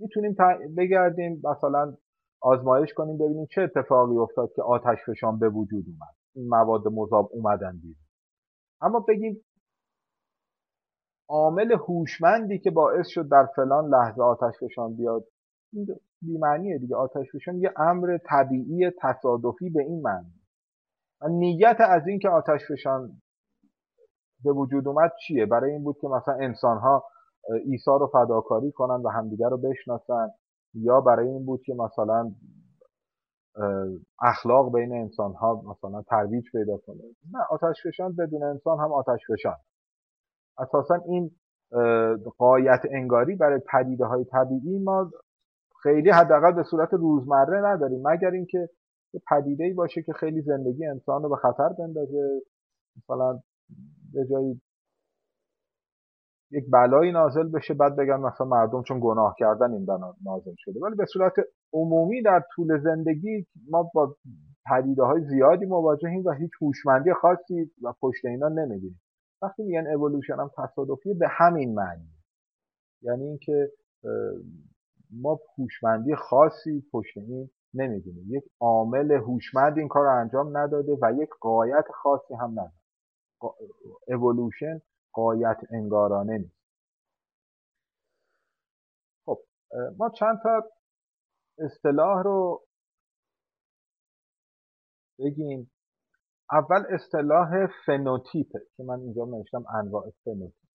می‌تونیم 0.00 0.36
بگردیم 0.76 1.40
مثلا 1.44 1.96
آزمایش 2.40 2.94
کنیم 2.94 3.18
ببینیم 3.18 3.46
چه 3.50 3.62
اتفاقی 3.62 4.16
افتاد 4.16 4.52
که 4.56 4.62
آتش 4.62 4.98
فشان 5.06 5.38
به 5.38 5.48
وجود 5.48 5.84
اومد. 5.86 6.14
این 6.34 6.48
مواد 6.48 6.88
مذاب 6.88 7.30
اومدن 7.32 7.78
بیرون. 7.82 7.96
اما 8.80 9.00
بگیم 9.08 9.44
عامل 11.28 11.72
هوشمندی 11.72 12.58
که 12.58 12.70
باعث 12.70 13.06
شد 13.08 13.28
در 13.28 13.46
فلان 13.56 13.88
لحظه 13.88 14.22
آتش 14.22 14.54
فشان 14.64 14.96
بیاد 14.96 15.24
این 15.72 15.86
بیمعنیه 16.22 16.78
دیگه. 16.78 16.96
آتش 16.96 17.26
فشان 17.32 17.58
یه 17.58 17.72
امر 17.76 18.18
طبیعی 18.26 18.90
تصادفی 19.00 19.70
به 19.70 19.82
این 19.82 20.02
معنی. 20.02 20.40
و 21.20 21.28
نیت 21.28 21.76
از 21.80 22.06
این 22.06 22.18
که 22.18 22.28
آتش 22.28 22.60
فشان 22.72 23.22
به 24.44 24.52
وجود 24.52 24.88
اومد 24.88 25.12
چیه؟ 25.26 25.46
برای 25.46 25.72
این 25.72 25.84
بود 25.84 25.96
که 26.00 26.08
مثلا 26.08 26.34
انسان 26.34 26.78
ها 26.78 27.04
عیسی 27.66 27.90
رو 27.90 28.10
فداکاری 28.12 28.72
کنن 28.72 29.02
و 29.02 29.08
همدیگر 29.08 29.48
رو 29.48 29.56
بشناسن 29.56 30.28
یا 30.74 31.00
برای 31.00 31.28
این 31.28 31.46
بود 31.46 31.62
که 31.62 31.74
مثلا 31.74 32.32
اخلاق 34.22 34.72
بین 34.72 34.92
انسان 34.92 35.32
ها 35.32 35.62
مثلا 35.66 36.02
ترویج 36.02 36.44
پیدا 36.52 36.76
کنه. 36.76 37.02
نه 37.32 37.38
آتش 37.50 37.76
فشان 37.86 38.16
بدون 38.16 38.42
انسان 38.42 38.78
هم 38.78 38.92
آتش 38.92 39.20
فشان 39.32 39.56
اساسا 40.58 40.94
این 40.94 41.30
قایت 42.38 42.80
انگاری 42.90 43.36
برای 43.36 43.60
پدیده 43.72 44.04
های 44.04 44.24
طبیعی 44.24 44.78
ما 44.78 45.10
خیلی 45.82 46.10
حداقل 46.10 46.52
به 46.52 46.62
صورت 46.62 46.92
روزمره 46.92 47.60
نداریم. 47.66 48.02
مگر 48.04 48.30
اینکه 48.30 48.68
پدیده 49.30 49.64
ای 49.64 49.72
باشه 49.72 50.02
که 50.02 50.12
خیلی 50.12 50.42
زندگی 50.42 50.86
انسان 50.86 51.22
رو 51.22 51.28
به 51.28 51.36
خطر 51.36 51.68
بندازه 51.78 52.42
مثلا 52.96 53.40
به 54.12 54.26
جایی 54.30 54.60
یک 56.50 56.64
بلایی 56.72 57.12
نازل 57.12 57.48
بشه 57.48 57.74
بعد 57.74 57.96
بگن 57.96 58.16
مثلا 58.20 58.46
مردم 58.46 58.82
چون 58.82 59.00
گناه 59.02 59.34
کردن 59.38 59.72
این 59.72 59.86
بنا 59.86 60.14
نازل 60.24 60.54
شده. 60.56 60.80
ولی 60.80 60.94
به 60.94 61.06
صورت 61.06 61.32
عمومی 61.72 62.22
در 62.22 62.44
طول 62.54 62.78
زندگی 62.78 63.46
ما 63.70 63.90
با 63.94 64.16
پدیده 64.70 65.02
های 65.02 65.24
زیادی 65.24 65.66
مواجهیم 65.66 66.24
و 66.24 66.30
هیچ 66.30 66.50
هوشمندی 66.62 67.12
خاصی 67.12 67.70
و 67.82 67.92
پشت 68.00 68.24
اینا 68.24 68.48
نمی‌بینیم. 68.48 69.00
وقتی 69.42 69.62
میگن 69.62 69.86
اولوشن 69.86 70.34
هم 70.34 70.50
تصادفی 70.58 71.14
به 71.14 71.26
همین 71.30 71.74
معنی. 71.74 72.08
یعنی 73.02 73.24
اینکه 73.24 73.72
ما 75.10 75.38
هوشمندی 75.58 76.14
خاصی 76.14 76.84
پشت 76.92 77.16
این 77.16 77.50
نمی‌دونیم 77.74 78.24
یک 78.28 78.44
عامل 78.60 79.12
هوشمند 79.12 79.78
این 79.78 79.88
کار 79.88 80.04
رو 80.04 80.20
انجام 80.20 80.56
نداده 80.56 80.98
و 81.02 81.12
یک 81.12 81.28
قایت 81.40 81.84
خاصی 81.94 82.34
هم 82.34 82.50
نداره. 82.50 82.72
اولوشن 84.08 84.80
قایت 85.12 85.56
انگارانه 85.70 86.38
نیست. 86.38 86.60
خب 89.26 89.38
ما 89.96 90.10
چند 90.10 90.40
تا 90.42 90.70
اصطلاح 91.58 92.22
رو 92.22 92.66
بگیم. 95.18 95.70
اول 96.52 96.84
اصطلاح 96.94 97.66
فنوتیپه 97.86 98.58
که 98.76 98.82
من 98.82 99.00
اینجا 99.00 99.24
نوشتم 99.24 99.64
انواع 99.74 100.10
فنوتیپ. 100.24 100.70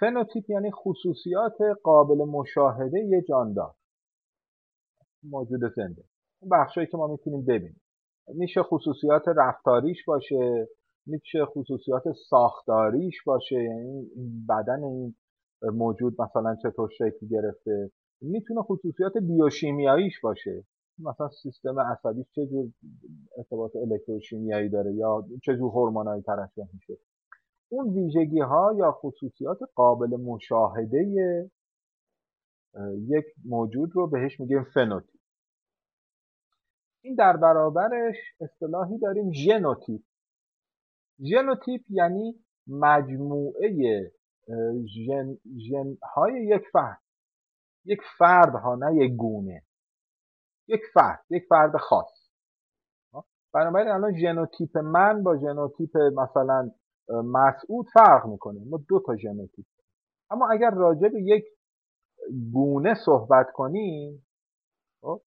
فنوتیپ 0.00 0.50
یعنی 0.50 0.70
خصوصیات 0.70 1.56
قابل 1.82 2.24
مشاهده 2.24 2.98
یه 2.98 3.22
جاندار. 3.28 3.74
موجود 5.22 5.60
زنده. 5.76 6.04
بخشایی 6.50 6.86
که 6.86 6.96
ما 6.96 7.06
می‌تونیم 7.06 7.44
ببینیم. 7.44 7.80
میشه 8.28 8.62
خصوصیات 8.62 9.22
رفتاریش 9.36 10.04
باشه 10.06 10.68
میشه 11.06 11.44
خصوصیات 11.44 12.02
ساختاریش 12.28 13.22
باشه 13.26 13.62
یعنی 13.62 14.10
بدن 14.48 14.84
این 14.84 15.14
موجود 15.62 16.22
مثلا 16.22 16.56
چطور 16.62 16.88
شکل 16.88 17.26
گرفته. 17.30 17.90
می‌تونه 18.20 18.62
خصوصیات 18.62 19.12
بیوشیمیاییش 19.18 20.20
باشه. 20.20 20.64
مثلا 20.98 21.28
سیستم 21.28 21.80
عصبی 21.80 22.24
چه 22.34 22.46
جور 22.46 22.70
ارتباط 23.36 23.76
الکتروشیمیایی 23.76 24.68
داره 24.68 24.92
یا 24.92 25.26
چه 25.42 25.56
جور 25.56 25.70
هورمونایی 25.70 26.22
ترشح 26.22 26.62
میشه. 26.72 26.98
اون 27.68 27.88
ویژگی 27.94 28.40
ها 28.40 28.74
یا 28.76 28.92
خصوصیات 28.92 29.58
قابل 29.74 30.16
مشاهده 30.16 31.50
یک 32.96 33.24
موجود 33.44 33.90
رو 33.94 34.06
بهش 34.06 34.40
میگیم 34.40 34.64
فنوتیپ. 34.64 35.20
این 37.02 37.14
در 37.14 37.36
برابرش 37.36 38.16
اصطلاحی 38.40 38.98
داریم 38.98 39.32
ژنوتیپ. 39.32 40.02
ژنوتیپ 41.20 41.82
یعنی 41.88 42.44
مجموعه 42.66 43.68
ژن, 44.86 45.36
ژن 45.58 45.96
های 46.14 46.46
یک 46.46 46.62
فرد. 46.72 47.00
یک 47.84 48.00
فرد 48.18 48.54
ها 48.54 48.74
نه 48.74 49.04
یک 49.04 49.16
گونه. 49.16 49.62
یک 50.68 50.80
فرد 50.94 51.24
یک 51.30 51.42
فرد 51.48 51.76
خاص. 51.76 52.24
بنابراین 53.54 53.88
الان 53.88 54.18
ژنوتیپ 54.20 54.78
من 54.78 55.22
با 55.22 55.36
ژنوتیپ 55.36 55.96
مثلا 55.96 56.70
مسعود 57.08 57.86
فرق 57.94 58.26
می‌کنه. 58.26 58.64
ما 58.64 58.80
دو 58.88 59.00
تا 59.06 59.16
ژنوتیپ. 59.16 59.66
اما 60.30 60.48
اگر 60.52 60.70
راجع 60.70 61.08
به 61.08 61.22
یک 61.22 61.44
گونه 62.52 62.94
صحبت 63.04 63.46
کنیم 63.52 64.26
خب، 65.00 65.22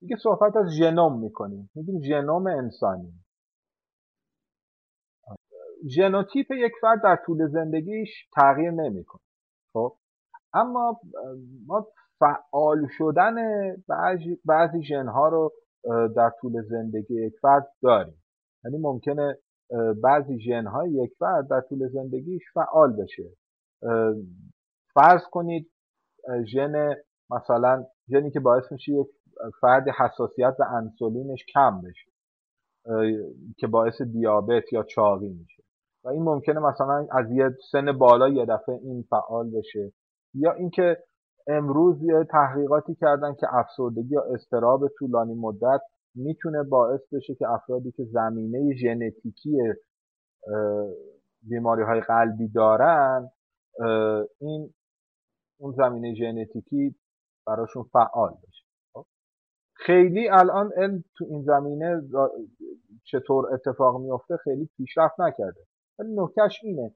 دیگه 0.00 0.16
صحبت 0.22 0.56
از 0.56 0.66
ژنوم 0.78 1.20
می‌کنیم. 1.20 1.70
میگیم 1.74 2.02
ژنوم 2.02 2.46
انسانی. 2.46 3.25
ژنوتیپ 5.88 6.50
یک 6.50 6.72
فرد 6.80 7.02
در 7.02 7.18
طول 7.26 7.48
زندگیش 7.48 8.28
تغییر 8.34 8.70
نمی‌کنه. 8.70 9.22
خب؟ 9.72 9.96
اما 10.54 11.00
ما 11.66 11.86
فعال 12.18 12.86
شدن 12.90 13.34
بعضی 13.88 14.40
بعضی 14.44 14.82
ژنها 14.82 15.28
رو 15.28 15.52
در 16.16 16.30
طول 16.40 16.62
زندگی 16.62 17.26
یک 17.26 17.34
فرد 17.42 17.72
داریم. 17.82 18.22
یعنی 18.64 18.78
ممکنه 18.78 19.38
بعضی 20.02 20.40
ژنهای 20.40 20.90
یک 20.90 21.14
فرد 21.18 21.48
در 21.50 21.60
طول 21.60 21.88
زندگیش 21.88 22.42
فعال 22.54 22.96
بشه. 23.02 23.30
فرض 24.94 25.22
کنید 25.30 25.70
ژن 26.52 26.94
مثلا 27.30 27.84
ژنی 28.10 28.30
که 28.30 28.40
باعث 28.40 28.72
میشه 28.72 28.92
یک 28.92 29.06
فرد 29.60 29.88
حساسیت 29.88 30.54
به 30.58 30.72
انسولینش 30.72 31.44
کم 31.54 31.80
بشه. 31.80 32.10
که 33.58 33.66
باعث 33.66 34.02
دیابت 34.02 34.72
یا 34.72 34.82
چاقی 34.82 35.28
میشه. 35.28 35.62
و 36.06 36.08
این 36.08 36.22
ممکنه 36.22 36.60
مثلا 36.60 37.06
از 37.10 37.30
یه 37.30 37.50
سن 37.72 37.98
بالا 37.98 38.28
یه 38.28 38.44
دفعه 38.44 38.74
این 38.82 39.04
فعال 39.10 39.50
بشه. 39.50 39.92
یا 40.34 40.52
اینکه 40.52 40.96
امروز 41.46 42.02
یه 42.02 42.24
تحقیقاتی 42.30 42.94
کردن 42.94 43.34
که 43.34 43.46
افسردگی 43.50 44.14
یا 44.14 44.22
استراب 44.34 44.88
طولانی 44.98 45.34
مدت 45.34 45.80
می‌تونه 46.14 46.62
باعث 46.62 47.00
بشه 47.12 47.34
که 47.34 47.48
افرادی 47.48 47.92
که 47.92 48.04
زمینه 48.04 48.74
ژنتیکی 48.76 49.58
بیماری 51.42 51.82
های 51.82 52.00
قلبی 52.00 52.48
دارن 52.48 53.30
این 54.40 54.74
اون 55.60 55.72
زمینه 55.76 56.14
ژنتیکی 56.14 56.94
براشون 57.46 57.82
فعال 57.82 58.30
بشه. 58.30 58.64
خب؟ 58.92 59.04
خیلی 59.74 60.28
الان 60.28 60.72
علم 60.76 61.04
تو 61.18 61.24
این 61.28 61.42
زمینه 61.42 62.02
چطور 63.04 63.54
اتفاق 63.54 64.00
میفته 64.00 64.36
خیلی 64.36 64.68
پیشرفت 64.76 65.20
نکرده. 65.20 65.60
ولی 65.98 66.14
نکتهش 66.16 66.60
اینه. 66.62 66.94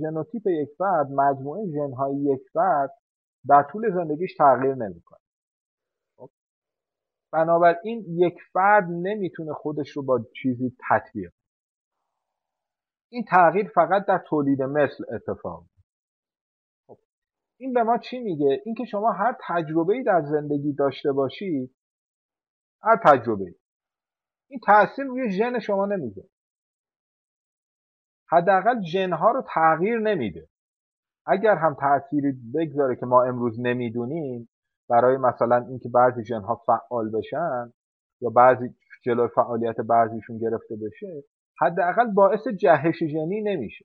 ژنوتیپ 0.00 0.46
یک 0.46 0.68
فرد 0.78 1.10
مجموعه 1.10 1.66
ژنهای 1.66 2.16
یک 2.16 2.40
فرد 2.52 2.90
در 3.48 3.62
طول 3.62 3.94
زندگیش 3.94 4.34
تغییر 4.34 4.74
نمی‌کنه. 4.74 5.20
خب؟ 6.16 6.30
بنابراین 7.32 8.04
یک 8.08 8.38
فرد 8.52 8.84
نمی‌تونه 8.90 9.52
خودش 9.52 9.90
رو 9.90 10.02
با 10.02 10.20
چیزی 10.42 10.76
تطبیق 10.90 11.32
این 13.12 13.24
تغییر 13.24 13.68
فقط 13.74 14.06
در 14.06 14.24
تولید 14.28 14.62
مثل 14.62 15.04
اتفاق 15.14 15.64
خب 16.86 16.98
این 17.60 17.72
به 17.72 17.82
ما 17.82 17.98
چی 17.98 18.18
میگه؟ 18.18 18.62
اینکه 18.64 18.84
شما 18.84 19.12
هر 19.12 19.36
تجربه 19.48 20.02
در 20.02 20.22
زندگی 20.22 20.72
داشته 20.72 21.12
باشید 21.12 21.76
هر 22.82 22.96
تجربه 23.04 23.54
این 24.50 24.60
تاثیر 24.66 25.04
روی 25.04 25.32
ژن 25.32 25.58
شما 25.58 25.86
نمیده 25.86 26.28
حداقل 28.32 28.80
ژنها 28.80 29.30
رو 29.30 29.42
تغییر 29.54 29.98
نمیده. 29.98 30.48
اگر 31.26 31.54
هم 31.54 31.76
تأثیری 31.80 32.32
بگذاره 32.54 32.96
که 32.96 33.06
ما 33.06 33.24
امروز 33.24 33.60
نمی‌دونیم 33.60 34.48
برای 34.88 35.16
مثلا 35.16 35.56
اینکه 35.56 35.88
بعضی 35.88 36.24
ژنها 36.24 36.54
فعال 36.66 37.10
بشن 37.10 37.72
یا 38.20 38.30
بعضی 38.30 38.74
جلوی 39.04 39.28
فعالیت 39.28 39.76
بعضیشون 39.76 40.38
گرفته 40.38 40.76
بشه 40.76 41.24
حداقل 41.60 42.10
باعث 42.14 42.48
جهش 42.48 43.04
ژنی 43.04 43.42
نمیشه. 43.42 43.84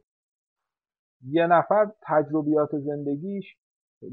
یه 1.22 1.48
نفر 1.48 1.92
تجربیات 2.02 2.78
زندگیش 2.78 3.58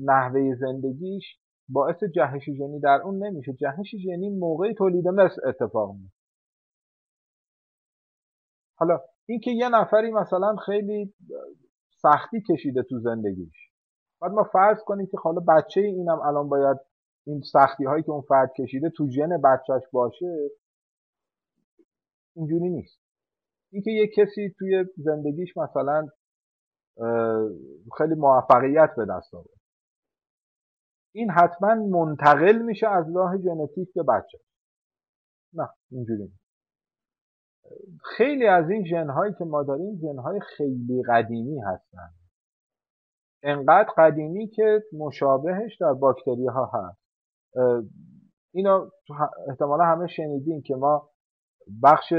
نحوه 0.05 0.55
زندگیش 0.55 1.39
باعث 1.69 2.05
جهش 2.05 2.51
ژنی 2.51 2.81
در 2.81 3.01
اون 3.05 3.27
نمیشه. 3.27 3.53
جهش 3.53 3.95
ژنی 3.97 4.31
موقع 4.31 4.73
تولید 4.73 5.09
مثل 5.09 5.49
اتفاق 5.49 5.95
میفته 5.95 6.15
حالا 8.79 9.01
اینکه 9.29 9.51
یه 9.51 9.69
نفری 9.69 10.11
مثلا 10.11 10.57
خیلی 10.57 11.15
سختی 11.91 12.43
کشیده 12.51 12.83
تو 12.83 12.99
زندگیش. 12.99 13.71
بعد 14.21 14.33
ما 14.33 14.45
فرض 14.53 14.79
کنیم 14.87 15.07
که 15.07 15.17
حالا 15.23 15.41
بچه 15.41 15.81
اینم 15.81 16.21
الان 16.21 16.49
باید 16.49 16.77
این 17.27 17.41
سختی 17.53 17.85
هایی 17.85 18.03
که 18.03 18.11
اون 18.11 18.23
فرد 18.23 18.53
کشیده 18.59 18.91
تو 18.91 19.09
ژن 19.11 19.29
بچهش 19.29 19.83
باشه 19.93 20.51
اینجوری 22.37 22.71
نیست. 22.71 23.01
اینکه 23.73 23.91
یه 23.91 24.07
کسی 24.17 24.55
توی 24.59 24.85
زندگیش 24.97 25.57
مثلا 25.57 26.09
خیلی 27.99 28.15
موفقیت 28.15 28.91
به 28.97 29.07
دست 29.11 29.35
آورد. 29.35 29.61
این 31.15 31.31
حتما 31.31 31.75
منتقل 31.75 32.59
میشه 32.59 32.89
از 32.89 33.17
راه 33.17 33.37
ژنتیک 33.39 33.89
به 33.95 34.03
بچه. 34.03 34.39
نه 35.53 35.69
اینجوری 35.91 36.23
نیست. 36.23 36.44
خیلی 38.17 38.47
از 38.47 38.71
این 38.71 38.85
ژنهایی 38.85 39.35
که 39.39 39.45
ما 39.45 39.63
داریم 39.63 39.97
ژنهای 39.97 40.41
خیلی 40.57 41.03
قدیمی 41.09 41.61
هستن. 41.61 42.09
انقدر 43.43 43.89
قدیمی 43.97 44.49
که 44.49 44.83
مشابهش 44.93 45.77
در 45.81 45.93
باکتری 45.93 46.47
ها 46.47 46.71
هست 46.75 47.05
اینو 48.55 48.91
احتمالا 49.49 49.85
همه 49.85 50.07
شنیدین 50.07 50.63
که 50.63 50.75
ما 50.75 51.11
بخش 51.83 52.13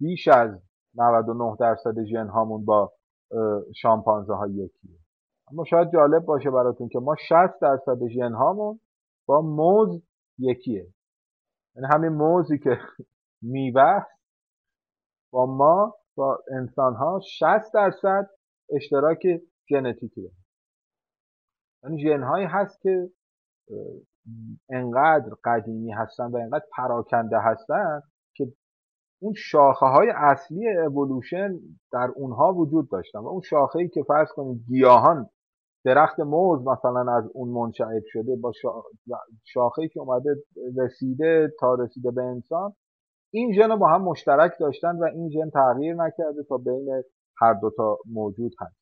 بیش 0.00 0.28
از 0.28 0.50
99 0.94 1.56
درصد 1.60 2.04
ژن 2.04 2.26
هامون 2.26 2.64
با 2.64 2.92
شامپانزه 3.76 4.34
ها 4.34 4.46
یکیه. 4.46 4.98
اما 5.52 5.64
شاید 5.64 5.92
جالب 5.92 6.24
باشه 6.24 6.50
براتون 6.50 6.88
که 6.88 6.98
ما 6.98 7.14
60 7.28 7.60
درصد 7.60 8.06
ژن 8.06 8.32
هامون 8.32 8.80
با 9.26 9.40
موز 9.40 10.02
یکیه. 10.38 10.86
یعنی 11.76 11.88
همین 11.92 12.12
موزی 12.12 12.58
که 12.58 12.78
میوه 13.52 14.04
با 15.30 15.46
ما 15.46 15.94
با 16.16 16.38
انسان 16.52 16.94
ها 16.94 17.20
60 17.22 17.74
درصد 17.74 18.30
اشتراک 18.70 19.26
ژنتیکی 19.70 20.22
داره. 20.22 20.34
یعنی 21.82 22.02
ژن 22.02 22.22
هایی 22.22 22.46
هست 22.46 22.80
که 22.80 23.10
انقدر 24.70 25.30
قدیمی 25.44 25.92
هستن 25.92 26.24
و 26.24 26.36
انقدر 26.36 26.64
پراکنده 26.76 27.38
هستن 27.38 28.00
که 28.34 28.52
اون 29.22 29.32
شاخه 29.36 29.86
های 29.86 30.12
اصلی 30.16 30.68
اولوشن 30.68 31.58
در 31.92 32.10
اونها 32.16 32.52
وجود 32.52 32.90
داشتن 32.90 33.18
و 33.18 33.26
اون 33.26 33.40
شاخه 33.40 33.78
ای 33.78 33.88
که 33.88 34.02
فرض 34.02 34.28
کنید 34.34 34.64
گیاهان 34.68 35.30
درخت 35.84 36.20
موز 36.20 36.66
مثلا 36.66 37.16
از 37.16 37.30
اون 37.34 37.48
منشعب 37.48 38.02
شده 38.06 38.36
با 38.36 38.52
شاخه 39.44 39.82
ای 39.82 39.88
که 39.88 40.00
اومده 40.00 40.36
رسیده 40.76 41.52
تا 41.60 41.74
رسیده 41.74 42.10
به 42.10 42.22
انسان 42.22 42.72
این 43.30 43.54
ژن 43.54 43.76
با 43.76 43.88
هم 43.88 44.02
مشترک 44.02 44.52
داشتن 44.60 44.96
و 44.96 45.04
این 45.04 45.30
ژن 45.30 45.50
تغییر 45.50 45.94
نکرده 45.94 46.42
تا 46.48 46.56
بین 46.56 47.02
هر 47.40 47.54
دوتا 47.54 47.98
موجود 48.06 48.52
هست. 48.60 48.76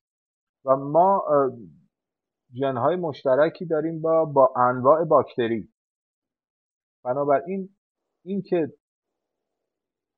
و 0.65 0.77
ما 0.77 1.25
ژنهای 2.59 2.97
مشترکی 2.97 3.67
داریم 3.67 4.01
با 4.01 4.25
با 4.25 4.55
انواع 4.57 5.05
باکتری. 5.05 5.69
بنابراین 7.05 7.69
اینکه 8.25 8.73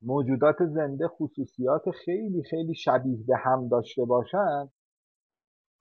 موجودات 0.02 0.56
زنده 0.74 1.08
خصوصیات 1.08 1.90
خیلی 1.90 2.42
خیلی 2.42 2.74
شبیه 2.74 3.24
به 3.26 3.36
هم 3.36 3.68
داشته 3.68 4.04
باشند 4.04 4.72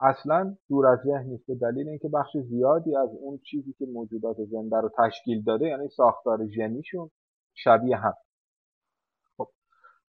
اصلا 0.02 0.58
دور 0.70 0.88
از 0.88 1.00
ذهن 1.06 1.24
نیست. 1.24 1.48
به 1.48 1.56
دلیل 1.56 1.90
اینکه 1.90 2.10
بخش 2.10 2.38
زیادی 2.38 2.96
از 2.96 3.10
اون 3.22 3.38
چیزی 3.38 3.74
که 3.74 3.86
موجودات 3.86 4.38
زنده 4.52 4.78
رو 4.78 4.90
تشکیل 4.98 5.44
داده 5.44 5.66
یعنی 5.66 5.88
ساختار 5.88 6.48
ژنیشون 6.48 7.10
شبیه 7.54 7.98
هم. 7.98 8.14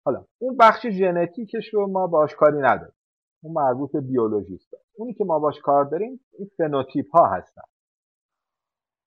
حالا 0.05 0.25
اون 0.37 0.57
بخش 0.57 0.87
ژنتیکش 0.87 1.73
رو 1.73 1.87
ما 1.87 2.07
باش 2.07 2.35
کاری 2.35 2.57
نداریم. 2.57 2.95
اون 3.43 3.53
مربوط 3.53 3.91
به 3.91 4.01
بیولوژیست 4.01 4.73
اونی 4.95 5.13
که 5.13 5.23
ما 5.23 5.39
باش 5.39 5.59
کار 5.59 5.85
داریم 5.85 6.19
این 6.39 6.49
فنوتیپ 6.57 7.15
ها 7.15 7.27
هستن. 7.27 7.61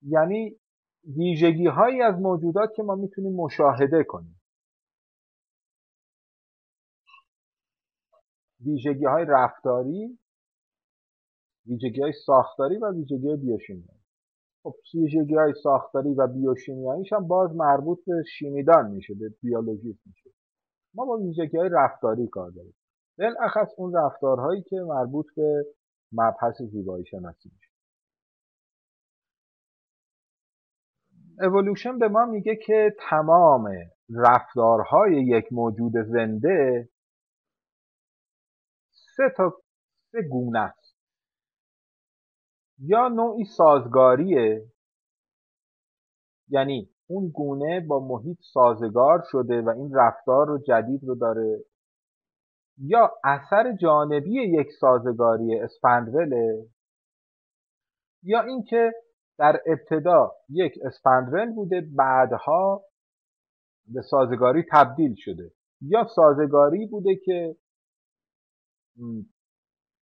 یعنی 0.01 0.55
ویژگی 1.17 1.67
هایی 1.67 2.01
از 2.01 2.19
موجودات 2.19 2.73
که 2.75 2.83
ما 2.83 2.95
می‌تونیم 2.95 3.35
مشاهده 3.35 4.03
کنیم. 4.03 4.41
ویژگی 8.65 9.05
های 9.05 9.25
رفتاری 9.27 10.19
ویژگی 11.65 12.01
های 12.01 12.13
ساختاری 12.25 12.77
و 12.77 12.91
ویژگی 12.91 13.27
های 13.27 13.37
بیوشیمیایی. 13.37 13.99
خب 14.63 14.75
ویژگی 14.93 15.35
های 15.35 15.53
ساختاری 15.63 16.13
و 16.13 16.27
بیوشیمیاییش 16.27 17.13
هم 17.13 17.27
باز 17.27 17.55
مربوط 17.55 17.99
به 18.05 18.23
شیمیدان 18.37 18.91
میشه 18.91 19.13
به 19.13 19.29
بیولوژیست 19.41 20.07
میشه. 20.07 20.28
ما 20.99 21.05
با 21.05 21.17
ویژگی 21.17 21.57
های 21.57 21.69
رفتاری 21.71 22.27
کار 22.27 22.51
داریم. 22.51 22.75
بالاخص 23.17 23.73
اون 23.77 23.95
رفتارهایی 23.95 24.61
که 24.61 24.75
مربوط 24.75 25.25
به 25.35 25.65
مبحث 26.11 26.61
زیبایی 26.61 27.05
شناسی 27.05 27.49
میشه. 27.53 27.71
اولوشن 31.41 31.97
به 31.97 32.07
ما 32.07 32.25
میگه 32.25 32.55
که 32.55 32.95
تمام 33.09 33.69
رفتارهای 34.09 35.25
یک 35.25 35.45
موجود 35.51 35.93
زنده 36.07 36.89
سه 38.91 39.23
تا 39.37 39.61
سه 40.11 40.21
گونه 40.31 40.59
است. 40.59 40.95
یا 42.79 43.07
نوعی 43.07 43.45
سازگاریه 43.45 44.71
یعنی 46.49 46.89
اون 47.09 47.29
گونه 47.29 47.79
با 47.79 47.99
محیط 47.99 48.37
سازگار 48.53 49.23
شده 49.31 49.61
و 49.61 49.69
این 49.69 49.91
رفتار 49.93 50.47
رو 50.47 50.57
جدید 50.67 51.03
رو 51.03 51.15
داره. 51.15 51.59
یا 52.77 53.11
اثر 53.23 53.75
جانبی 53.75 54.59
یک 54.59 54.67
سازگاری 54.81 55.59
spandrel 55.59 56.53
ه 56.53 56.65
یا 58.23 58.41
اینکه 58.41 58.91
در 59.37 59.61
ابتدا 59.65 60.31
یک 60.49 60.73
spandrel 60.85 61.53
بوده 61.53 61.81
بعدها 61.95 62.83
به 63.93 64.01
سازگاری 64.01 64.63
تبدیل 64.71 65.15
شده. 65.17 65.51
یا 65.81 66.07
سازگاری 66.15 66.87
بوده 66.87 67.15
که 67.25 67.55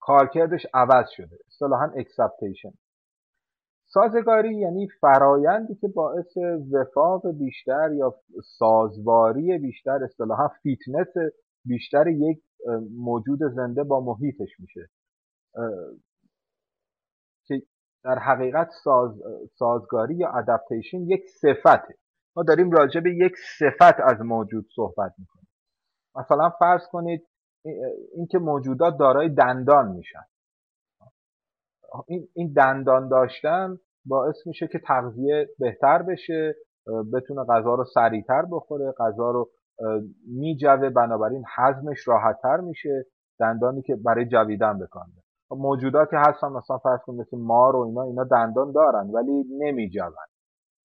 کارکردش 0.02 0.66
عوض 0.74 1.06
شده. 1.10 1.38
اصطلاحا 1.48 1.92
exaptation 1.96 2.72
سازگاری 3.90 4.60
یعنی 4.60 4.88
فرایندی 5.02 5.76
که 5.76 5.88
باعث 5.88 6.38
وفاق 6.72 7.32
بیشتر 7.32 7.92
یا 7.94 8.16
سازواری 8.44 9.58
بیشتر 9.58 10.04
اصطلاحا 10.04 10.48
فیتنس 10.48 11.14
بیشتر 11.66 12.08
یک 12.08 12.44
موجود 12.98 13.40
زنده 13.56 13.84
با 13.84 14.00
محیطش 14.00 14.60
میشه. 14.60 14.90
که 17.48 17.62
در 18.04 18.20
حقیقت 18.20 18.70
ساز، 18.84 19.22
سازگاری 19.60 20.16
یا 20.16 20.30
adaptation 20.30 20.98
یک 20.98 21.22
صفته. 21.42 21.96
ما 22.36 22.44
داریم 22.44 22.72
راجع 22.72 23.00
به 23.00 23.16
یک 23.16 23.34
صفت 23.60 24.00
از 24.00 24.22
موجود 24.22 24.66
صحبت 24.76 25.14
می‌کنیم. 25.18 25.48
مثلا 26.16 26.50
فرض 26.50 26.82
کنید 26.92 27.28
اینکه 28.16 28.38
موجودات 28.40 28.98
دارای 29.00 29.30
دندان 29.30 29.92
میشن. 29.92 30.24
این, 32.36 32.54
دندان 32.56 33.10
داشتن 33.10 33.78
باعث 34.06 34.36
میشه 34.46 34.68
که 34.68 34.80
تغذیه 34.80 35.48
بهتر 35.60 36.04
بشه 36.04 36.56
بتونه 37.14 37.44
غذا 37.50 37.76
رو 37.76 37.86
سریعتر 37.94 38.46
بخوره 38.52 38.94
غذا 39.00 39.32
رو 39.32 39.50
میجوه 40.28 40.90
بنابراین 40.90 41.44
حزمش 41.58 42.08
راحتتر 42.08 42.58
میشه 42.58 43.06
دندانی 43.40 43.82
که 43.82 43.96
برای 43.96 44.26
جویدن 44.26 44.80
بکنه 44.80 45.14
خب 45.50 45.56
موجوداتی 45.56 46.16
هستن 46.16 46.48
مثلا 46.48 46.78
فرض 46.78 47.00
کنید 47.06 47.20
مثل 47.20 47.38
مار 47.38 47.76
و 47.76 47.80
اینا 47.80 48.04
اینا 48.04 48.24
دندان 48.24 48.72
دارن 48.72 49.10
ولی 49.14 49.44
نمیجون 49.60 50.12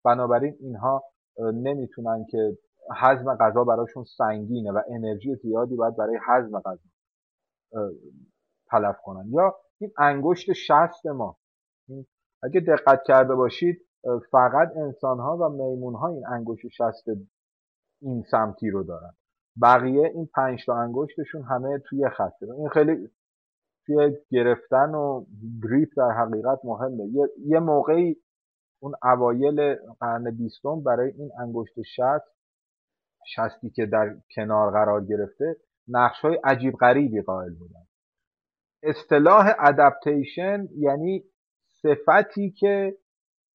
بنابراین 0.05 0.57
اینها 0.61 1.03
نمی‌تونن 1.39 2.25
که 2.31 2.59
حزم 3.03 3.37
غذا 3.37 3.65
براشون 3.65 4.05
سنگینه 4.19 4.73
و 4.73 4.81
انرژی 4.91 5.35
زیادی 5.35 5.77
باید 5.77 5.97
برای 5.97 6.19
حزم 6.29 6.61
غذا 6.61 6.79
تلف 8.71 8.97
کنن. 9.05 9.25
یا 9.31 9.55
این 9.83 9.93
انگشت 9.99 10.53
شست 10.53 11.07
ما. 11.07 11.37
اگه 12.43 12.61
دقت 12.61 13.03
کرده 13.07 13.35
باشید 13.35 13.87
فقط 14.31 14.77
انسان 14.77 15.19
ها 15.19 15.37
و 15.37 15.49
میمون 15.49 15.95
ها 15.95 16.09
این 16.09 16.27
انگشت 16.27 16.69
شست 16.69 17.05
این 18.03 18.23
سمتی 18.31 18.71
رو 18.71 18.83
دارن. 18.83 19.15
بقیه 19.63 20.11
این 20.15 20.29
پنج 20.35 20.67
تا 20.67 20.77
انگشتشون 20.77 21.43
همه 21.43 21.79
توی 21.79 22.09
خطه 22.09 22.47
این 22.59 22.69
خیلی 22.69 23.11
توی 23.87 24.17
گرفتن 24.31 24.95
و 24.95 25.25
گریپ 25.63 25.89
در 25.97 26.11
حقیقت 26.11 26.59
مهمه. 26.65 27.05
یه, 27.47 27.59
موقعی 27.59 28.17
اون 28.83 28.95
اوایل 29.03 29.75
قرن 30.01 30.31
بیستم 30.31 30.83
برای 30.83 31.11
این 31.11 31.31
انگشت 31.41 31.83
شست 31.83 32.33
شستی 33.27 33.71
که 33.71 33.87
در 33.87 34.17
کنار 34.35 34.71
قرار 34.71 35.05
گرفته 35.05 35.57
نقش 35.89 36.21
های 36.21 36.39
عجیب 36.45 36.75
غریبی 36.75 37.23
قائل 37.23 37.55
بودن. 37.55 37.87
اصطلاح 38.83 39.55
ادپتیشن 39.59 40.69
یعنی 40.77 41.25
صفتی 41.83 42.51
که 42.51 42.97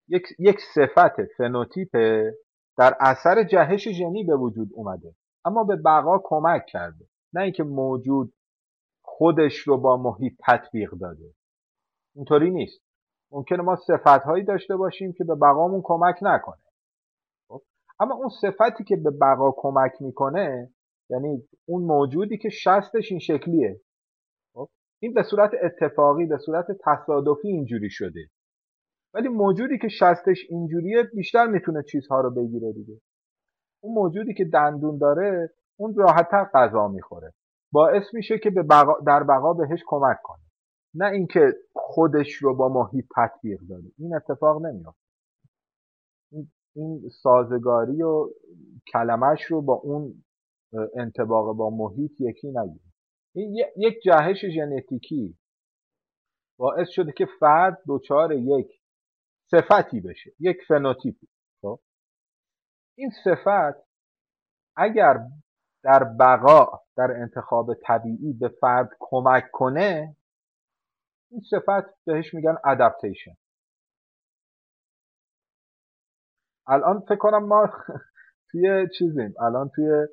یک, 0.08 0.24
یک 0.40 0.60
صفت 0.76 1.26
فنوتیپه 1.38 2.34
در 2.78 2.98
اثر 3.00 3.44
جهش 3.44 3.88
ژنی 3.88 4.24
به 4.24 4.36
وجود 4.36 4.70
اومده 4.74 5.16
اما 5.46 5.64
به 5.64 5.76
بقا 5.76 6.20
کمک 6.24 6.66
کرده 6.66 7.06
نه 7.34 7.42
اینکه 7.42 7.64
موجود 7.64 8.34
خودش 9.02 9.58
رو 9.58 9.78
با 9.78 9.98
محیط 9.98 10.34
تطبیق 10.48 10.92
داده 10.92 11.34
اینطوری 12.16 12.52
نیست 12.52 12.82
ممکنه 13.32 13.62
ما 13.62 13.76
صفت 13.76 14.24
هایی 14.24 14.44
داشته 14.44 14.76
باشیم 14.76 15.14
که 15.14 15.24
به 15.24 15.36
بقامون 15.36 15.82
کمک 15.84 16.16
نکنه 16.22 16.62
خب؟ 17.48 17.62
اما 18.00 18.16
اون 18.16 18.30
صفتی 18.42 18.84
که 18.84 18.96
به 18.96 19.12
بقا 19.12 19.52
کمک 19.58 19.92
می‌کنه 20.00 20.74
یعنی 21.10 21.44
اون 21.66 21.84
موجودی 21.84 22.38
که 22.38 22.50
شستش 22.50 23.12
این 23.12 23.20
شکلیه؟ 23.20 23.82
این 25.02 25.14
به 25.14 25.24
صورت 25.24 25.52
اتفاقی 25.64 26.26
به 26.26 26.38
صورت 26.38 26.66
تصادفی 26.86 27.48
اینجوری 27.48 27.90
شده. 27.90 28.30
ولی 29.14 29.28
موجودی 29.28 29.78
که 29.78 29.88
شستش 29.88 30.46
اینجوریه 30.50 31.04
بیشتر 31.04 31.48
می‌تونه 31.48 31.84
چیزها 31.84 32.22
رو 32.22 32.32
بگیره 32.32 32.74
دیگه. 32.74 33.02
اون 33.84 33.94
موجودی 33.94 34.34
که 34.34 34.46
دندون 34.46 34.98
داره 34.98 35.54
اون 35.80 35.96
راحتتر 35.96 36.50
غذا 36.54 36.88
می‌خوره. 36.88 37.34
باعث 37.72 38.04
میشه 38.14 38.40
که 38.40 38.50
به 38.50 38.64
بقا 38.64 38.94
در 39.08 39.24
بقا 39.24 39.54
بهش 39.54 39.84
کمک 39.88 40.18
کنه. 40.24 40.44
نه 40.96 41.06
اینکه 41.06 41.54
خودش 41.76 42.34
رو 42.34 42.56
با 42.56 42.70
محیط 42.70 43.06
تطبیق 43.16 43.60
داره. 43.70 43.84
این 43.98 44.16
اتفاق 44.16 44.66
نمیافته. 44.66 45.08
این 46.76 47.10
سازگاری 47.22 48.02
و 48.04 48.30
کلمش 48.94 49.44
رو 49.44 49.62
با 49.62 49.74
اون 49.74 50.24
انتباق 50.96 51.56
با 51.56 51.70
محیط 51.70 52.12
یکی 52.20 52.48
نگیره 52.48 52.87
این 53.36 53.56
یک 53.78 54.02
جهش 54.04 54.46
ژنتیکی 54.46 55.38
باعث 56.60 56.88
شده 56.90 57.12
که 57.12 57.28
فرد 57.40 57.82
دچار 57.88 58.34
یک 58.34 58.82
صفتی 59.52 60.02
بشه 60.02 60.32
یک 60.40 60.58
فنوتیپی 60.68 61.28
خب؟ 61.62 61.80
این 62.98 63.12
صفت 63.24 63.88
اگر 64.78 65.20
در 65.84 66.04
بقا 66.04 66.80
در 66.98 67.12
انتخاب 67.12 67.74
طبیعی 67.74 68.34
به 68.34 68.48
فرد 68.48 68.90
کمک 69.00 69.52
کنه 69.52 70.16
این 71.32 71.42
صفت 71.50 72.04
بهش 72.06 72.34
میگن 72.34 72.58
ادپتیشن 72.66 73.38
الان 76.68 77.00
فکر 77.00 77.16
کنم 77.16 77.46
ما 77.46 77.70
توی 78.52 78.88
چیزیم 78.98 79.34
الان 79.40 79.70
توی 79.76 80.08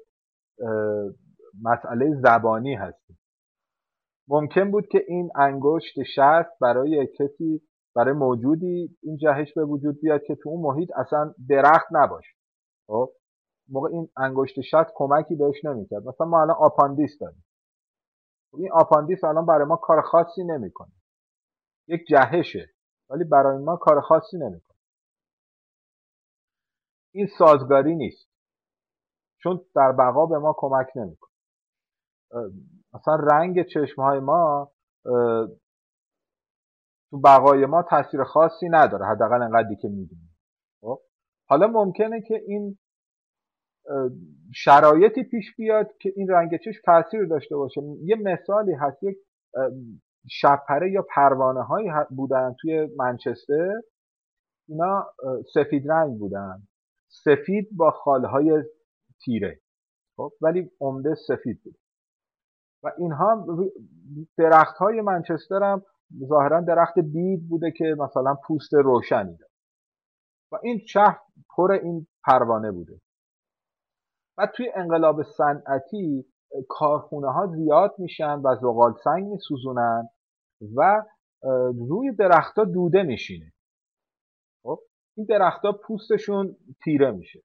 مسئله 1.63 2.21
زبانی 2.21 2.75
هستیم. 2.75 3.19
ممکن 4.29 4.71
بود 4.71 4.87
که 4.87 5.05
این 5.09 5.31
انگشت 5.37 6.03
شست 6.03 6.59
برای 6.61 7.07
کسی 7.19 7.63
برای 7.97 8.15
موجودی 8.15 8.99
این 9.03 9.17
جهش 9.17 9.53
به 9.53 9.65
وجود 9.65 10.01
بیاد 10.01 10.23
که 10.23 10.35
تو 10.35 10.49
اون 10.49 10.61
محیط 10.61 10.91
اصلا 10.97 11.35
درخت 11.49 11.87
نباشه. 11.91 12.35
خب؟ 12.87 13.13
موقع 13.69 13.89
این 13.89 14.09
انگشت 14.17 14.61
شست 14.61 14.91
کمکی 14.95 15.35
بهش 15.35 15.65
نمی‌کرد. 15.65 16.09
مثلا 16.09 16.27
ما 16.27 16.43
الان 16.43 16.57
آپاندیس 16.57 17.19
داریم. 17.21 17.45
این 18.55 18.73
آپاندیس 18.73 19.25
الان 19.25 19.47
برای 19.47 19.65
ما 19.65 19.77
کار 19.77 20.03
خاصی 20.03 20.45
نمی‌کنه. 20.45 20.93
یک 21.89 22.07
جهشه 22.09 22.71
ولی 23.11 23.25
برای 23.25 23.59
ما 23.59 23.77
کار 23.77 24.01
خاصی 24.01 24.39
نمی‌کنه. 24.39 24.79
این 27.15 27.27
سازگاری 27.39 27.95
نیست. 27.95 28.29
چون 29.43 29.61
در 29.75 29.93
بقا 29.93 30.27
به 30.27 30.39
ما 30.39 30.55
کمک 30.59 30.87
نمی‌کنه. 30.97 31.34
مثلا 32.95 33.15
رنگ 33.15 33.67
چشم 33.67 34.03
های 34.03 34.21
ما 34.21 34.73
تو 37.11 37.21
بقای 37.25 37.67
ما 37.67 37.83
تاثیر 37.83 38.25
خاصی 38.25 38.69
نداره 38.71 39.07
حداقل 39.07 39.43
انقدری 39.43 39.77
که 39.77 39.89
می‌دونیم. 39.89 40.37
خب؟ 40.81 41.01
حالا 41.49 41.67
ممکنه 41.67 42.21
که 42.21 42.43
این 42.47 42.79
شرایطی 44.55 45.25
پیش 45.25 45.57
بیاد 45.57 45.97
که 46.01 46.13
این 46.17 46.29
رنگ 46.29 46.51
چشم 46.65 46.81
تاثیر 46.85 47.27
داشته 47.27 47.57
باشه. 47.57 47.81
یه 48.03 48.17
مثالی 48.17 48.73
هست 48.73 49.03
یک 49.03 49.17
شبپره 50.29 50.93
یا 50.93 51.07
پروانه 51.15 51.63
هایی 51.63 51.89
بودن 52.11 52.55
توی 52.61 52.89
منچستر. 52.97 53.81
اینا 54.69 55.07
سفید 55.55 55.91
رنگ 55.91 56.19
بودن. 56.19 56.63
سفید 57.09 57.69
با 57.77 57.91
خالهای 57.91 58.65
تیره. 59.25 59.61
خب؟ 60.17 60.33
ولی 60.41 60.71
عمده 60.81 61.15
سفید 61.15 61.63
بود. 61.65 61.77
و 62.85 62.93
اینها 62.99 63.47
درخت 64.39 64.77
های 64.77 65.01
منچستر 65.01 65.63
هم 65.63 65.83
ظاهرا 66.29 66.61
درخت 66.61 66.99
بید 66.99 67.49
بوده 67.49 67.71
که 67.71 67.97
مثلا 67.99 68.35
پوست 68.47 68.75
روشنی 68.75 69.37
داره. 69.37 69.53
و 70.53 70.57
این 70.63 70.79
شهر 70.79 71.19
پر 71.57 71.73
این 71.73 72.07
پروانه 72.25 72.73
بوده. 72.73 73.01
و 74.39 74.47
توی 74.47 74.71
انقلاب 74.75 75.23
صنعتی 75.23 76.27
کارخونه 76.69 77.33
ها 77.33 77.47
زیاد 77.47 77.95
میشن 77.99 78.39
و 78.39 78.57
زغال 78.61 78.95
سنگ 79.05 79.25
میسوزونن 79.25 80.09
و 80.77 81.05
روی 81.89 82.15
درختها 82.19 82.65
دوده 82.65 83.03
میشینه. 83.03 83.53
خب 84.63 84.81
این 85.17 85.27
درختها 85.27 85.73
پوستشون 85.73 86.57
تیره 86.85 87.11
میشه. 87.11 87.43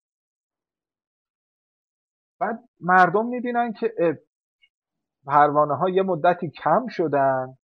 بعد 2.40 2.64
مردم 2.80 3.26
می‌بینن 3.26 3.74
که 3.74 3.94
پروانه 5.26 5.76
ها 5.76 5.90
یه 5.90 6.04
مدتی 6.04 6.50
کم 6.64 6.88
شدن 6.90 7.58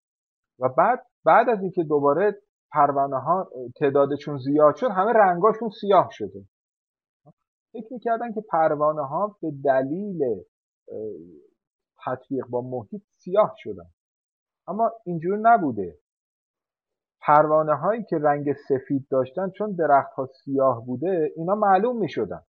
و 0.59 0.69
بعد 0.69 1.07
بعد 1.25 1.49
از 1.49 1.63
اینکه 1.63 1.85
دوباره 1.85 2.43
پروانه 2.73 3.21
ها 3.21 3.51
تعدادشون 3.81 4.39
زیاد 4.39 4.77
شد 4.77 4.91
همه 4.91 5.13
رنگاشون 5.13 5.71
سیاه 5.81 6.09
شده. 6.11 6.45
فکر 7.73 7.93
می‌کردن 7.93 8.33
که 8.33 8.41
پروانه 8.51 9.07
ها 9.07 9.37
به 9.43 9.53
دلیل 9.65 10.21
تطبیق 12.05 12.47
با 12.47 12.61
محیط 12.61 13.03
سیاه 13.17 13.55
شدن. 13.57 13.91
اما 14.69 14.93
اینجور 15.05 15.39
نبوده. 15.39 15.99
پروانه 17.21 17.75
هایی 17.75 18.05
که 18.05 18.17
رنگ 18.19 18.53
سفید 18.69 19.07
داشتن 19.11 19.51
چون 19.51 19.73
درخت 19.73 20.13
ها 20.13 20.27
سیاه 20.45 20.87
بوده 20.87 21.33
اینا 21.37 21.55
معلوم 21.55 21.99
می 21.99 22.09
شدن 22.09 22.43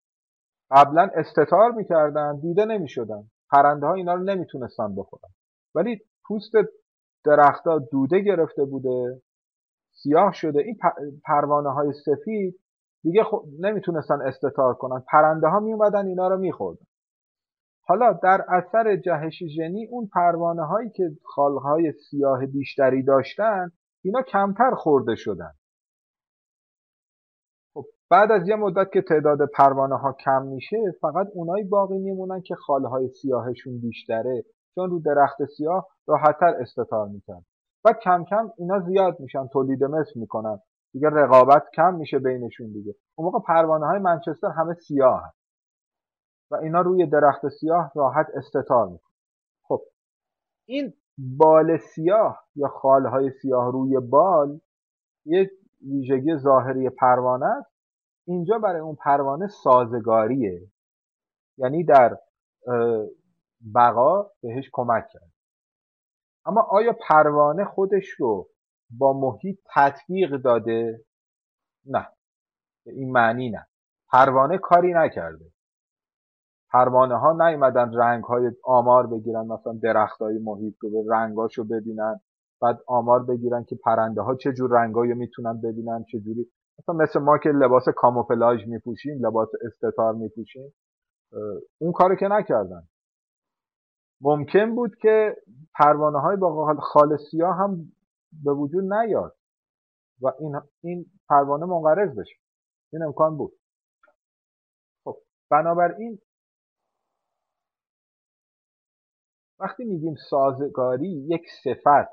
قبلا 0.70 1.10
استتار 1.14 1.72
می‌کردن 1.72 2.40
دیده 2.40 2.64
نمی 2.64 2.88
شدن 2.88 3.30
پرنده 3.52 3.86
ها 3.86 3.94
اینا 3.94 4.14
رو 4.14 4.22
نمی‌تونستن 4.22 4.94
بخورن. 4.94 5.30
ولی 5.74 6.00
پوست 6.24 6.52
درختها 7.24 7.78
دوده 7.78 8.20
گرفته 8.20 8.64
بوده 8.64 9.22
سیاه 9.92 10.32
شده 10.32 10.58
این 10.62 10.78
پروانه 11.24 11.72
های 11.72 11.92
سفید 11.92 12.60
دیگه 13.02 13.24
خب 13.24 13.44
نمی‌تونستن 13.60 14.22
استتار 14.22 14.74
کنن. 14.74 15.04
پرنده 15.12 15.48
ها 15.48 15.60
میومدن 15.60 16.06
اینا 16.06 16.28
رو 16.28 16.38
میخوردن. 16.38 16.86
حالا 17.84 18.12
در 18.12 18.44
اثر 18.48 18.96
جهش 18.96 19.42
ژنی 19.56 19.86
اون 19.86 20.06
پروانه 20.06 20.66
هایی 20.66 20.90
که 20.90 21.10
خالهای 21.24 21.92
سیاه 21.92 22.46
بیشتری 22.46 23.02
داشتن 23.02 23.70
اینا 24.04 24.22
کمتر 24.22 24.70
خورده 24.74 25.14
شدن. 25.14 25.52
بعد 28.12 28.32
از 28.32 28.48
یه 28.48 28.56
مدت 28.56 28.92
که 28.92 29.02
تعداد 29.02 29.38
پروانه 29.54 29.96
ها 29.96 30.12
کم 30.12 30.42
میشه 30.42 30.76
فقط 31.00 31.26
اونایی 31.34 31.64
باقی 31.64 31.98
میمونن 31.98 32.40
که 32.40 32.54
خالهای 32.54 33.08
سیاهشون 33.08 33.80
بیشتره. 33.80 34.44
چون 34.74 34.90
رو 34.90 35.00
درخت 35.00 35.44
سیاه 35.44 35.88
راحتتر 36.06 36.54
استتار 36.60 37.08
میکن 37.08 37.44
و 37.84 37.92
کم 37.92 38.24
کم 38.24 38.50
اینا 38.58 38.80
زیاد 38.80 39.20
میشن 39.20 39.46
تولید 39.46 39.84
مثل 39.84 40.20
می‌کنن. 40.20 40.58
دیگه 40.92 41.08
رقابت 41.08 41.62
کم 41.74 41.94
میشه 41.94 42.18
بینشون 42.18 42.72
دیگه. 42.72 42.94
اون 43.14 43.24
موقع 43.24 43.38
پروانه 43.46 43.86
های 43.86 43.98
منچستر 43.98 44.48
همه 44.48 44.74
سیاه 44.74 45.22
هست 45.26 45.36
و 46.50 46.56
اینا 46.56 46.80
روی 46.80 47.06
درخت 47.06 47.48
سیاه 47.48 47.92
راحت 47.94 48.26
استتار 48.34 48.86
می‌کنن. 48.86 49.12
خب 49.62 49.80
این 50.68 50.92
بال 51.18 51.76
سیاه 51.76 52.44
یا 52.56 52.68
خالهای 52.68 53.30
سیاه 53.30 53.72
روی 53.72 54.00
بال 54.00 54.60
یک 55.26 55.50
ویژگی 55.88 56.36
ظاهری 56.36 56.90
پروانه 56.90 57.46
است. 57.46 57.71
اینجا 58.26 58.58
برای 58.58 58.80
اون 58.80 58.94
پروانه 58.94 59.46
سازگاریه. 59.46 60.70
یعنی 61.58 61.84
در 61.84 62.18
بقا 63.74 64.30
بهش 64.42 64.70
کمک 64.72 65.04
کرد. 65.12 65.32
اما 66.46 66.60
آیا 66.60 66.92
پروانه 67.08 67.64
خودش 67.64 68.08
رو 68.08 68.48
با 68.90 69.12
محیط 69.12 69.58
تطبیق 69.74 70.36
داده؟ 70.36 71.04
نه. 71.86 72.08
به 72.84 72.92
این 72.92 73.12
معنی 73.12 73.50
نه. 73.50 73.66
پروانه 74.12 74.58
کاری 74.58 74.92
نکرده. 74.92 75.52
پروانه 76.72 77.16
ها 77.16 77.48
نیومدن 77.48 77.94
رنگ 77.94 78.24
های 78.24 78.50
آمار 78.64 79.06
بگیرن 79.06 79.46
مثلا 79.46 79.72
درخت 79.82 80.22
های 80.22 80.38
محیط 80.38 80.74
رو 80.80 80.90
به 80.90 81.14
رنگاشو 81.14 81.64
ببینن 81.64 82.20
بعد 82.60 82.78
آمار 82.86 83.24
بگیرن 83.24 83.64
که 83.64 83.76
پرنده 83.84 84.20
ها 84.20 84.34
چه 84.34 84.52
جور 84.52 84.70
رنگایی 84.70 85.14
می‌تونن 85.14 85.60
ببینن 85.60 86.04
چه 86.04 86.20
جوری 86.20 86.50
مثلا 86.82 86.94
مثل 86.94 87.18
ما 87.20 87.38
که 87.38 87.48
لباس 87.48 87.84
کاموفلاژ 87.96 88.66
میپوشیم 88.66 89.26
لباس 89.26 89.48
استتار 89.66 90.14
میپوشیم 90.14 90.74
اون 91.78 91.92
کارو 91.92 92.16
که 92.16 92.28
نکردن. 92.28 92.88
ممکن 94.20 94.74
بود 94.74 94.96
که 95.02 95.36
پروانه 95.74 96.20
های 96.20 96.36
با 96.36 96.76
خال 96.80 97.16
سیاه 97.30 97.56
هم 97.56 97.92
به 98.44 98.52
وجود 98.52 98.92
نیاد 98.92 99.36
و 100.22 100.26
این, 100.40 100.60
این 100.82 101.06
پروانه 101.28 101.66
منقرض 101.66 102.18
بشه. 102.18 102.36
این 102.92 103.02
امکان 103.02 103.36
بود. 103.36 103.52
خب 105.04 105.16
بنابراین 105.50 106.18
وقتی 109.60 109.84
میگیم 109.84 110.14
سازگاری 110.30 111.26
یک 111.28 111.42
صفت 111.64 112.12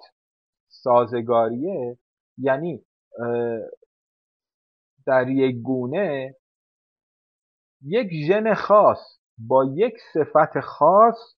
سازگاریه 0.68 1.98
یعنی 2.38 2.86
در 5.10 5.30
یک 5.30 5.56
گونه 5.64 6.36
یک 7.82 8.10
ژن 8.28 8.54
خاص 8.54 9.20
با 9.38 9.66
یک 9.76 9.94
صفت 10.14 10.60
خاص 10.60 11.36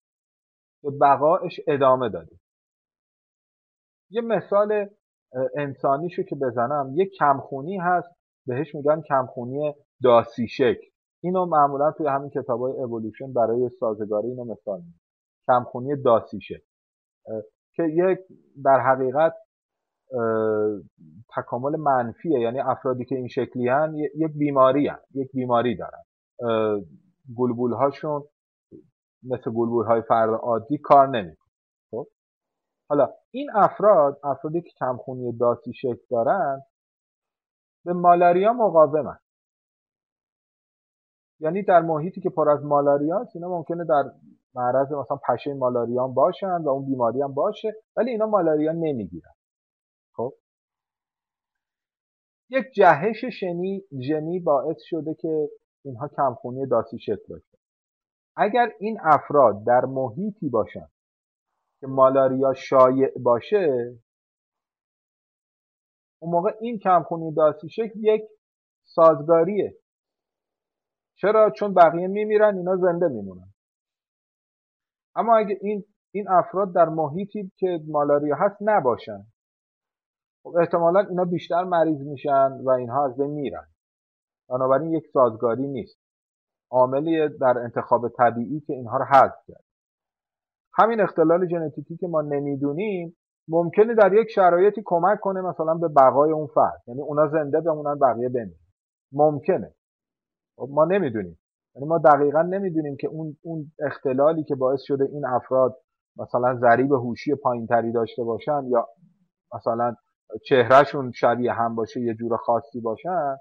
به 0.83 0.91
بقایش 1.01 1.59
ادامه 1.67 2.09
دادیم 2.09 2.39
یه 4.09 4.21
مثال 4.21 4.89
انسانیشو 5.57 6.23
که 6.23 6.35
بزنم. 6.35 6.93
یک 6.95 7.11
کمخونی 7.19 7.77
هست 7.77 8.09
بهش 8.47 8.75
میگن 8.75 9.01
کمخونی 9.01 9.73
داسی 10.03 10.47
شکل 10.47 10.87
اینو 11.23 11.45
معمولا 11.45 11.91
توی 11.91 12.07
همین 12.07 12.29
کتاب 12.29 12.61
های 12.61 12.73
اولوشن 12.73 13.33
برای 13.33 13.69
سازگاری 13.79 14.27
اینو 14.27 14.43
مثال 14.43 14.77
میگن 14.79 14.99
کمخونی 15.47 16.01
داسی 16.03 16.41
شکل 16.41 16.65
که 17.75 17.83
یک 17.83 18.19
در 18.65 18.79
حقیقت 18.79 19.33
تکامل 21.35 21.75
منفیه. 21.75 22.39
یعنی 22.39 22.59
افرادی 22.59 23.05
که 23.05 23.15
این 23.15 23.27
شکلی 23.27 23.67
هن 23.69 23.95
یک 23.95 24.31
بیماری 24.37 24.87
هن. 24.87 24.99
یک 25.13 25.31
بیماری 25.33 25.77
دارن. 25.77 26.03
گلبول 27.37 27.73
هاشون 27.73 28.23
مثل 29.23 29.51
گلبول 29.51 29.85
های 29.85 30.01
فرد 30.01 30.29
عادی 30.29 30.77
کار 30.77 31.07
نمی‌کنه 31.07 31.51
خب؟ 31.91 32.07
حالا 32.89 33.09
این 33.31 33.49
افراد 33.55 34.19
افرادی 34.23 34.61
که 34.61 34.69
کمخونی 34.79 35.37
داسی 35.37 35.73
شکل 35.73 36.01
دارن 36.11 36.61
به 37.85 37.93
مالاریا 37.93 38.53
مقاومن. 38.53 39.17
یعنی 41.39 41.63
در 41.63 41.81
محیطی 41.81 42.21
که 42.21 42.29
پر 42.29 42.49
از 42.49 42.63
مالاریا 42.63 43.27
اینا 43.35 43.49
ممکنه 43.49 43.85
در 43.85 44.03
معرض 44.55 44.91
مثلا 44.91 45.17
پشه 45.29 45.53
مالاریا 45.53 46.07
باشن 46.07 46.61
و 46.63 46.69
اون 46.69 46.85
بیماری 46.85 47.21
هم 47.21 47.33
باشه 47.33 47.73
ولی 47.97 48.11
اینا 48.11 48.25
مالاریا 48.25 48.71
نمی‌گیرن 48.71 49.33
خب 50.15 50.33
یک 52.51 52.65
جهش 52.75 53.25
شنی 53.25 53.83
ژنی 54.07 54.39
باعث 54.39 54.77
شده 54.81 55.13
که 55.13 55.49
اینها 55.85 56.07
کمخونی 56.07 56.65
داسی 56.65 56.99
شکل 56.99 57.25
داشته 57.29 57.57
اگر 58.37 58.71
این 58.79 58.99
افراد 59.03 59.63
در 59.65 59.85
محیطی 59.85 60.49
باشن 60.49 60.87
که 61.79 61.87
مالاریا 61.87 62.53
شایع 62.53 63.11
باشه 63.19 63.97
اون 66.21 66.31
موقع 66.31 66.51
این 66.61 66.79
کمخونی 66.79 67.33
داسی 67.33 67.69
شکل 67.69 67.99
یک 67.99 68.21
سازگاریه. 68.83 69.75
چرا؟ 71.15 71.49
چون 71.49 71.73
بقیه 71.73 72.07
میمیرن 72.07 72.57
اینا 72.57 72.75
زنده 72.75 73.07
میمونن. 73.07 73.53
اما 75.15 75.37
اگه 75.37 75.57
این 75.61 75.85
این 76.13 76.29
افراد 76.29 76.75
در 76.75 76.89
محیطی 76.89 77.51
که 77.57 77.79
مالاریا 77.87 78.35
هست 78.35 78.57
نباشن 78.61 79.25
خب 80.43 80.55
احتمالا 80.59 80.99
اینا 80.99 81.25
بیشتر 81.25 81.63
مریض 81.63 82.01
میشن 82.01 82.51
و 82.63 82.69
اینها 82.69 83.05
از 83.05 83.17
بین 83.17 83.31
میرن. 83.31 83.67
بنابراین 84.49 84.93
یک 84.93 85.03
سازگاری 85.13 85.67
نیست. 85.67 85.97
عاملی 86.71 87.29
در 87.29 87.57
انتخاب 87.57 88.09
طبیعی 88.09 88.59
که 88.59 88.73
اینها 88.73 88.97
رو 88.97 89.05
حذف 89.05 89.45
کرد. 89.47 89.63
همین 90.73 91.01
اختلال 91.01 91.47
ژنتیکی 91.47 91.97
که 91.97 92.07
ما 92.07 92.21
نمی‌دونیم 92.21 93.17
ممکنه 93.47 93.95
در 93.95 94.13
یک 94.13 94.29
شرایطی 94.29 94.81
کمک 94.85 95.19
کنه 95.19 95.41
مثلا 95.41 95.73
به 95.73 95.87
بقای 95.87 96.31
اون 96.31 96.47
فرد. 96.47 96.81
یعنی 96.87 97.01
اونا 97.01 97.27
زنده 97.27 97.61
بمونن 97.61 97.99
بقیه 97.99 98.29
بمیرن 98.29 98.59
ممکنه. 99.11 99.73
خب 100.55 100.67
ما 100.71 100.85
نمی‌دونیم. 100.85 101.39
یعنی 101.75 101.87
ما 101.87 101.97
دقیقا 101.97 102.41
نمی‌دونیم 102.41 102.97
که 102.99 103.07
اون 103.07 103.37
اون 103.41 103.71
اختلالی 103.79 104.43
که 104.43 104.55
باعث 104.55 104.81
شده 104.81 105.03
این 105.03 105.25
افراد 105.25 105.77
مثلا 106.17 106.55
ضریب 106.55 106.91
هوشی 106.91 107.35
پایینتری 107.35 107.91
داشته 107.91 108.23
باشن 108.23 108.63
یا 108.67 108.87
مثلا 109.55 109.95
چهرهشون 110.45 111.11
شبیه 111.11 111.53
هم 111.53 111.75
باشه 111.75 112.01
یه 112.01 112.13
جور 112.13 112.37
خاصی 112.37 112.81
باشن 112.81 113.37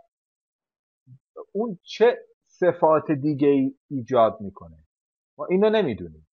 اون 1.53 1.78
چه 1.82 2.18
صفات 2.47 3.11
دیگه 3.11 3.49
ای 3.49 3.74
ایجاد 3.91 4.41
می‌کنه؟ 4.41 4.76
ما 5.38 5.47
اینو 5.47 5.70
نمی‌دونیم. 5.70 6.26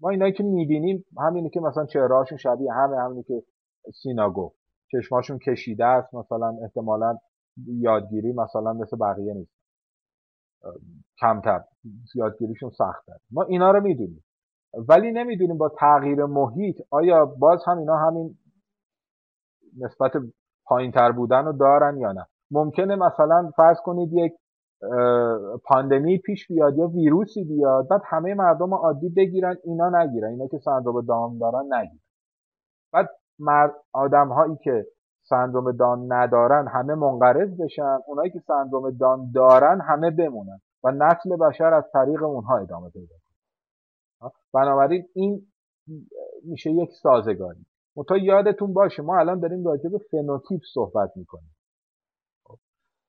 ما 0.00 0.10
اینایی 0.10 0.32
که 0.32 0.42
می‌بینیم 0.42 1.04
همینی 1.18 1.50
که 1.50 1.60
مثلا 1.60 1.86
چهرهاشون 1.86 2.38
شبیه 2.38 2.72
همه 2.72 2.96
همینی 2.96 3.22
که 3.22 3.42
سینا 4.02 4.30
گفت. 4.30 4.56
چشماشون 4.92 5.38
کشیده 5.38 5.84
است 5.84 6.14
مثلا 6.14 6.56
احتمالا 6.62 7.18
یادگیری 7.66 8.32
مثلا 8.32 8.72
مثل 8.72 8.96
بقیه 8.96 9.34
نیست. 9.34 9.56
کمتر 11.20 11.64
یادگیریشون 12.14 12.70
سختتر 12.70 13.16
ما 13.30 13.42
اینا 13.42 13.70
رو 13.70 13.80
می‌دونیم. 13.80 14.24
ولی 14.88 15.12
نمی‌دونیم 15.12 15.58
با 15.58 15.68
تغییر 15.68 16.24
محیط 16.24 16.76
آیا 16.90 17.26
باز 17.26 17.62
هم 17.66 17.78
اینا 17.78 17.96
همین 17.96 18.38
نسبت 19.80 20.12
پایین 20.66 20.92
تر 20.92 21.12
بودن 21.12 21.44
رو 21.44 21.52
دارن 21.52 21.96
یا 21.96 22.12
نه. 22.12 22.26
ممکنه 22.50 22.96
مثلا 22.96 23.50
فرض 23.56 23.76
کنید 23.84 24.12
یک 24.12 24.32
پاندمی 25.64 26.18
پیش 26.18 26.48
بیاد 26.48 26.78
یا 26.78 26.86
ویروسی 26.86 27.44
بیاد 27.44 27.88
بعد 27.88 28.00
همه 28.04 28.34
مردم 28.34 28.74
عادی 28.74 29.08
بگیرن 29.08 29.56
اینا 29.64 29.90
نگیرن. 29.90 30.28
اینا 30.28 30.46
که 30.46 30.58
سندروم 30.58 31.06
دام 31.06 31.38
دارن 31.38 31.74
نگیرن. 31.74 32.00
بعد 32.92 33.10
آدم 33.92 34.28
هایی 34.28 34.56
که 34.62 34.86
سندروم 35.22 35.72
دان 35.72 36.12
ندارن 36.12 36.68
همه 36.68 36.94
منقرض 36.94 37.60
بشن. 37.60 37.98
اونایی 38.06 38.30
که 38.30 38.40
سندروم 38.46 38.90
دان 38.90 39.30
دارن 39.34 39.80
همه 39.80 40.10
بمونن. 40.10 40.58
و 40.84 40.90
نسل 40.90 41.36
بشر 41.36 41.74
از 41.74 41.84
طریق 41.92 42.22
اونها 42.22 42.58
ادامه 42.58 42.90
پیدا 42.90 43.14
کنه. 43.24 44.30
بنابراین 44.54 45.04
این 45.14 45.46
میشه 46.44 46.70
یک 46.70 46.90
سازگاری. 47.02 47.66
تا 48.04 48.16
یادتون 48.16 48.72
باشه 48.72 49.02
ما 49.02 49.18
الان 49.18 49.40
داریم 49.40 49.64
راجع 49.64 49.88
به 49.88 49.98
فنوتیپ 49.98 50.60
صحبت 50.74 51.10
می‌کنیم. 51.16 51.56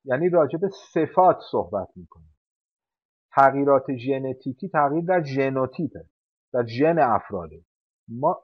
یعنی 0.04 0.28
راجع 0.28 0.58
به 0.58 0.68
صفات 0.94 1.36
صحبت 1.50 1.88
می‌کنیم. 1.96 2.36
تغییرات 3.32 3.96
ژنتیکی 3.96 4.68
تغییر 4.68 5.04
در 5.04 5.22
ژنوتیپه 5.22 6.04
در 6.52 6.66
ژن 6.66 6.98
افراده. 6.98 7.60
ما 8.08 8.40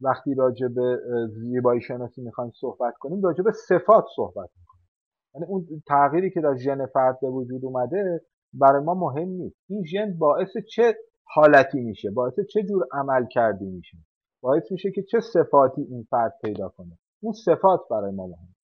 وقتی 0.00 0.34
راجع 0.34 0.68
به 0.68 0.98
زیبایی 1.28 1.80
شناسی 1.80 2.22
می‌خوایم 2.22 2.52
صحبت 2.60 2.94
کنیم 2.98 3.22
راجع 3.22 3.42
به 3.42 3.52
صفات 3.52 4.04
صحبت 4.16 4.50
می‌کنیم. 4.58 4.88
یعنی 5.34 5.46
اون 5.46 5.82
تغییری 5.86 6.30
که 6.30 6.40
در 6.40 6.56
ژن 6.56 6.86
فرد 6.86 7.20
به 7.20 7.28
وجود 7.28 7.64
اومده 7.64 8.20
برای 8.52 8.84
ما 8.84 8.94
مهم 8.94 9.28
نیست. 9.28 9.56
این 9.68 9.84
ژن 9.84 10.18
باعث 10.18 10.56
چه 10.74 10.94
حالتی 11.24 11.80
میشه؟ 11.80 12.10
باعث 12.10 12.34
چه 12.50 12.62
جور 12.62 12.86
عمل 12.92 13.26
کردی 13.26 13.70
میشه؟ 13.70 13.98
باعث 14.44 14.72
میشه 14.72 14.90
که 14.90 15.02
چه 15.02 15.20
صفاتی 15.20 15.82
این 15.82 16.06
فرد 16.10 16.38
پیدا 16.42 16.68
کنه. 16.68 16.98
اون 17.22 17.32
صفات 17.32 17.80
برای 17.90 18.12
ما 18.12 18.26
مهم 18.26 18.54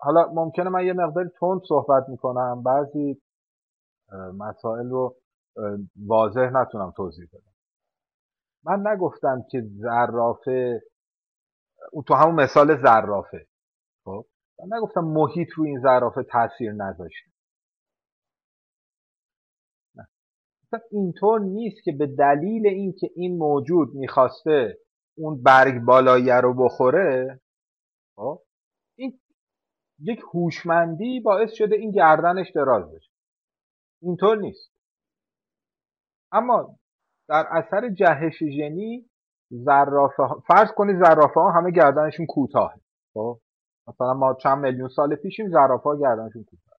حالا 0.00 0.32
ممکنه 0.32 0.68
من 0.68 0.86
یه 0.86 0.92
مقداری 0.92 1.28
تند 1.40 1.60
صحبت 1.68 2.08
می‌کنم. 2.08 2.62
بعضی 2.62 3.22
مسائل 4.38 4.90
رو 4.90 5.16
واضح 6.06 6.50
نتونم 6.52 6.92
توضیح 6.96 7.28
بدم. 7.32 7.54
من 8.64 8.92
نگفتم 8.92 9.44
که 9.50 9.62
زرافه 9.76 10.82
تو 12.06 12.14
همون 12.14 12.34
مثال 12.34 12.82
زرافه 12.82 13.46
خب؟ 14.04 14.26
من 14.60 14.78
نگفتم 14.78 15.00
محیط 15.00 15.48
روی 15.56 15.68
این 15.68 15.80
زرافه 15.80 16.22
تاثیر 16.22 16.72
نذاشته. 16.72 17.30
اینطور 20.90 21.40
نیست 21.40 21.84
که 21.84 21.92
به 21.92 22.06
دلیل 22.06 22.66
اینکه 22.66 23.10
این 23.16 23.38
موجود 23.38 23.94
می‌خواسته 23.94 24.78
اون 25.18 25.42
برگ 25.42 25.80
بالاییه 25.84 26.34
رو 26.34 26.64
بخوره 26.64 27.40
خب؟ 28.16 28.42
این 28.98 29.20
یک 30.00 30.20
هوشمندی 30.34 31.20
باعث 31.20 31.52
شده 31.52 31.76
این 31.76 31.90
گردنش 31.90 32.50
دراز 32.54 32.92
بشه. 32.92 33.10
اینطور 34.02 34.38
نیست. 34.38 34.74
اما 36.32 36.78
در 37.28 37.46
اثر 37.50 37.88
جهش 37.88 38.38
ژنی 38.38 39.10
زرافه 39.50 40.22
ها 40.22 40.42
فرض 40.46 40.68
کنید 40.76 40.96
زرافه 41.04 41.40
ها 41.40 41.50
همه 41.50 41.70
گردنشون 41.70 42.26
کوتاهه 42.26 42.80
خب؟ 43.14 43.40
مثلا 43.88 44.14
ما 44.14 44.34
چند 44.34 44.58
میلیون 44.58 44.88
سال 44.88 45.16
پیشیم 45.16 45.50
زرافه 45.50 45.82
ها 45.82 45.96
گردنشون 45.96 46.44
کوتاه 46.44 46.78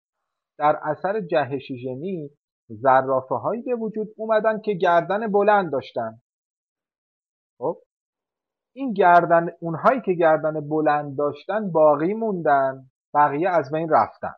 در 0.60 0.80
اثر 0.84 1.22
جهش 1.22 1.72
ژنی 1.84 2.30
زرافه 2.70 3.36
هایی 3.36 3.62
به 3.62 3.76
وجود 3.76 4.08
اومدن 4.18 4.62
که 4.62 4.74
گردن 4.74 5.32
بلند 5.32 5.72
داشتن. 5.72 6.22
خب؟ 7.58 7.78
این 8.76 8.94
گردن 8.94 9.50
اونهایی 9.60 10.02
که 10.02 10.14
گردن 10.14 10.70
بلند 10.70 11.18
داشتن 11.18 11.72
باقی 11.72 12.14
موندن 12.14 12.90
بقیه 13.14 13.50
از 13.50 13.72
بین 13.72 13.90
رفتن. 13.90 14.34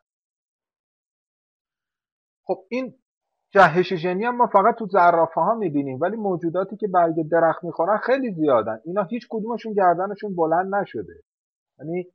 خب 2.43 2.65
این 2.69 2.93
جهش 3.53 3.93
ژنی 3.93 4.25
هم 4.25 4.38
ما 4.38 4.47
فقط 4.47 4.75
تو 4.75 4.88
زرافه 4.88 5.41
ها 5.41 5.55
می‌بینیم 5.55 5.99
ولی 6.01 6.15
موجوداتی 6.15 6.78
که 6.78 6.88
برگ 6.88 7.30
درخت 7.32 7.63
می‌خورن 7.63 7.97
خیلی 7.97 8.34
زیادن. 8.34 8.80
اینا 8.86 9.03
هیچ 9.03 9.28
کدومشون 9.30 9.73
گردنشون 9.73 10.36
بلند 10.36 10.75
نشده. 10.75 11.13
یعنی 11.80 12.05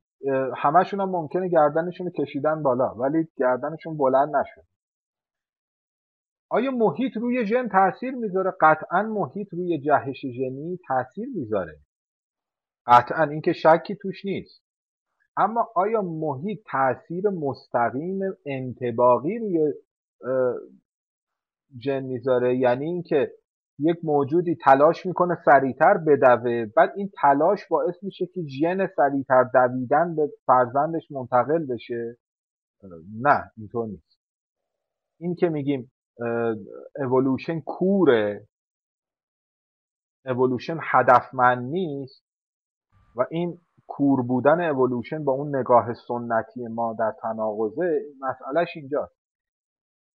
همشون 0.57 1.01
هم 1.01 1.09
ممکنه 1.09 1.47
گردنشون 1.47 2.09
کشیدن 2.09 2.63
بالا 2.63 2.95
ولی 2.95 3.27
گردنشون 3.37 3.97
بلند 3.97 4.35
نشده. 4.35 4.65
آیا 6.53 6.71
محیط 6.71 7.17
روی 7.17 7.45
ژن 7.45 7.67
تاثیر 7.67 8.11
می‌ذاره؟ 8.15 8.53
قطعا 8.61 9.03
محیط 9.03 9.53
روی 9.53 9.79
جهش 9.79 10.25
ژنی 10.25 10.79
تاثیر 10.87 11.27
می‌ذاره. 11.35 11.79
قطعا 12.85 13.23
اینکه 13.23 13.53
شکی 13.53 13.95
توش 13.95 14.25
نیست. 14.25 14.63
اما 15.37 15.71
آیا 15.75 16.01
محیط 16.01 16.59
تاثیر 16.71 17.29
مستقیم 17.29 18.19
انتباقی 18.45 19.39
روی 19.39 19.73
ژن 21.83 22.03
می‌ذاره؟ 22.03 22.57
یعنی 22.57 22.85
اینکه 22.85 23.31
یک 23.79 23.97
موجودی 24.03 24.55
تلاش 24.55 25.05
می‌کنه 25.05 25.37
سریعتر 25.45 25.97
بدوه 25.97 26.65
بعد 26.65 26.93
این 26.95 27.11
تلاش 27.21 27.67
باعث 27.67 28.03
میشه 28.03 28.25
که 28.25 28.41
ژن 28.41 28.87
سریعتر 28.87 29.43
دویدن 29.53 30.15
به 30.15 30.29
فرزندش 30.45 31.11
منتقل 31.11 31.65
بشه؟ 31.65 32.17
نه 33.21 33.51
اینطور 33.57 33.87
نیست. 33.87 34.19
این 35.19 35.35
که 35.35 35.49
میگیم 35.49 35.91
اولوشن 36.95 37.59
کوره. 37.59 38.47
اولوشن 40.25 40.77
هدفمند 40.81 41.71
نیست. 41.71 42.23
و 43.15 43.25
این 43.31 43.57
کور 43.87 44.21
بودن 44.21 44.61
اولوشن 44.61 45.23
با 45.23 45.33
اون 45.33 45.55
نگاه 45.55 45.93
سنتی 45.93 46.67
ما 46.67 46.95
در 46.99 47.13
تناقضه 47.21 48.01
مسئلهش 48.19 48.69
اینجاست. 48.75 49.15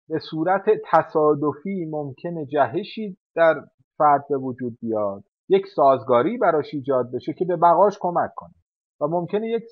به 0.09 0.19
صورت 0.31 0.65
تصادفی 0.91 1.87
ممکنه 1.91 2.47
جهشی 2.47 3.17
در 3.35 3.55
فرد 3.99 4.25
به 4.29 4.37
وجود 4.37 4.79
بیاد. 4.81 5.25
یک 5.49 5.67
سازگاری 5.77 6.39
براش 6.39 6.75
ایجاد 6.75 7.13
بشه 7.15 7.33
که 7.33 7.45
به 7.45 7.57
بقاش 7.57 7.99
کمک 8.01 8.31
کنه. 8.37 8.55
و 9.01 9.07
ممکنه 9.07 9.49
یک 9.49 9.65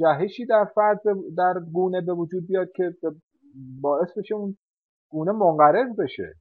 جهشی 0.00 0.46
در 0.46 0.64
فرد 0.74 1.00
در 1.36 1.54
گونه 1.72 2.00
به 2.00 2.12
وجود 2.12 2.46
بیاد 2.46 2.68
که 2.74 2.96
باعث 3.80 4.18
بشه 4.18 4.34
اون 4.34 4.56
گونه 5.10 5.32
منقرض 5.32 5.96
بشه. 5.98 6.34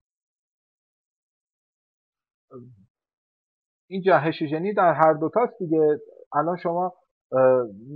این 3.89 4.01
جهش 4.01 4.43
ژنی 4.43 4.73
در 4.73 4.93
هر 4.93 5.13
دوتاست 5.13 5.53
دیگه. 5.59 5.99
الان 6.33 6.57
شما 6.57 6.93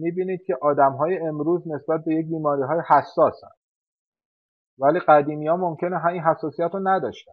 می‌بینید 0.02 0.42
که 0.46 0.58
آدم 0.62 0.92
های 0.92 1.18
امروز 1.18 1.68
نسبت 1.68 2.04
به 2.06 2.16
یک 2.16 2.28
بیماری 2.28 2.62
های 2.62 2.82
حساس 2.90 3.42
ولی 4.80 5.00
قدیمی 5.00 5.48
ها 5.48 5.58
ممکنه 5.58 6.06
این 6.06 6.22
حساسیت 6.22 6.70
رو 6.74 6.80
نداشتن. 6.88 7.32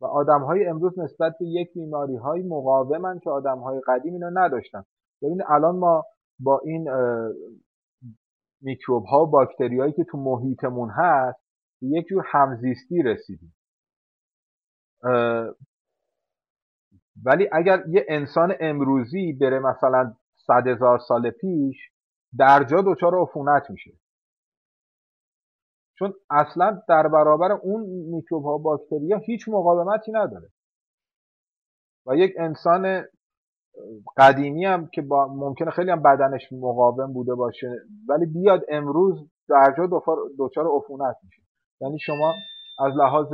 و 0.00 0.06
آدم 0.06 0.42
های 0.42 0.66
امروز 0.66 0.98
نسبت 0.98 1.32
به 1.40 1.46
یک 1.46 1.72
بیماری 1.74 2.16
های 2.16 2.42
مقاومن 2.42 3.18
که 3.18 3.30
آدم 3.30 3.58
های 3.58 3.80
قدیم 3.86 4.12
اینو 4.12 4.30
نداشتن. 4.32 4.84
ببینید 5.22 5.42
الان 5.48 5.76
ما 5.76 6.04
با 6.40 6.60
این 6.64 6.88
میکروب 8.62 9.04
ها 9.04 9.22
و 9.22 9.30
باکتری 9.30 9.78
هایی 9.78 9.92
که 9.92 10.04
تو 10.04 10.18
محیطمون 10.18 10.90
هست 10.90 11.47
به 11.82 11.88
یک 11.88 12.06
جور 12.06 12.24
همزیستی 12.26 13.02
رسیدیم. 13.02 13.54
ولی 17.24 17.48
اگر 17.52 17.84
یه 17.88 18.06
انسان 18.08 18.54
امروزی 18.60 19.32
بره 19.32 19.58
مثلا 19.58 20.14
صد 20.46 20.66
هزار 20.66 20.98
سال 20.98 21.30
پیش 21.30 21.76
در 22.38 22.64
جا 22.64 22.82
دچار 22.86 23.22
عفونت 23.22 23.70
میشه. 23.70 23.92
چون 25.98 26.14
اصلا 26.30 26.82
در 26.88 27.08
برابر 27.08 27.52
اون 27.52 27.80
میکروب 27.86 28.66
ها 28.66 29.18
هیچ 29.24 29.48
مقاومتی 29.48 30.12
نداره. 30.12 30.48
و 32.06 32.16
یک 32.16 32.34
انسان 32.38 33.04
قدیمی 34.16 34.64
هم 34.64 34.86
که 34.86 35.02
با 35.02 35.26
ممکنه 35.26 35.70
خیلی 35.70 35.90
هم 35.90 36.02
بدنش 36.02 36.52
مقاوم 36.52 37.12
بوده 37.12 37.34
باشه 37.34 37.74
ولی 38.08 38.26
بیاد 38.26 38.64
امروز 38.68 39.30
در 39.48 39.74
جا 39.76 40.02
دچار 40.38 40.66
عفونت 40.76 41.16
میشه. 41.24 41.47
یعنی 41.80 41.98
شما 41.98 42.34
از 42.78 42.94
لحاظ 42.96 43.28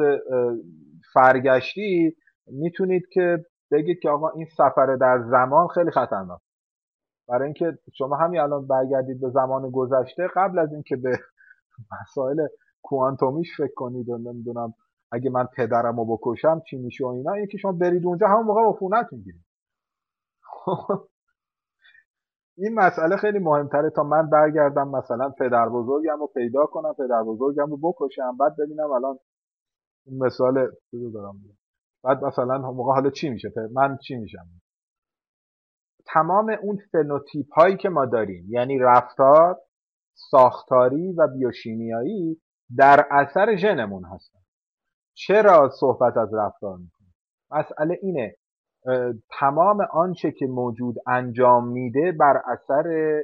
فرگشتی 1.12 2.16
می‌تونید 2.46 3.02
که 3.12 3.46
بگید 3.72 3.98
که 4.00 4.10
آقا 4.10 4.28
این 4.30 4.46
سفر 4.46 4.96
در 5.00 5.22
زمان 5.30 5.68
خیلی 5.68 5.90
خطرناک. 5.90 6.40
برای 7.28 7.44
اینکه 7.44 7.78
شما 7.94 8.16
همین 8.16 8.40
الان 8.40 8.66
برگردید 8.66 9.20
به 9.20 9.30
زمان 9.30 9.70
گذشته 9.70 10.28
قبل 10.36 10.58
از 10.58 10.72
اینکه 10.72 10.96
به 10.96 11.18
مسائل 12.02 12.46
کوانتومیش 12.82 13.56
فکر 13.56 13.74
کنید 13.76 14.08
و 14.08 14.18
نمی‌دونم 14.18 14.74
اگه 15.12 15.30
من 15.30 15.46
پدرم 15.56 15.96
رو 16.00 16.16
بکشم 16.16 16.62
چی 16.70 16.76
میشه 16.78 17.04
و 17.04 17.08
اینا 17.08 17.38
یکی 17.38 17.58
شما 17.58 17.72
برید 17.72 18.06
اونجا 18.06 18.28
همون 18.28 18.46
موقع 18.46 18.60
عفونت 18.62 19.06
می‌گیرید. 19.12 19.44
این 22.56 22.74
مسئله 22.74 23.16
خیلی 23.16 23.38
مهمتره 23.38 23.90
تا 23.90 24.02
من 24.02 24.30
برگردم 24.30 24.88
مثلا 24.88 25.30
پدر 25.30 25.68
بزرگم 25.68 26.18
رو 26.20 26.26
پیدا 26.26 26.66
کنم 26.66 26.94
پدر 26.94 27.22
بزرگم 27.22 27.70
رو 27.70 27.76
بکشم 27.76 28.36
بعد 28.36 28.56
ببینم 28.58 28.90
الان 28.90 29.18
این 30.06 30.24
مثال 30.24 30.70
دارم 31.14 31.34
بعد 32.04 32.24
مثلا 32.24 32.58
موقع 32.58 32.92
حالا 32.94 33.10
چی 33.10 33.30
میشه؟ 33.30 33.52
من 33.72 33.98
چی 33.98 34.16
میشم؟ 34.16 34.46
تمام 36.06 36.56
اون 36.62 36.78
فنوتیپ 36.92 37.52
هایی 37.52 37.76
که 37.76 37.88
ما 37.88 38.06
داریم 38.06 38.46
یعنی 38.48 38.78
رفتار 38.78 39.60
ساختاری 40.14 41.12
و 41.12 41.26
بیوشیمیایی 41.26 42.40
در 42.76 43.06
اثر 43.10 43.56
ژنمون 43.56 44.04
هستن. 44.04 44.38
چرا 45.14 45.70
صحبت 45.80 46.16
از 46.16 46.34
رفتار 46.34 46.76
می‌کنیم؟ 46.76 47.14
مسئله 47.50 47.98
اینه 48.02 48.36
تمام 49.40 49.80
آنچه 49.92 50.32
که 50.32 50.46
موجود 50.46 50.94
انجام 51.06 51.68
میده 51.68 52.12
بر 52.12 52.42
اثر 52.46 53.20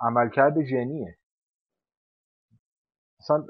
عملکرد 0.00 0.62
ژنیه. 0.62 1.16
مثلا 3.20 3.46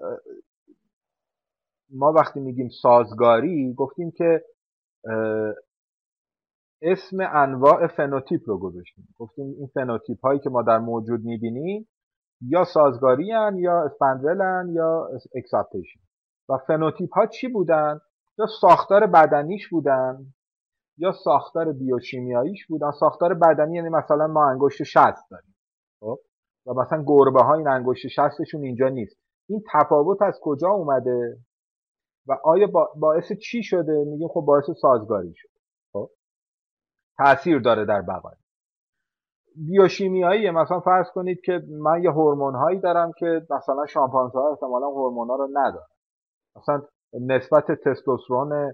ما 1.90 2.12
وقتی 2.12 2.40
میگیم 2.40 2.68
سازگاری 2.82 3.74
گفتیم 3.74 4.10
که 4.10 4.44
اسم 6.82 7.16
انواع 7.20 7.86
فنوتیپ 7.86 8.40
رو 8.46 8.58
گذاشتیم. 8.58 9.08
گفتیم 9.18 9.44
این 9.58 9.66
فنوتیپ 9.74 10.20
هایی 10.26 10.40
که 10.40 10.50
ما 10.50 10.62
در 10.62 10.78
موجود 10.78 11.20
می‌بینیم 11.24 11.88
یا 12.40 12.64
سازگاری 12.64 13.32
هن 13.32 13.56
یا 13.58 13.84
spandrel 13.84 14.40
هن 14.40 14.72
یا 14.72 15.08
exaptation. 15.34 16.00
و 16.48 16.58
فنوتیپ 16.66 17.14
ها 17.14 17.26
چی 17.26 17.48
بودن؟ 17.48 18.00
یا 18.38 18.46
ساختار 18.60 19.06
بدنیش 19.06 19.68
بودن. 19.68 20.33
یا 20.98 21.12
ساختار 21.12 21.72
بیوشیمیاییش 21.72 22.66
بودن. 22.66 22.90
ساختار 22.90 23.34
بدنی 23.34 23.76
یعنی 23.76 23.88
مثلا 23.88 24.26
ما 24.26 24.50
انگشت 24.50 24.82
شست 24.82 25.30
داریم 25.30 25.54
خب؟ 26.00 26.18
و 26.66 26.72
مثلا 26.74 27.04
گربه 27.06 27.42
ها 27.42 27.54
این 27.54 27.68
انگشت 27.68 28.08
شستشون 28.08 28.62
اینجا 28.62 28.88
نیست. 28.88 29.16
این 29.48 29.62
تفاوت 29.72 30.22
از 30.22 30.38
کجا 30.42 30.68
اومده؟ 30.70 31.38
و 32.26 32.36
آیا 32.44 32.66
باعث 32.96 33.32
چی 33.32 33.62
شده؟ 33.62 34.04
میگیم 34.06 34.28
خب 34.28 34.40
باعث 34.40 34.64
سازگاری 34.80 35.32
شد 35.36 35.48
خب؟ 35.92 36.10
تاثیر 37.18 37.58
داره 37.58 37.84
در 37.84 38.02
بقای. 38.02 38.34
بیوشیمیایی 39.56 40.50
مثلا 40.50 40.80
فرض 40.80 41.06
کنید 41.14 41.40
که 41.44 41.62
من 41.68 42.02
یه 42.02 42.10
هورمون 42.10 42.54
هایی 42.54 42.80
دارم 42.80 43.12
که 43.18 43.46
مثلا 43.50 43.86
شامپانزه 43.86 44.38
ها 44.38 44.50
احتمالا 44.50 44.86
هورمون 44.86 45.28
ها 45.28 45.36
رو 45.36 45.48
ندارن. 45.52 45.86
مثلا 46.56 46.82
نسبت 47.20 47.64
تستوسترون 47.84 48.72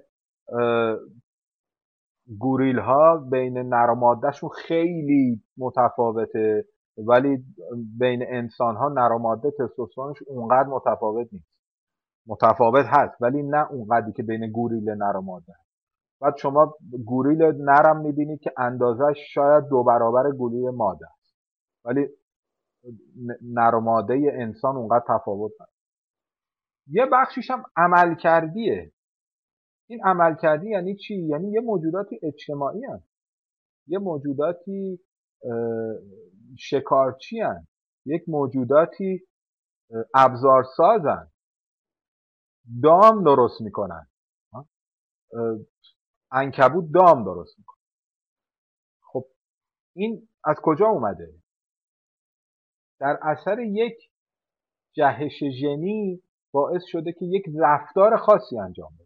گوریل 2.39 2.79
ها 2.79 3.17
بین 3.31 3.59
نر 3.59 3.95
مادهشون 3.95 4.51
خیلی 4.51 5.43
متفاوته 5.57 6.65
ولی 6.99 7.45
بین 7.99 8.25
انسان 8.29 8.77
ها 8.77 8.89
نر 8.89 9.13
و 9.13 9.19
ماده 9.19 9.51
تستوسترونش 9.51 10.17
اونقدر 10.27 10.69
متفاوت 10.69 11.29
نیست. 11.33 11.51
متفاوت 12.27 12.87
هست 12.89 13.23
ولی 13.23 13.43
نه 13.43 13.73
اونقدری 13.73 14.13
که 14.13 14.23
بین 14.23 14.53
گوریل 14.53 14.91
نر 14.91 15.17
و 15.17 15.21
ماده 15.21 15.53
بعد 16.21 16.37
شما 16.37 16.75
گوریل 17.05 17.43
نرم 17.43 18.01
می‌بینید 18.01 18.41
که 18.41 18.53
اندازش 18.59 19.19
شاید 19.35 19.65
دو 19.65 19.85
برابر 19.85 20.31
گوریل 20.31 20.71
ماده 20.71 21.07
است. 21.07 21.35
ولی 21.85 22.09
نر 23.43 23.75
ماده 23.75 24.15
انسان 24.33 24.77
اونقدر 24.77 25.05
تفاوت 25.09 25.53
هست 25.61 25.81
یه 26.87 27.07
بخشیش 27.13 27.51
هم 27.51 27.63
عمل 27.77 28.15
کردیه 28.15 28.93
این 29.91 30.01
عمل 30.05 30.37
کردی 30.43 30.71
یعنی 30.71 30.97
چی؟ 30.97 31.15
یعنی 31.15 31.51
یه 31.53 31.61
موجوداتی 31.61 32.21
اجتماعی 32.23 32.85
هن. 32.85 33.03
یه 33.87 33.99
موجوداتی 33.99 35.01
شکارچی 36.59 37.41
هن. 37.41 37.67
یک 38.07 38.23
موجوداتی 38.29 39.27
ابزارسازن 40.15 41.31
دام 42.83 43.25
درست 43.25 43.61
می‌کنن 43.61 44.07
انکبوت 46.33 46.85
دام 46.95 47.25
درست 47.25 47.59
می‌کنه 47.59 47.81
خب 49.03 49.27
این 49.97 50.29
از 50.45 50.57
کجا 50.63 50.87
اومده 50.87 51.35
در 53.01 53.19
اثر 53.23 53.59
یک 53.59 53.95
جهش 54.97 55.45
ژنی 55.61 56.23
باعث 56.53 56.83
شده 56.87 57.13
که 57.13 57.25
یک 57.25 57.45
رفتار 57.59 58.17
خاصی 58.17 58.59
انجام 58.59 59.00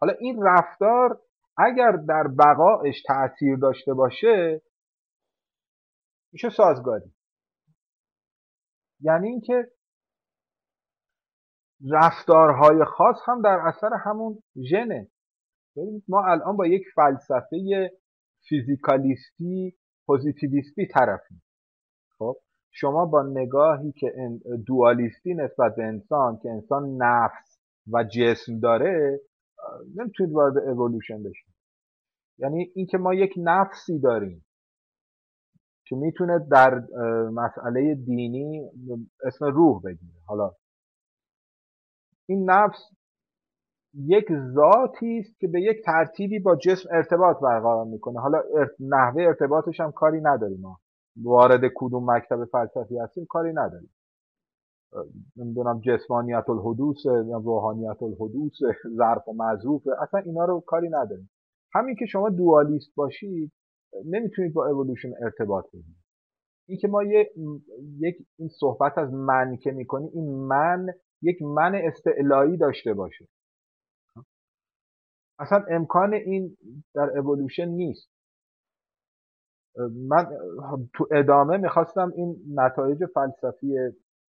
حالا 0.00 0.12
این 0.20 0.42
رفتار 0.42 1.20
اگر 1.58 1.92
در 2.08 2.28
بقایش 2.38 3.02
تاثیر 3.02 3.56
داشته 3.56 3.94
باشه 3.94 4.62
میشه 6.32 6.50
سازگاری. 6.50 7.12
یعنی 9.00 9.28
اینکه 9.28 9.70
رفتارهای 11.90 12.84
خاص 12.84 13.16
هم 13.26 13.42
در 13.42 13.58
اثر 13.66 13.90
همون 14.04 14.42
ژنه. 14.70 15.08
ما 16.08 16.24
الان 16.26 16.56
با 16.56 16.66
یک 16.66 16.82
فلسفه 16.94 17.90
فیزیکالیستی 18.48 19.76
پوزیتیویستی 20.06 20.86
طرفیم. 20.86 21.42
خب 22.18 22.36
شما 22.70 23.06
با 23.06 23.22
نگاهی 23.22 23.92
که 23.92 24.12
دوالیستی 24.66 25.34
نسبت 25.34 25.74
به 25.76 25.84
انسان 25.84 26.38
که 26.42 26.50
انسان 26.50 26.96
نفس 26.96 27.58
و 27.92 28.04
جسم 28.04 28.60
داره 28.60 29.20
نمی‌تونید 29.96 30.34
وارد 30.34 30.58
اولوشن 30.58 31.22
بشید. 31.22 31.54
یعنی 32.38 32.72
اینکه 32.74 32.98
ما 32.98 33.14
یک 33.14 33.34
نفسی 33.36 33.98
داریم 33.98 34.44
که 35.86 35.96
می‌تونه 35.96 36.38
در 36.50 36.82
مسئله 37.32 37.94
دینی 37.94 38.70
اسم 39.24 39.44
روح 39.44 39.82
بگیره. 39.82 40.20
حالا 40.26 40.52
این 42.28 42.50
نفس 42.50 42.78
یک 43.94 44.26
ذاتی 44.54 45.18
است 45.18 45.40
که 45.40 45.48
به 45.48 45.60
یک 45.60 45.84
ترتیبی 45.84 46.38
با 46.38 46.56
جسم 46.56 46.88
ارتباط 46.92 47.36
برقرار 47.40 47.84
می‌کنه. 47.84 48.20
حالا 48.20 48.42
نحوه 48.80 49.22
ارتباطش 49.22 49.80
هم 49.80 49.92
کاری 49.92 50.20
نداریم. 50.20 50.60
ما 50.60 50.80
وارد 51.22 51.60
کدوم 51.76 52.10
مکتب 52.10 52.44
فلسفی 52.44 52.98
هستیم 52.98 53.26
کاری 53.28 53.52
نداریم. 53.52 53.94
نمی‌دونم 55.36 55.80
جسمانیت 55.80 56.50
الحدوث 56.50 57.06
روحانیت 57.44 58.02
الحدوث 58.02 58.52
ظرف 58.96 59.28
و 59.28 59.32
مظروف 59.32 59.82
اصلا 60.02 60.20
اینا 60.20 60.44
رو 60.44 60.60
کاری 60.60 60.88
نداریم. 60.88 61.30
همین 61.74 61.96
که 61.98 62.06
شما 62.06 62.30
دوالیست 62.30 62.94
باشید 62.94 63.52
نمی‌تونید 64.04 64.52
با 64.54 64.66
اولوشن 64.66 65.10
ارتباط 65.22 65.66
بگیرید. 65.66 66.04
این 66.68 66.78
که 66.78 66.88
ما 66.88 67.02
یک 67.04 68.16
این 68.38 68.48
صحبت 68.60 68.98
از 68.98 69.12
من 69.12 69.56
که 69.56 69.70
می‌کنیم 69.70 70.10
این 70.14 70.30
من 70.30 70.86
یک 71.22 71.42
من 71.42 71.74
استعلایی 71.74 72.56
داشته 72.56 72.94
باشه. 72.94 73.28
اصلا 75.38 75.64
امکان 75.70 76.14
این 76.14 76.56
در 76.94 77.18
اولوشن 77.18 77.68
نیست. 77.68 78.10
من 80.08 80.26
تو 80.94 81.08
ادامه 81.10 81.56
می‌خواستم 81.56 82.12
این 82.16 82.36
نتایج 82.54 83.04
فلسفی 83.14 83.78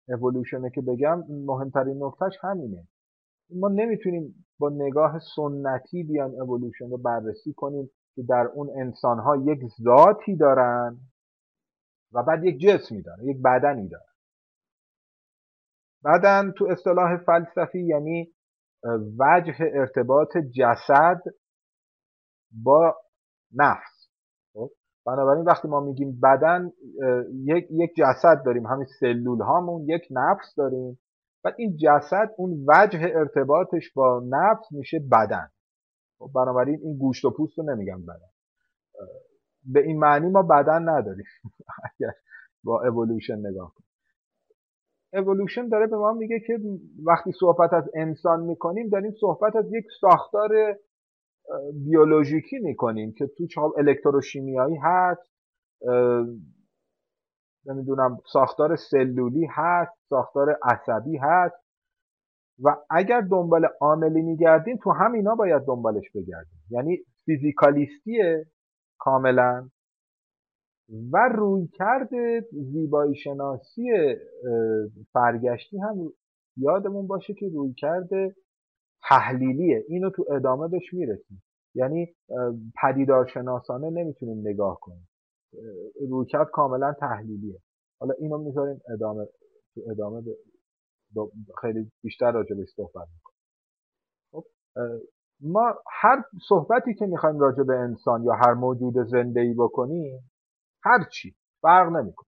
اولوشنه 0.10 0.70
که 0.70 0.82
بگم 0.82 1.24
مهمترین 1.30 2.04
نکتهش 2.04 2.34
همینه 2.42 2.88
ما 3.56 3.68
نمی‌تونیم 3.68 4.46
با 4.60 4.70
نگاه 4.70 5.20
سنتی 5.36 6.04
بیان 6.04 6.42
اولوشن 6.42 6.90
رو 6.90 6.98
بررسی 6.98 7.54
کنیم 7.54 7.90
که 8.16 8.24
در 8.24 8.50
اون 8.54 8.70
انسان 8.82 9.20
ها 9.20 9.36
یک 9.36 9.60
ذاتی 9.82 10.36
دارن 10.36 10.98
و 12.14 12.24
بعد 12.24 12.44
یک 12.44 12.60
جسمی 12.60 13.02
دارن 13.02 13.24
یک 13.28 13.38
بدنی 13.46 13.90
دارن 13.90 14.14
بدن 16.06 16.52
تو 16.52 16.68
اصطلاح 16.72 17.18
فلسفی 17.18 17.80
یعنی 17.80 18.34
وجه 19.20 19.56
ارتباط 19.60 20.38
جسد 20.38 21.22
با 22.52 22.96
نفس؟ 23.54 23.97
بنابراین 25.08 25.46
وقتی 25.46 25.68
ما 25.68 25.80
میگیم 25.80 26.20
بدن 26.24 26.72
یک, 27.46 27.68
یک 27.72 27.92
جسد 27.98 28.44
داریم 28.46 28.66
همین 28.66 28.86
سلول 29.00 29.42
هامون 29.42 29.84
یک 29.90 30.08
نفس 30.12 30.56
داریم. 30.58 31.00
و 31.44 31.52
این 31.58 31.78
جسد 31.78 32.32
اون 32.38 32.66
وجه 32.68 33.00
ارتباطش 33.16 33.94
با 33.94 34.24
نفس 34.30 34.72
میشه 34.72 35.00
بدن. 35.12 35.50
خب 36.20 36.30
بنابراین 36.36 36.80
این 36.84 36.98
گوشت 36.98 37.26
و 37.26 37.32
پوست 37.32 37.58
رو 37.58 37.64
نمیگم 37.64 38.02
بدن. 38.02 38.30
به 39.64 39.84
این 39.84 40.00
معنی 40.00 40.30
ما 40.30 40.44
بدن 40.44 40.90
نداریم. 40.90 41.26
اگر 41.84 42.14
با 42.64 42.82
اولوشن 42.88 43.40
نگاه 43.40 43.74
کنیم. 43.76 43.88
اولوشن 45.14 45.68
داره 45.68 45.88
به 45.88 45.98
ما 45.98 46.14
میگه 46.14 46.40
که 46.48 46.60
وقتی 47.06 47.32
صحبت 47.40 47.74
از 47.74 47.90
انسان 47.96 48.40
می‌کنیم 48.40 48.90
داریم 48.90 49.12
صحبت 49.20 49.56
از 49.56 49.66
یک 49.74 49.86
ساختار 50.02 50.50
بیولوژیکی 51.74 52.60
می‌کنیم 52.60 53.14
که 53.18 53.28
تو 53.38 53.48
چه 53.48 53.62
الکتروشیمیایی 53.62 54.76
هست 54.82 55.32
نمی‌دونم 57.66 58.18
ساختار 58.34 58.76
سلولی 58.76 59.48
هست 59.52 59.92
ساختار 60.10 60.58
عصبی 60.64 61.18
هست. 61.18 61.68
و 62.64 62.76
اگر 62.90 63.22
دنبال 63.22 63.68
عاملی 63.82 64.22
میگردیم 64.22 64.78
تو 64.84 64.92
همینا 64.92 65.36
باید 65.36 65.62
دنبالش 65.62 66.12
بگردیم. 66.16 66.60
یعنی 66.70 66.98
فیزیکالیستیه 67.26 68.46
کاملا. 69.00 69.70
و 71.14 71.30
روی 71.36 71.68
کرده 71.68 72.48
زیبایی 72.52 73.16
شناسی 73.16 73.90
فرگشتی 75.14 75.78
هم 75.80 76.14
یادمون 76.58 77.08
باشه 77.08 77.34
که 77.34 77.50
روی 77.54 77.74
کرده 77.74 78.36
تحلیلیه. 79.04 79.86
اینو 79.88 80.10
تو 80.10 80.26
ادامه 80.32 80.68
بهش 80.68 80.94
می‌رسیم. 80.94 81.44
یعنی 81.76 82.16
پدیدارشناسانه 82.82 83.90
نمی‌تونیم 83.90 84.48
نگاه 84.48 84.80
کنیم. 84.82 85.10
رویکرد 86.10 86.48
کاملا 86.54 86.94
تحلیلیه. 87.00 87.60
حالا 88.00 88.14
اینو 88.20 88.38
می‌ذاریم 88.38 88.82
ادامه 88.94 89.26
تو 89.76 89.82
ادامه 89.92 90.24
خیلی 91.62 91.92
بیشتر 92.04 92.32
راجبش 92.32 92.68
صحبت 92.76 93.08
می‌کنیم. 93.14 93.40
خب 94.32 94.46
ما 95.42 95.76
هر 96.02 96.24
صحبتی 96.50 96.94
که 96.94 97.06
می‌خوایم 97.06 97.40
راجع 97.40 97.64
به 97.64 97.76
انسان 97.76 98.24
یا 98.24 98.34
هر 98.34 98.54
موجود 98.54 98.94
زنده 99.08 99.42
ای 99.42 99.54
بکنیم 99.54 100.32
هر 100.84 101.00
چی 101.12 101.36
فرق 101.62 101.88
نمی‌کنه. 101.92 102.28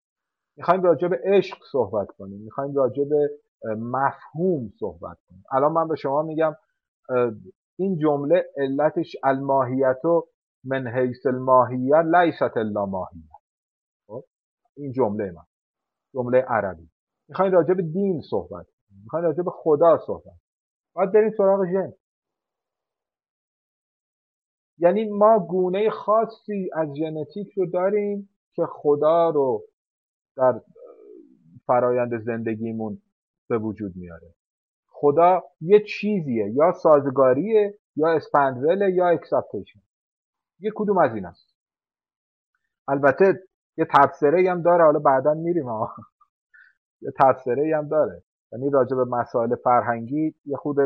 می‌خوایم 0.57 0.82
راجع 0.82 1.09
به 1.09 1.20
عشق 1.24 1.57
صحبت 1.73 2.09
کنیم. 2.19 2.41
می‌خوایم 2.41 2.74
راجع 2.74 3.05
به 3.05 3.31
مفهوم 3.65 4.73
صحبت 4.81 5.19
کنیم. 5.28 5.45
الان 5.53 5.73
من 5.73 5.89
به 5.89 5.97
شما 5.97 6.23
میگم 6.23 6.57
این 7.78 7.99
جمله 7.99 8.45
علتش 8.57 9.16
الماهیت 9.24 10.05
و 10.05 10.27
من 10.65 10.87
حیث 10.87 11.27
الماهیه 11.27 12.03
لیست 12.03 12.57
الا 12.57 12.87
ماهیه. 12.87 13.31
خب؟ 14.07 14.24
این 14.77 14.93
جمله 14.93 15.32
من. 15.32 15.45
جمله 16.15 16.39
عربی. 16.39 16.91
می‌خوایم 17.28 17.53
راجع 17.53 17.74
به 17.74 17.82
دین 17.82 18.20
صحبت 18.31 18.66
کنیم. 18.66 19.03
می‌خوایم 19.03 19.24
راجع 19.24 19.43
به 19.43 19.51
خدا 19.51 19.99
صحبت 20.07 20.35
باید 20.95 21.12
بریم 21.12 21.31
سراغ 21.37 21.66
ژن. 21.73 21.93
یعنی 24.78 25.05
ما 25.05 25.39
گونه 25.39 25.91
خاصی 25.91 26.70
از 26.74 26.89
ژنتیک 26.97 27.53
رو 27.57 27.66
داریم 27.66 28.28
که 28.55 28.62
خدا 28.66 29.31
رو 29.31 29.62
در 30.37 30.61
فرایند 31.66 32.24
زندگیمون 32.24 33.03
به 33.51 33.59
وجود 33.59 33.97
میاره. 33.97 34.35
خدا 34.86 35.43
یه 35.60 35.81
چیزیه 35.81 36.51
یا 36.51 36.72
سازگاریه 36.72 37.78
یا 37.97 38.09
spandrel 38.09 38.83
ه 38.83 38.93
یا 38.93 39.09
exaptation. 39.09 39.81
یه 40.60 40.72
کدوم 40.74 40.98
از 40.98 41.14
این 41.14 41.27
است 41.27 41.56
البته 42.89 43.40
یه 43.77 43.86
تبصره 43.90 44.51
هم 44.51 44.62
داره 44.62 44.85
حالا 44.85 44.98
بعدا 44.98 45.35
میریم 45.35 45.66
ها 45.68 45.94
یه 47.05 47.10
تبصره 47.20 47.77
هم 47.77 47.89
داره. 47.89 48.22
یعنی 48.52 48.70
راجع 48.70 48.97
به 48.97 49.05
مسائل 49.05 49.56
فرهنگی 49.64 50.35
یه 50.44 50.56
خود 50.56 50.77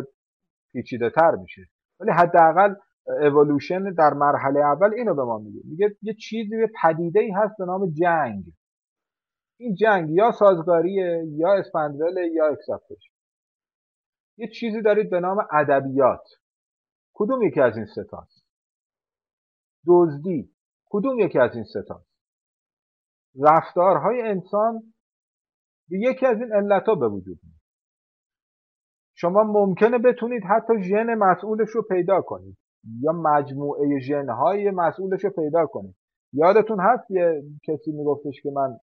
پیچیده 0.73 1.11
تر 1.11 1.31
میشه. 1.31 1.63
ولی 2.01 2.11
حداقل 2.11 2.75
اولوشن 3.07 3.93
در 3.93 4.15
مرحله 4.15 4.61
اول 4.61 4.95
اینو 4.95 5.15
به 5.15 5.25
ما 5.25 5.39
میگه. 5.39 5.61
میگه 5.65 5.97
یه 6.03 6.15
چیزی 6.15 6.61
یه 6.61 6.71
پدیده 6.83 7.21
ای 7.21 7.31
هست 7.31 7.57
به 7.59 7.65
نام 7.65 7.91
جنگ. 7.91 8.45
این 9.57 9.75
جنگ 9.75 10.11
یا 10.11 10.33
سازگاریه 10.33 11.25
یا 11.29 11.55
spandrel 11.55 12.20
ه 12.20 12.29
یا 12.35 12.47
exaptation 12.47 13.15
یه 14.37 14.49
چیزی 14.49 14.83
دارید 14.83 15.11
به 15.11 15.21
نام 15.21 15.47
ادبیات. 15.53 16.25
کدوم 17.15 17.43
یکی 17.43 17.61
از 17.61 17.77
این 17.77 17.87
ستاست 17.87 18.47
دزدی. 19.87 20.55
کدوم 20.91 21.19
یکی 21.19 21.39
از 21.39 21.55
این 21.55 21.65
ستاست 21.65 22.15
رفتارهای 23.41 24.23
انسان 24.23 24.95
به 25.89 25.99
یکی 25.99 26.27
از 26.27 26.41
این 26.41 26.53
علتها 26.53 26.95
به 26.95 27.09
وجود 27.09 27.39
میاد. 27.43 27.61
شما 29.17 29.43
ممکنه 29.43 29.99
بتونید 29.99 30.43
حتی 30.45 30.83
ژن 30.83 31.15
مسئولش 31.15 31.69
رو 31.69 31.83
پیدا 31.83 32.21
کنید. 32.23 32.57
یا 33.01 33.13
مجموعه 33.13 34.01
ژنهای 34.01 34.71
مسئولش 34.71 35.25
رو 35.25 35.31
پیدا 35.31 35.67
کنید. 35.67 35.97
یادتون 36.33 36.81
هست 36.81 37.11
یه 37.11 37.43
کسی 37.63 37.93
میگفتش 37.93 38.43
که 38.43 38.51
من 38.51 38.79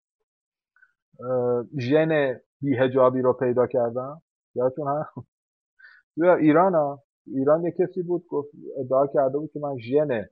ژن 1.79 2.39
بیهجابی 2.61 3.21
رو 3.21 3.33
پیدا 3.33 3.67
کردم. 3.67 4.21
یادتون 4.55 4.87
هست؟ 4.87 5.27
ایران 6.39 6.75
ها. 6.75 7.03
ایران 7.27 7.63
یه 7.63 7.71
کسی 7.71 8.03
بود 8.03 8.25
گفت 8.29 8.49
ادعا 8.77 9.07
کرده 9.07 9.37
بود 9.37 9.51
که 9.53 9.59
من 9.59 9.77
ژن 9.77 10.25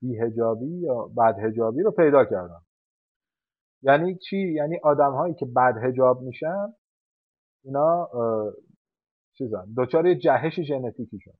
بیهجابی 0.00 0.80
یا 0.80 1.10
بدهجابی 1.16 1.82
رو 1.82 1.90
پیدا 1.90 2.24
کردم. 2.24 2.62
یعنی 3.82 4.18
چی؟ 4.18 4.52
یعنی 4.52 4.78
آدم 4.82 5.12
هایی 5.12 5.34
که 5.34 5.46
بدهجاب 5.46 6.22
میشن 6.22 6.74
اینا 7.64 8.08
چیزن 9.38 9.66
دچار 9.76 10.14
جهش 10.14 10.60
ژنتیکی 10.60 11.18
شد 11.20 11.38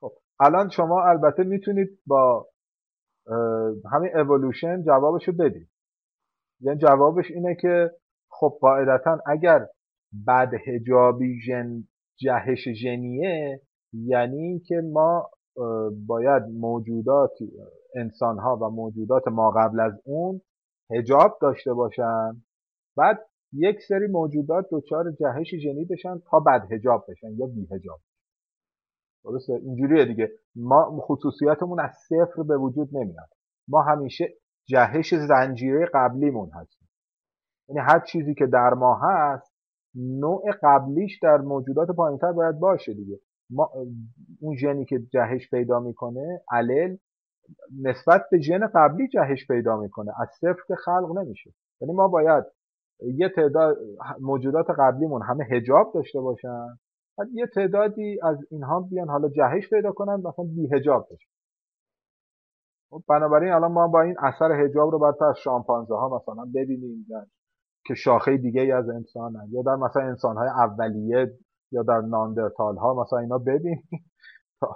خب 0.00 0.12
الان 0.40 0.68
شما 0.68 1.02
البته 1.04 1.42
می‌تونید 1.42 1.98
با 2.06 2.48
همین 3.92 4.16
اولوشن 4.16 4.82
جوابشو 4.82 5.32
بدید. 5.32 5.68
یعنی 6.60 6.78
جوابش 6.78 7.30
اینه 7.30 7.54
که 7.54 7.90
خب 8.30 8.58
قاعدتا 8.60 9.18
اگر 9.26 9.66
بدهجابی 10.26 11.40
ژن 11.40 11.84
جهش 12.16 12.68
ژنیه 12.68 13.60
یعنی 13.92 14.36
اینکه 14.36 14.80
ما 14.92 15.30
باید 16.06 16.42
موجودات 16.42 17.32
انسان 17.94 18.38
ها 18.38 18.56
و 18.56 18.70
موجودات 18.70 19.28
ما 19.28 19.50
قبل 19.50 19.80
از 19.80 19.92
اون 20.04 20.40
هجاب 20.90 21.38
داشته 21.40 21.72
باشن 21.74 22.42
بعد 22.96 23.18
یک 23.52 23.76
سری 23.88 24.06
موجودات 24.06 24.66
دچار 24.72 25.04
جهش 25.10 25.54
ژنی 25.54 25.84
بشن 25.84 26.18
تا 26.30 26.40
بد 26.40 26.72
هجاب 26.72 27.04
بشن 27.08 27.32
یا 27.38 27.46
بی 27.46 27.68
هجاب 27.72 28.00
درسته؟ 29.24 29.52
اینجوریه 29.52 30.04
دیگه. 30.04 30.30
ما 30.56 31.00
خصوصیاتمون 31.00 31.80
از 31.80 31.90
صفر 32.08 32.42
به 32.42 32.56
وجود 32.56 32.88
نمیاد. 32.92 33.28
ما 33.68 33.82
همیشه 33.82 34.34
جهش 34.68 35.14
زنجیره 35.14 35.86
قبلیمون 35.94 36.50
هستیم 36.50 36.88
یعنی 37.68 37.80
هر 37.80 38.00
چیزی 38.00 38.34
که 38.34 38.46
در 38.46 38.74
ما 38.74 39.00
هست 39.02 39.56
نوع 39.94 40.42
قبلیش 40.62 41.18
در 41.22 41.36
موجودات 41.36 41.90
پایینتر 41.90 42.32
باید 42.32 42.58
باشه 42.58 42.94
دیگه. 42.94 43.18
ما 43.50 43.70
اون 44.40 44.56
ژنی 44.56 44.84
که 44.84 44.98
جهش 44.98 45.50
پیدا 45.50 45.80
می‌کنه 45.80 46.40
علل 46.52 46.96
نسبت 47.82 48.22
به 48.30 48.40
ژن 48.40 48.66
قبلی 48.66 49.08
جهش 49.08 49.46
پیدا 49.46 49.76
می‌کنه. 49.76 50.12
از 50.20 50.28
صفر 50.40 50.62
که 50.68 50.74
خلق 50.74 51.18
نمیشه. 51.18 51.50
یعنی 51.80 51.94
ما 51.94 52.08
باید 52.08 52.44
یه 53.00 53.28
تعداد 53.28 53.76
موجودات 54.20 54.66
قبلیمون 54.78 55.22
همه 55.22 55.44
هجاب 55.44 55.92
داشته 55.94 56.20
باشن 56.20 56.66
بعد 57.18 57.28
یه 57.32 57.46
تعدادی 57.46 58.18
از 58.22 58.38
اینها 58.50 58.80
بیان 58.80 59.08
حالا 59.08 59.28
جهش 59.28 59.70
پیدا 59.70 59.92
کنن 59.92 60.14
مثلا 60.14 60.44
بی 60.44 60.68
هجاب 60.74 61.08
بشن 61.10 61.30
بنابراین 63.08 63.52
الان 63.52 63.72
ما 63.72 63.88
با 63.88 64.02
این 64.02 64.16
اثر 64.18 64.52
هجاب 64.52 64.90
رو 64.90 64.98
باید 64.98 65.22
از 65.22 65.36
شامپانزه 65.38 65.94
ها 65.94 66.16
مثلا 66.16 66.44
ببینیم 66.54 67.06
که 67.86 67.94
شاخه 67.94 68.36
دیگه 68.36 68.60
ای 68.60 68.72
از 68.72 68.88
انسان 68.88 69.32
یا 69.50 69.62
در 69.62 69.76
مثلا 69.76 70.02
انسان 70.02 70.36
های 70.36 70.48
اولیه 70.48 71.38
یا 71.72 71.82
در 71.82 72.00
ناندرتال 72.00 72.76
ها 72.76 72.94
مثلا 72.94 73.18
اینا 73.18 73.38
ببینیم. 73.38 73.88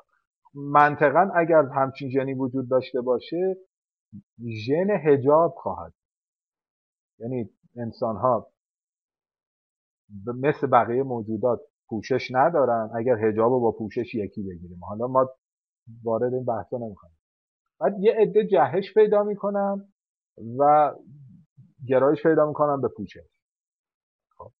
منطقا 0.54 1.30
اگر 1.34 1.62
همچین 1.62 2.10
ژنی 2.10 2.34
وجود 2.34 2.70
داشته 2.70 3.00
باشه 3.00 3.56
ژن 4.66 4.90
هجاب 4.90 5.54
خواهد. 5.56 5.92
یعنی 7.18 7.50
انسان 7.76 8.16
ها 8.16 8.46
مثل 10.26 10.66
بقیه 10.66 11.02
موجودات 11.02 11.60
پوشش 11.88 12.28
ندارن 12.30 12.90
اگر 12.94 13.28
هجاب 13.28 13.52
رو 13.52 13.60
با 13.60 13.72
پوشش 13.72 14.14
یکی 14.14 14.42
بگیریم. 14.42 14.84
حالا 14.84 15.06
ما 15.06 15.28
وارد 16.04 16.34
این 16.34 16.44
بحثا 16.44 16.76
نمی‌خوایم 16.76 17.19
بعد 17.80 17.94
یه 18.00 18.14
عده 18.18 18.46
جهش 18.46 18.94
پیدا 18.94 19.22
می‌کنن 19.22 19.92
و 20.58 20.94
گرایش 21.88 22.22
پیدا 22.22 22.46
می‌کنن 22.46 22.80
به 22.80 22.88
پوشش. 22.96 23.28
خب. 24.38 24.50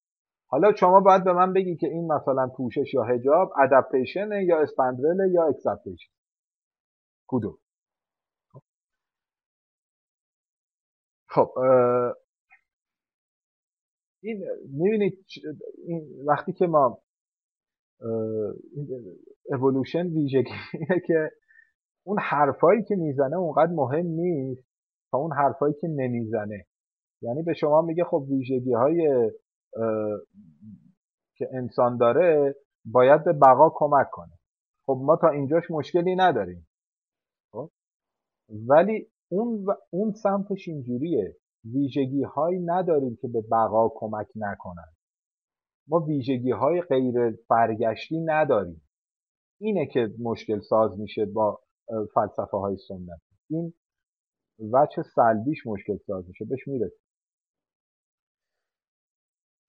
حالا 0.46 0.72
شما 0.74 1.00
باید 1.00 1.24
به 1.24 1.32
من 1.32 1.52
بگی 1.52 1.76
که 1.76 1.86
این 1.86 2.12
مثلا 2.12 2.48
پوشش 2.56 2.94
یا 2.94 3.02
حجاب 3.02 3.52
adaptation 3.62 4.28
یا 4.32 4.60
spandrel 4.62 5.32
یا 5.32 5.44
exaptation 5.48 6.12
کدوم؟ 7.26 7.58
خب 11.28 11.52
این 14.22 14.44
می‌بینید 14.72 15.26
این 15.86 16.24
وقتی 16.26 16.52
که 16.52 16.66
ما 16.66 17.02
اولوشن 19.50 20.06
ویژگی 20.06 20.52
اینه 20.74 21.00
که 21.06 21.30
اون 22.10 22.18
حرفایی 22.18 22.82
که 22.82 22.96
می‌زنه 22.96 23.36
اونقدر 23.36 23.72
مهم 23.72 24.06
نیست 24.06 24.68
تا 25.10 25.18
اون 25.18 25.32
حرفایی 25.32 25.74
که 25.80 25.88
نمی‌زنه. 25.88 26.66
یعنی 27.22 27.42
به 27.42 27.52
شما 27.52 27.82
میگه 27.82 28.04
خب 28.04 28.26
ویژگی 28.30 28.72
های 28.72 29.30
که 31.36 31.48
انسان 31.52 31.96
داره 31.96 32.54
باید 32.84 33.24
به 33.24 33.32
بقا 33.32 33.70
کمک 33.74 34.06
کنه. 34.12 34.32
خب 34.86 35.00
ما 35.02 35.16
تا 35.16 35.28
اینجاش 35.28 35.70
مشکلی 35.70 36.16
نداریم. 36.16 36.68
خب؟ 37.52 37.70
ولی 38.68 39.06
اون, 39.28 39.66
اون 39.90 40.12
سمتش 40.12 40.68
اینجوریه. 40.68 41.36
ویژگی 41.64 42.22
هایی 42.22 42.60
نداریم 42.64 43.18
که 43.22 43.28
به 43.28 43.40
بقا 43.40 43.88
کمک 43.94 44.26
نکنن. 44.36 44.92
ما 45.88 45.98
ویژگی 45.98 46.50
های 46.50 46.82
غیر 46.82 47.30
فرگشتی 47.48 48.20
نداریم. 48.20 48.82
اینه 49.60 49.86
که 49.86 50.08
مشکل 50.22 50.60
ساز 50.60 50.98
میشه 50.98 51.26
با 51.26 51.60
فلسفه 52.14 52.56
های 52.56 52.76
سنت 52.88 53.20
این 53.50 53.74
وچه 54.72 55.02
سلبیش 55.02 55.66
مشکل 55.66 55.96
ساز 56.06 56.28
میشه. 56.28 56.44
بهش 56.44 56.68
می‌رسیم. 56.68 57.06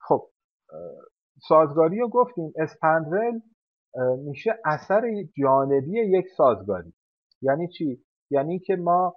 خب 0.02 0.30
سازگاری 1.48 1.99
رو 1.99 2.10
گفتیم. 2.10 2.53
اسپندرل 2.56 3.39
میشه 4.18 4.60
اثر 4.65 5.02
جانبی 5.38 5.99
یک 5.99 6.26
سازگاری. 6.38 6.93
یعنی 7.41 7.68
چی؟ 7.68 8.03
یعنی 8.31 8.60
که 8.60 8.76
ما 8.76 9.15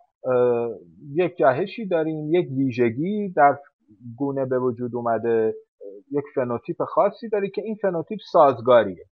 یک 1.15 1.37
جهشی 1.37 1.87
داریم 1.89 2.35
یک 2.35 2.49
ویژگی 2.57 3.33
در 3.37 3.59
گونه 4.17 4.47
به 4.47 4.59
وجود 4.59 4.97
اومده 4.97 5.55
یک 6.11 6.25
فنوتیپ 6.35 6.85
خاصی 6.85 7.29
داره 7.29 7.51
که 7.51 7.63
این 7.63 7.77
فنوتیپ 7.83 8.19
سازگاریه؟ 8.33 9.05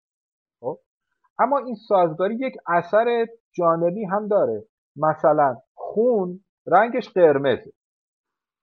اما 1.38 1.59
این 1.59 1.74
سازگاری 1.74 2.34
یک 2.34 2.54
اثر 2.66 3.26
جانبی 3.52 4.04
هم 4.04 4.28
داره. 4.28 4.64
مثلا 4.96 5.56
خون 5.74 6.40
رنگش 6.66 7.09
قرمزه. 7.09 7.72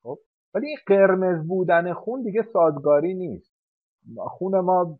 خب؟ 0.04 0.18
ولی 0.54 0.68
این 0.68 0.78
قرمز 0.88 1.48
بودن 1.48 1.94
خون 1.94 2.22
دیگه 2.22 2.42
سازگاری 2.54 3.14
نیست. 3.14 3.54
خون 4.18 4.60
ما 4.60 5.00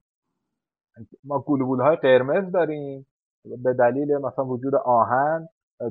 ما 1.24 1.40
گلوبول 1.40 1.82
های 1.82 1.96
قرمز 1.96 2.52
داریم. 2.52 3.06
به 3.64 3.74
دلیل 3.74 4.18
مثلا 4.18 4.46
وجود 4.46 4.76
آهن 4.76 5.48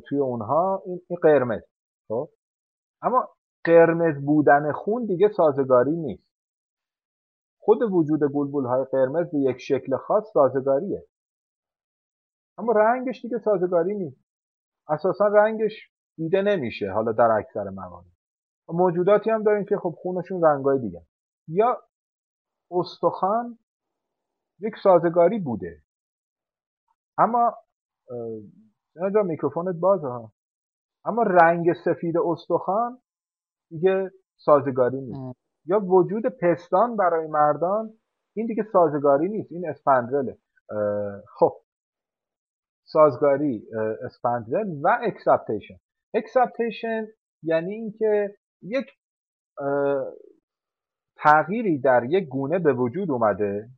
توی 0.09 0.19
اونها 0.19 0.83
این, 0.87 1.01
قرمز. 1.23 1.63
خب؟ 2.09 2.29
اما 3.03 3.29
قرمز 3.65 4.25
بودن 4.25 4.73
خون 4.73 5.07
دیگه 5.07 5.29
سازگاری 5.29 5.97
نیست. 5.97 6.29
خود 7.61 7.83
وجود 7.83 8.21
گلبول 8.35 8.67
های 8.67 8.85
قرمز 8.93 9.31
به 9.31 9.39
یک 9.39 9.57
شکل 9.59 9.97
خاص 9.97 10.25
سازگاریه. 10.33 11.05
اما 12.59 12.73
رنگش 12.73 13.23
دیگه 13.23 13.39
سازگاری 13.39 13.95
نیست. 13.95 14.21
اساسا 14.89 15.27
رنگش 15.29 15.91
دیده 16.17 16.43
نمیشه 16.43 16.93
حالا 16.93 17.13
در 17.13 17.31
اکثر 17.31 17.71
موارد 17.71 18.07
موجوداتی 18.69 19.31
هم 19.31 19.43
داریم 19.43 19.65
که 19.65 19.77
خب 19.77 19.95
خونشون 19.99 20.43
رنگای 20.45 20.79
دیگه. 20.79 21.03
یا 21.49 21.83
استخوان 22.71 23.59
یک 24.61 24.75
سازگاری 24.83 25.39
بوده. 25.39 25.83
اما 27.19 27.55
اینجا 28.97 29.23
میکروفونت 29.23 29.77
بازه 29.77 30.09
ها. 30.09 30.33
اما 31.05 31.23
رنگ 31.23 31.73
سفید 31.73 32.19
استخوان 32.19 33.03
دیگه 33.71 34.11
سازگاری 34.37 35.01
نیست. 35.01 35.39
یا 35.67 35.81
وجود 35.81 36.27
پستان 36.27 36.97
برای 36.97 37.27
مردان 37.27 37.99
این 38.37 38.47
دیگه 38.47 38.63
سازگاری 38.73 39.29
نیست. 39.29 39.53
این 39.53 39.69
spandrel 39.69 40.25
ه. 40.25 40.39
خب 41.39 41.61
سازگاری 42.93 43.67
spandrel 44.05 44.69
و 44.83 44.99
exaptation 45.03 45.75
exaptation 46.15 47.07
یعنی 47.43 47.75
اینکه 47.75 48.35
یک 48.63 48.87
تغییری 51.17 51.79
در 51.79 52.05
یک 52.05 52.29
گونه 52.29 52.59
به 52.59 52.73
وجود 52.73 53.11
اومده 53.11 53.69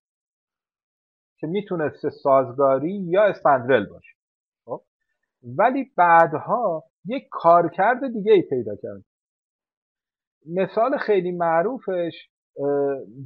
که 1.38 1.46
می‌تونسته 1.46 2.10
سازگاری 2.10 2.92
یا 2.92 3.24
اسپندرل 3.24 3.86
باشه. 3.86 4.14
خب؟ 4.64 4.82
ولی 5.58 5.92
بعدها 5.96 6.84
یک 7.04 7.28
کارکرد 7.30 8.12
دیگه 8.12 8.32
ای 8.32 8.42
پیدا 8.42 8.76
کرد. 8.76 9.04
مثال 10.46 10.98
خیلی 10.98 11.32
معروفش 11.32 12.30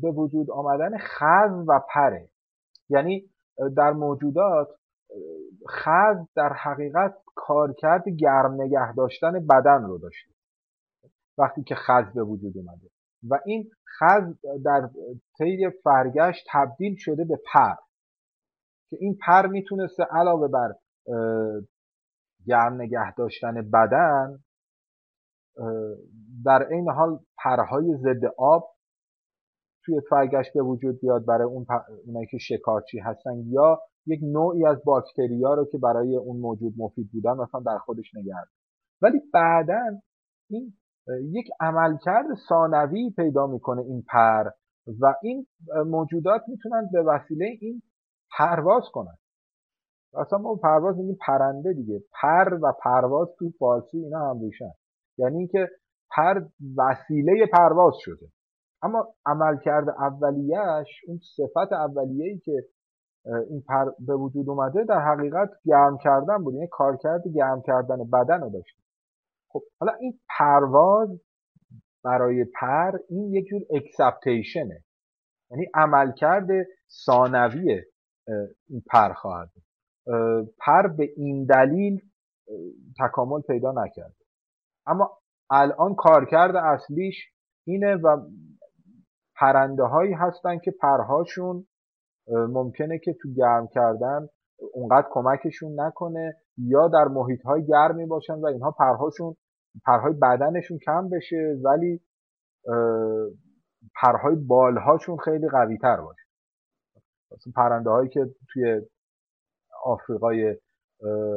به 0.02 0.11
وجود 0.11 0.51
آمدن 0.51 0.98
خز 0.98 1.69
و 1.69 1.81
پره. 1.94 2.28
یعنی 2.89 3.31
در 3.77 3.93
موجودات 3.93 4.69
خز 5.70 6.26
در 6.36 6.52
حقیقت 6.52 7.14
کارکرد 7.34 8.08
گرم 8.08 8.62
نگه 8.62 8.92
داشتن 8.92 9.46
بدن 9.46 9.82
رو 9.82 9.98
داشته 9.98 10.30
وقتی 11.38 11.62
که 11.62 11.74
خز 11.74 12.04
به 12.14 12.22
وجود 12.22 12.58
اومده. 12.58 12.90
و 13.30 13.40
این 13.46 13.70
خز 13.98 14.34
در 14.64 14.90
طی 15.38 15.70
فرگشت 15.84 16.46
تبدیل 16.52 16.94
شده 16.98 17.24
به 17.24 17.38
پر. 17.52 17.74
که 18.90 18.96
این 19.00 19.18
پر 19.26 19.46
می‌تونسته 19.46 20.04
علاوه 20.10 20.48
بر 20.48 20.74
گرم 22.46 22.82
نگه 22.82 23.14
داشتن 23.14 23.70
بدن 23.70 24.38
در 26.44 26.66
این 26.70 26.90
حال 26.90 27.18
پرهای 27.38 27.96
ضد 27.96 28.24
آب 28.38 28.74
توی 29.84 30.00
فرگشت 30.10 30.52
به 30.54 30.62
وجود 30.62 31.00
بیاد 31.00 31.26
برای 31.26 31.46
اون 31.46 31.66
اونایی 32.06 32.26
که 32.26 32.38
شکارچی 32.38 32.98
هستن 32.98 33.42
یا 33.46 33.82
یک 34.06 34.20
نوعی 34.22 34.66
از 34.66 34.76
باکتریا 34.85 35.55
رو 35.55 35.64
که 35.64 35.78
برای 35.78 36.16
اون 36.16 36.36
موجود 36.40 36.74
مفید 36.76 37.10
بودن 37.12 37.32
مثلا 37.32 37.60
در 37.60 37.78
خودش 37.78 38.14
نگرد. 38.14 38.48
ولی 39.02 39.20
بعدا 39.35 39.81
این 40.51 40.72
یک 41.32 41.47
عملکرد 41.60 42.26
ثانوی 42.48 43.10
پیدا 43.16 43.47
می‌کنه 43.47 43.82
این 43.82 44.05
پر 44.09 44.51
و 45.01 45.14
این 45.22 45.47
موجودات 45.86 46.43
می‌تونن 46.48 46.89
به 46.93 47.02
وسیله 47.02 47.47
این 47.60 47.82
پرواز 48.39 48.82
کنن. 48.93 49.16
اصلا 50.16 50.39
ما 50.39 50.55
پرواز 50.55 50.97
میگیم 50.97 51.18
پرنده 51.26 51.72
دیگه. 51.72 52.02
پر 52.22 52.55
و 52.62 52.72
پرواز 52.82 53.28
تو 53.39 53.51
فارسی 53.59 53.98
اینا 53.98 54.31
هم 54.31 54.40
ریشن. 54.40 54.70
یعنی 55.18 55.39
اینکه 55.39 55.68
پر 56.16 56.43
وسیله 56.76 57.47
پرواز 57.52 57.94
شده. 57.98 58.26
اما 58.82 59.14
عملکرد 59.26 59.89
اولیهش 59.89 60.89
اون 61.06 61.18
صفت 61.36 61.72
اولیه‌ای 61.72 62.39
که 62.39 62.52
این 63.51 63.62
پر 63.68 63.84
به 63.98 64.14
وجود 64.16 64.48
اومده 64.48 64.84
در 64.84 65.01
حقیقت 65.01 65.51
گرم 65.64 65.98
کردن 65.98 66.44
بود. 66.44 66.55
یعنی 66.55 66.68
کارکرد 66.70 67.22
گرم 67.34 67.62
کردن 67.62 67.96
بدن 68.12 68.40
رو 68.40 68.51
داشته 68.51 68.82
خب 69.48 69.62
حالا 69.80 69.92
این 70.01 70.20
پرواز 70.38 71.20
برای 72.05 72.44
پر 72.60 72.98
این 73.09 73.32
یک 73.32 73.46
جور 73.46 73.62
اکسپتیشنه 73.70 74.84
یعنی 75.51 75.66
عملکرد 75.74 76.48
ثانوی 77.06 77.82
این 78.68 78.82
پر 78.90 79.12
خواهد 79.12 79.51
پر 80.59 80.86
به 80.88 81.10
این 81.16 81.44
دلیل 81.44 82.01
تکامل 83.01 83.40
پیدا 83.40 83.72
نکرده. 83.72 84.14
اما 84.86 85.18
الان 85.51 85.94
کارکرد 85.94 86.56
اصلیش 86.56 87.32
اینه 87.66 87.94
و 87.94 88.26
پرنده 89.36 89.82
هایی 89.82 90.12
هستن 90.12 90.59
که 90.59 90.70
پرهاشون 90.70 91.66
ممکنه 92.28 92.98
که 92.98 93.12
تو 93.22 93.28
گرم 93.36 93.68
کردن 93.68 94.28
اونقدر 94.72 95.06
کمکشون 95.10 95.80
نکنه 95.80 96.36
یا 96.59 96.88
در 96.88 97.05
محیط 97.05 97.42
های 97.42 97.66
گرمی 97.66 98.06
باشن 98.06 98.34
و 98.34 98.46
اینها 98.46 98.70
پرهاشون 98.70 99.36
پرهای 99.86 100.12
بدنشون 100.12 100.78
کم 100.78 101.09
بشه 101.09 101.56
ولی 101.64 102.01
پرهای 104.02 104.36
بالهاشون 104.36 105.16
خیلی 105.16 105.48
قوی 105.48 105.78
تر 105.78 106.01
باشه. 106.01 106.22
پرنده 107.56 107.90
هایی 107.90 108.09
که 108.09 108.26
توی 108.52 108.80
آفریقای 109.84 110.56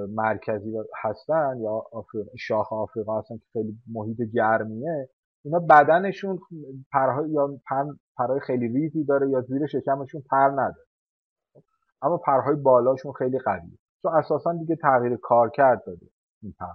مرکزی 0.10 0.78
هستن 1.04 1.58
یا 1.62 1.84
آفریقا 1.92 2.30
شاخ 2.40 2.74
آفریقا 2.74 3.20
هستن 3.20 3.38
که 3.38 3.46
خیلی 3.54 3.78
محیط 3.92 4.18
گرمیه 4.34 5.10
اینا 5.48 5.60
بدنشون 5.60 6.40
پرهای 6.92 7.30
یا 7.30 7.60
پرهای 8.18 8.40
خیلی 8.40 8.68
ریزی 8.68 9.04
داره 9.04 9.30
یا 9.30 9.42
زیر 9.42 9.68
شکمشون 9.68 10.22
پر 10.30 10.50
نداره. 10.50 10.88
اما 12.02 12.18
پرهای 12.18 12.56
بالاشون 12.56 13.14
خیلی 13.14 13.40
قویه. 13.40 13.78
چون 14.02 14.12
اساسا 14.14 14.54
دیگه 14.54 14.76
تغییر 14.76 15.18
کار 15.22 15.50
کرد 15.50 15.84
داده 15.86 16.06
این 16.44 16.54
پر. 16.60 16.66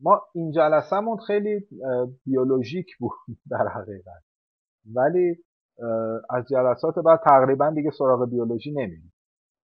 ما 0.00 0.22
این 0.34 0.50
جلسهمون 0.50 1.16
خیلی 1.26 1.68
بیولوژیک 2.24 2.86
بود 2.98 3.18
در 3.50 3.68
حقیقت. 3.68 4.22
ولی 4.94 5.44
از 6.30 6.44
جلسات 6.50 6.94
بعد 6.98 7.20
تقریبا 7.24 7.70
دیگه 7.70 7.90
سراغ 7.90 8.30
بیولوژی 8.30 8.70
نمیریم. 8.70 9.12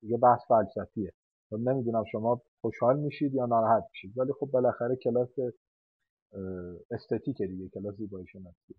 دیگه 0.00 0.16
بحث 0.16 0.40
فلسفیه. 0.48 1.12
نمی‌دونم 1.52 2.04
شما 2.12 2.42
خوشحال 2.60 2.98
میشید 2.98 3.34
یا 3.34 3.46
ناراحت 3.46 3.84
میشید. 3.90 4.18
ولی 4.18 4.32
خب 4.40 4.46
بالاخره 4.46 4.96
کلاس 4.96 5.28
استتیک 6.92 7.42
دیگه 7.42 7.68
کلاس 7.68 7.96
زیبایی 7.96 8.26
شناسی 8.26 8.74